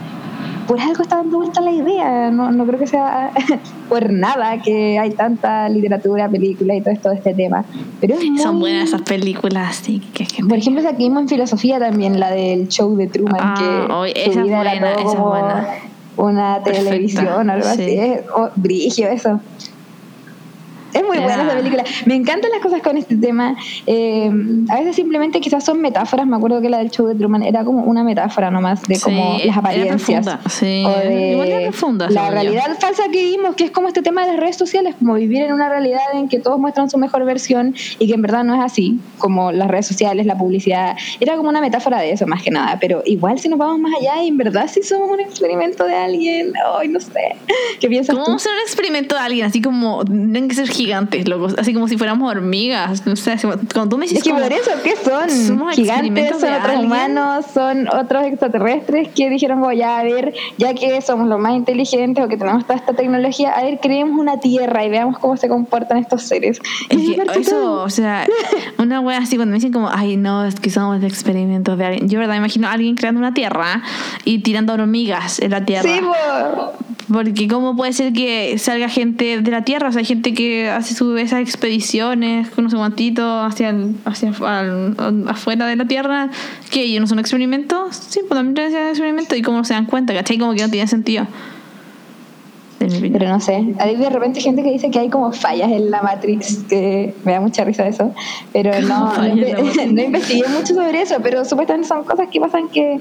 [0.70, 2.30] por algo está dando vuelta la idea.
[2.30, 3.32] No, no creo que sea
[3.88, 7.64] por nada que hay tanta literatura, película y todo esto de este tema.
[8.00, 9.98] Pero Son buenas esas películas, sí.
[10.14, 13.40] Que Por ejemplo, aquí vimos en filosofía también la del show de Truman.
[13.40, 15.68] Ah, que esa, es buena, esa es buena.
[16.16, 17.90] Una televisión o algo así.
[17.98, 19.40] Es, oh, brigio eso.
[20.92, 21.84] Es muy muy buena esa película.
[22.06, 23.56] Me encantan las cosas con este tema.
[23.86, 24.30] Eh,
[24.68, 26.26] a veces simplemente quizás son metáforas.
[26.26, 29.38] Me acuerdo que la del show de Truman era como una metáfora nomás de como
[29.44, 30.26] las apariencias.
[30.48, 34.32] Sí, o de profunda, la realidad falsa que vimos, que es como este tema de
[34.32, 37.74] las redes sociales, como vivir en una realidad en que todos muestran su mejor versión
[37.98, 40.96] y que en verdad no es así, como las redes sociales, la publicidad.
[41.20, 42.78] Era como una metáfora de eso más que nada.
[42.80, 45.94] Pero igual si nos vamos más allá, y en verdad si somos un experimento de
[45.94, 47.36] alguien, ay, no sé.
[47.80, 49.46] ¿Qué piensas ¿Cómo ser un experimento de alguien?
[49.46, 51.54] Así como, tienen que ser gigantes, locos.
[51.58, 53.06] Así como si fuéramos hormigas.
[53.06, 54.18] No sé, cuando tú me dices.
[54.18, 55.70] Es que por eso, ¿qué son?
[55.72, 61.28] Gigantes, son otros humanos, son otros extraterrestres que dijeron, voy a ver, ya que somos
[61.28, 64.88] los más inteligentes o que tenemos toda esta tecnología, a ver, creemos una tierra y
[64.88, 66.60] veamos cómo se comportan estos seres.
[66.88, 68.26] eso, o sea,
[68.78, 72.08] una wea así cuando me dicen como, ay, no, es que somos experimentos de alguien.
[72.08, 73.82] Yo, verdad, imagino a alguien creando una tierra
[74.24, 75.82] y tirando hormigas en la tierra.
[75.82, 76.00] Sí,
[77.12, 80.69] porque cómo puede ser que salga gente de la Tierra, o sea, hay gente que
[80.76, 83.74] hace su, esas expediciones con unos guantitos hacia,
[84.04, 84.30] hacia
[85.28, 86.30] afuera de la Tierra,
[86.70, 90.14] que ellos no son experimentos, sí, pues también son experimentos y cómo se dan cuenta,
[90.14, 90.38] ¿cachai?
[90.38, 91.26] Como que no tiene sentido.
[92.78, 96.00] Pero no sé, hay de repente gente que dice que hay como fallas en la
[96.00, 98.14] Matrix, que me da mucha risa eso,
[98.54, 99.34] pero no, no,
[99.92, 102.98] no investigué mucho sobre eso, pero supuestamente son cosas que pasan que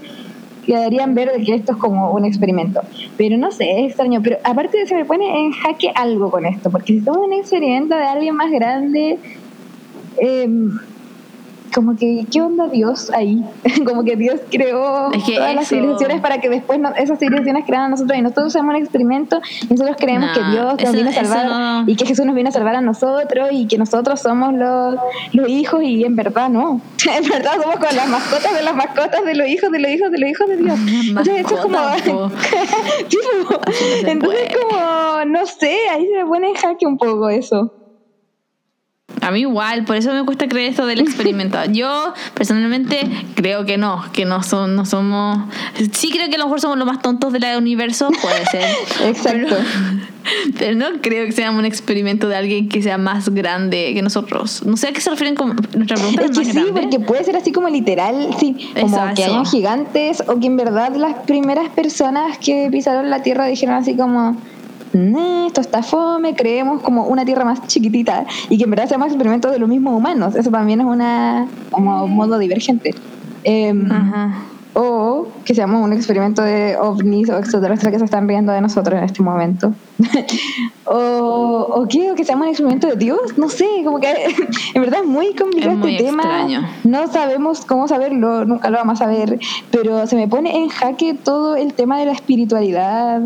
[0.69, 2.81] quedarían ver de que esto es como un experimento.
[3.17, 4.21] Pero no sé, es extraño.
[4.21, 7.39] Pero aparte se me pone en jaque algo con esto, porque si estamos en un
[7.39, 9.19] experimento de alguien más grande,
[10.21, 10.47] eh,
[11.73, 13.43] como que, ¿qué onda Dios ahí?
[13.85, 18.17] como que Dios creó todas las civilizaciones para que después esas civilizaciones crearan a nosotros
[18.17, 21.95] y nosotros hacemos un experimento y nosotros creemos que Dios nos viene a salvar y
[21.95, 24.95] que Jesús nos viene a salvar a nosotros y que nosotros somos los,
[25.33, 26.81] los hijos y en verdad no.
[27.15, 30.11] en verdad somos con las mascotas de las mascotas de los hijos de los hijos
[30.11, 30.79] de los hijos de Dios.
[31.07, 31.79] Entonces eso es como...
[34.05, 37.78] Entonces como, no sé, ahí se me pone en jaque un poco eso.
[39.21, 41.57] A mí igual, por eso me cuesta creer esto del experimento.
[41.71, 45.39] Yo personalmente creo que no, que no son, no somos.
[45.91, 48.63] Sí creo que a lo mejor somos los más tontos del universo, puede ser.
[49.07, 49.55] Exacto.
[50.59, 54.63] Pero, no creo que seamos un experimento de alguien que sea más grande que nosotros.
[54.65, 56.25] No sé a qué se refieren con nuestra pregunta.
[56.25, 60.39] Es, que sí, porque puede ser así como literal, sí, como que hayan gigantes o
[60.39, 64.37] que en verdad las primeras personas que pisaron la Tierra dijeron así como
[64.94, 69.52] esto está fome, creemos como una tierra más chiquitita y que en verdad seamos experimentos
[69.52, 70.36] de los mismos humanos.
[70.36, 72.94] Eso también es una como modo divergente.
[73.44, 73.88] Em,
[74.74, 78.98] o que seamos un experimento de ovnis o extraterrestres que se están riendo de nosotros
[78.98, 79.74] en este momento.
[80.86, 84.07] o, o, qué, o que seamos un experimento de Dios, no sé, como que
[84.74, 86.48] en verdad es muy complicado este tema.
[86.84, 89.40] No sabemos cómo saberlo, nunca lo vamos a saber,
[89.72, 93.22] pero se me pone en jaque todo el tema de la espiritualidad,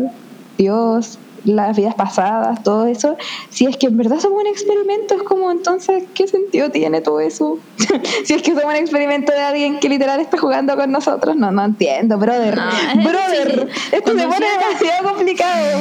[0.56, 3.16] Dios, las vidas pasadas, todo eso,
[3.50, 7.20] si es que en verdad somos un experimento, es como entonces, ¿qué sentido tiene todo
[7.20, 7.58] eso?
[8.24, 11.50] si es que somos un experimento de alguien que literal está jugando con nosotros, no,
[11.50, 12.54] no entiendo, brother.
[12.96, 15.80] brother, esto se pone demasiado complicado.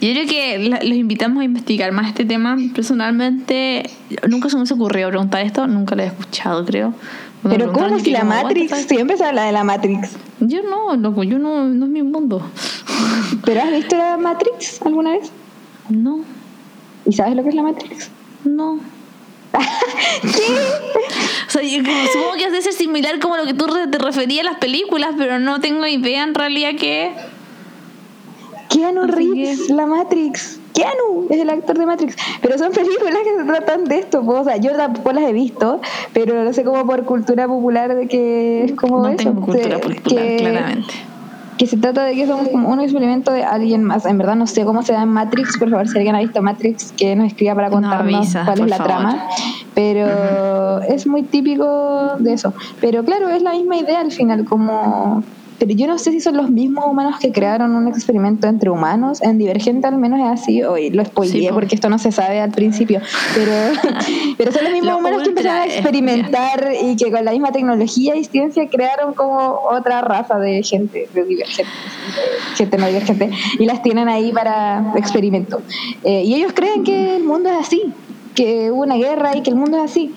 [0.00, 2.56] Yo creo que los invitamos a investigar más este tema.
[2.74, 3.82] Personalmente,
[4.28, 6.94] nunca se me ocurrió preguntar esto, nunca lo he escuchado, creo.
[7.42, 8.86] Pero ¿cómo si la Matrix?
[8.86, 10.10] Siempre se habla de la Matrix.
[10.40, 12.42] Yo no, loco, yo no, no es mi mundo.
[13.44, 15.30] ¿Pero has visto la Matrix alguna vez?
[15.88, 16.20] No.
[17.06, 18.10] ¿Y sabes lo que es la Matrix?
[18.44, 18.78] No.
[20.22, 20.28] ¿Qué?
[21.48, 24.50] O sea, yo supongo que hace ser similar como lo que tú te referías a
[24.50, 27.10] las películas, pero no tengo idea en realidad qué.
[28.68, 30.59] Keanu Reeves, la Matrix.
[30.80, 32.16] Keanu es el actor de Matrix.
[32.40, 34.22] Pero son películas que se tratan de esto.
[34.24, 35.80] o sea, yo tampoco las he visto,
[36.12, 39.16] pero no sé cómo por cultura popular de que es como no eso.
[39.16, 41.10] Tengo cultura popular, claramente
[41.60, 44.06] que se trata de que somos como un experimento de alguien más.
[44.06, 46.40] En verdad no sé cómo se da en Matrix, por favor, si alguien ha visto
[46.40, 49.26] Matrix, que nos escriba para contarnos cuál es la trama.
[49.74, 52.54] Pero es muy típico de eso.
[52.80, 55.22] Pero claro, es la misma idea al final, como
[55.60, 59.20] pero yo no sé si son los mismos humanos que crearon un experimento entre humanos.
[59.20, 62.50] En Divergente al menos es así, hoy lo spoileé porque esto no se sabe al
[62.50, 63.00] principio,
[63.34, 63.52] pero,
[64.38, 68.16] pero son los mismos humanos que empezaron a experimentar y que con la misma tecnología
[68.16, 71.72] y ciencia crearon como otra raza de gente, de divergente,
[72.56, 75.60] gente no divergente, y las tienen ahí para experimento.
[76.04, 77.92] Eh, y ellos creen que el mundo es así,
[78.34, 80.14] que hubo una guerra y que el mundo es así.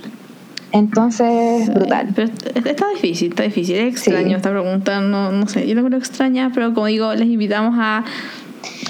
[0.73, 2.09] Entonces, brutal.
[2.15, 2.31] Pero
[2.65, 3.75] está difícil, está difícil.
[3.75, 7.27] Es extraño esta pregunta, no, no sé, yo la creo extraña, pero como digo, les
[7.27, 8.03] invitamos a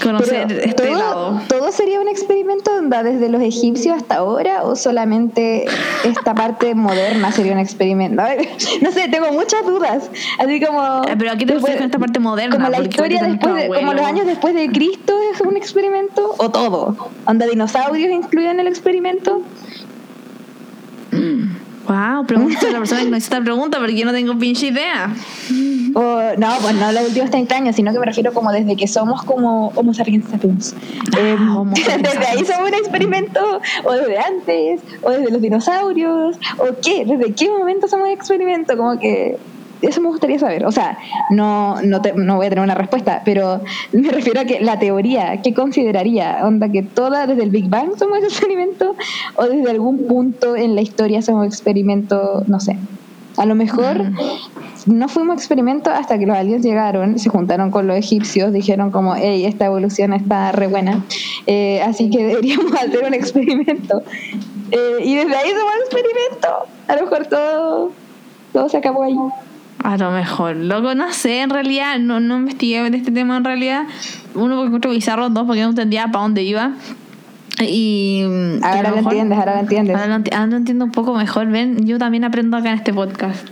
[0.02, 1.40] conocer este todo, lado.
[1.46, 5.66] ¿Todo sería un experimento desde los egipcios hasta ahora o solamente
[6.04, 8.22] esta parte moderna sería un experimento?
[8.80, 10.10] no sé, tengo muchas dudas.
[10.38, 11.02] Así como...
[11.06, 12.56] Eh, ¿Pero aquí te refieres con esta parte moderna?
[12.56, 16.34] Como la historia después de, como los años después de Cristo es un experimento?
[16.38, 17.10] ¿O todo?
[17.26, 19.42] ¿Onda dinosaurios incluidos en el experimento?
[21.86, 24.68] Wow, pregunta a la persona que me hizo esta pregunta porque yo no tengo pinche
[24.68, 25.14] idea.
[25.94, 28.88] O, no, pues no los últimos 30 años, sino que me refiero como desde que
[28.88, 30.74] somos como Homo sapiens sapiens.
[31.16, 36.36] Eh, Homo sapiens desde ahí somos un experimento, o desde antes, o desde los dinosaurios,
[36.58, 39.38] o qué, desde qué momento somos un experimento, como que
[39.86, 40.64] eso me gustaría saber.
[40.66, 40.98] O sea,
[41.30, 43.60] no, no, te- no voy a tener una respuesta, pero
[43.92, 46.38] me refiero a que la teoría, ¿qué consideraría?
[46.44, 48.96] ¿Onda que toda desde el Big Bang somos experimento?
[49.36, 52.42] ¿O desde algún punto en la historia somos experimento?
[52.46, 52.76] No sé.
[53.36, 54.00] A lo mejor
[54.86, 59.16] no fuimos experimento hasta que los aliens llegaron, se juntaron con los egipcios, dijeron como,
[59.16, 61.02] hey, esta evolución está re buena,
[61.48, 64.02] eh, así que deberíamos hacer un experimento.
[64.70, 66.48] Eh, y desde ahí somos experimento.
[66.86, 67.92] A lo mejor todo,
[68.52, 69.16] todo se acabó ahí.
[69.84, 73.44] A lo mejor, loco, no sé, en realidad, no, no investigué de este tema en
[73.44, 73.84] realidad.
[74.34, 76.72] Uno porque encuentro bizarro, dos porque no entendía para dónde iba.
[77.60, 78.22] Y
[78.62, 79.94] a Ahora lo entiendes, ahora lo entiendes.
[79.94, 82.94] Ahora lo, ahora lo entiendo un poco mejor, ven, yo también aprendo acá en este
[82.94, 83.46] podcast.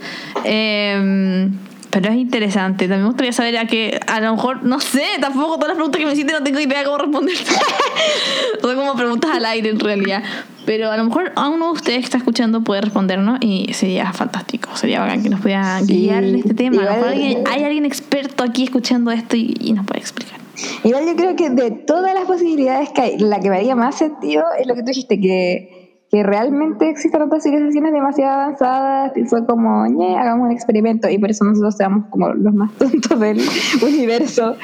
[0.44, 1.50] Eh,
[1.92, 5.54] pero es interesante, también me gustaría saber a que a lo mejor, no sé, tampoco
[5.54, 7.36] todas las preguntas que me hiciste no tengo idea cómo responder.
[8.60, 10.22] Son como preguntas al aire en realidad.
[10.64, 14.12] Pero a lo mejor a uno de ustedes que está escuchando puede respondernos y sería
[14.12, 16.82] fantástico, sería bacán que nos pudiera Sí, guiar en este tema.
[16.82, 20.00] A lo mejor igual- alguien- hay alguien experto aquí escuchando esto y, y nos puede
[20.00, 20.38] explicar.
[20.84, 23.96] Igual yo creo que de todas las posibilidades que hay, la que me haría más
[23.96, 25.81] sentido es lo que tú dijiste, que,
[26.12, 31.16] que realmente existen otras civilizaciones demasiado avanzadas y fue como, ñe, hagamos un experimento y
[31.16, 33.40] por eso nosotros seamos como los más tontos del
[33.82, 34.56] universo.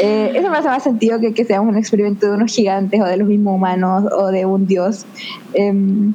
[0.00, 3.04] Eh, eso me hace más sentido que que seamos un experimento de unos gigantes o
[3.04, 5.04] de los mismos humanos o de un dios.
[5.52, 6.14] Em,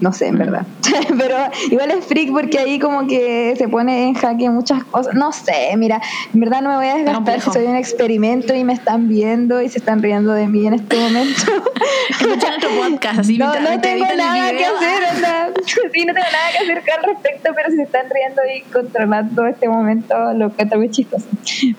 [0.00, 0.66] no sé, en verdad.
[1.18, 1.36] Pero
[1.70, 5.14] igual es freak porque ahí como que se pone en jaque muchas cosas.
[5.14, 6.00] No sé, mira,
[6.32, 9.62] en verdad no me voy a desgastar si soy un experimento y me están viendo
[9.62, 11.42] y se están riendo de mí en este momento.
[12.10, 15.50] Escucha nuestro podcast, así no, no tengo nada que hacer, onda.
[15.64, 19.46] Sí, no tengo nada que hacer al respecto, pero si se están riendo y controlando
[19.46, 21.26] este momento, lo encuentro muy chistoso.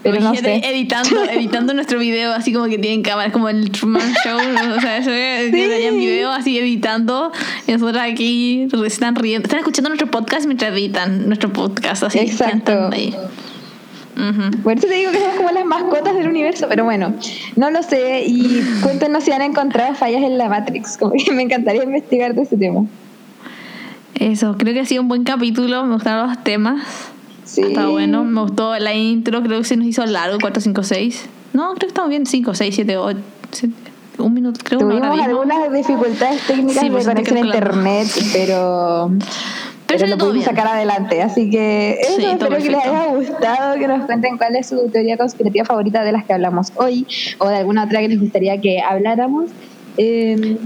[0.02, 0.62] Pero no sé.
[0.64, 4.40] editando, editando nuestro video así como que tienen cámaras como el Truman Show,
[4.76, 7.32] o sea, eso es, que tenían video así editando
[7.68, 12.20] y nosotros aquí están riendo, están escuchando nuestro podcast mientras editan nuestro podcast así.
[12.20, 12.90] Exacto.
[12.92, 13.16] ahí.
[14.18, 14.64] Ujú.
[14.64, 17.14] Por eso te digo que somos como las mascotas del universo, pero bueno,
[17.56, 18.24] no lo sé.
[18.26, 20.98] Y cuéntenos si han encontrado fallas en la Matrix.
[20.98, 22.86] Como que me encantaría investigar de ese tema.
[24.16, 26.84] Eso, creo que ha sido un buen capítulo, me gustaron los temas.
[27.44, 27.62] Sí.
[27.62, 31.26] Está bueno, me gustó la intro, creo que se nos hizo largo, 4, 5, 6.
[31.54, 33.18] No, creo que estamos bien, 5, 6, 7, 8.
[34.18, 38.08] Un minuto, creo, una hora Tuvimos algunas dificultades técnicas Sí, de estoy conexión a internet,
[38.34, 39.12] pero,
[39.86, 41.22] pero, salió lo pudimos sacar adelante.
[41.22, 44.68] Así que eso, Sí, todo espero que les haya gustado, que nos cuenten cuál es
[44.68, 47.06] su teoría conspirativa favorita de las que hablamos hoy
[47.38, 49.52] o de alguna otra que les gustaría que habláramos.
[49.98, 50.58] Eh,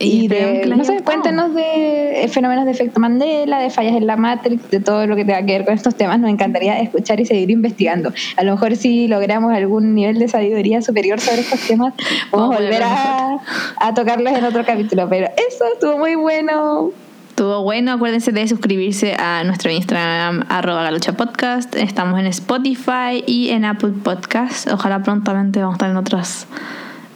[0.00, 4.16] Y de, no sé, cuéntenos de eh, fenómenos de efecto Mandela, de fallas en la
[4.16, 6.18] Matrix, de todo lo que tenga que ver con estos temas.
[6.20, 8.12] Nos encantaría escuchar y seguir investigando.
[8.36, 11.94] A lo mejor si logramos algún nivel de sabiduría superior sobre estos temas,
[12.32, 13.38] Vamos a volver a,
[13.76, 15.08] a tocarlos en otro capítulo.
[15.08, 16.92] Pero eso estuvo muy bueno.
[17.38, 21.74] Estuvo bueno, acuérdense de suscribirse a nuestro Instagram, arroba galucha podcast.
[21.76, 24.68] Estamos en Spotify y en Apple Podcast.
[24.72, 26.48] Ojalá prontamente vamos a estar en otras.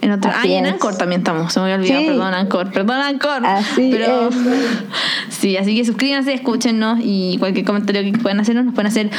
[0.03, 0.35] En otras.
[0.37, 0.67] Así Ah, y en.
[0.67, 1.53] Anchor también estamos.
[1.53, 2.07] Se me había olvidado, Sí.
[2.09, 2.71] perdón, Anchor.
[2.73, 3.47] Perdón, Anchor.
[3.47, 4.37] Así Pero, es.
[5.31, 9.11] Sí, así que suscríbanse, escúchenos y cualquier comentario que puedan hacernos, nos pueden hacer.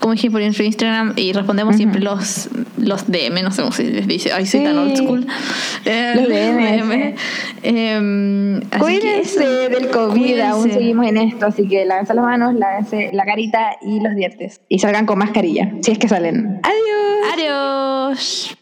[0.00, 3.84] Como dije por nuestro Instagram y respondemos siempre los, los DM, no sé cómo se
[3.84, 4.32] les dice.
[4.32, 4.66] Ay, soy Sí.
[4.66, 5.26] tan old school.
[5.84, 7.14] Eh, Los DMs.
[7.62, 12.54] Em, así que Cuídense del COVID, aún seguimos en esto, así que lávense las manos,
[12.54, 14.60] lávense la carita y los dientes.
[14.68, 16.60] Y salgan con mascarilla, si es que salen.
[16.64, 17.32] Adiós.
[17.34, 18.56] Adiós.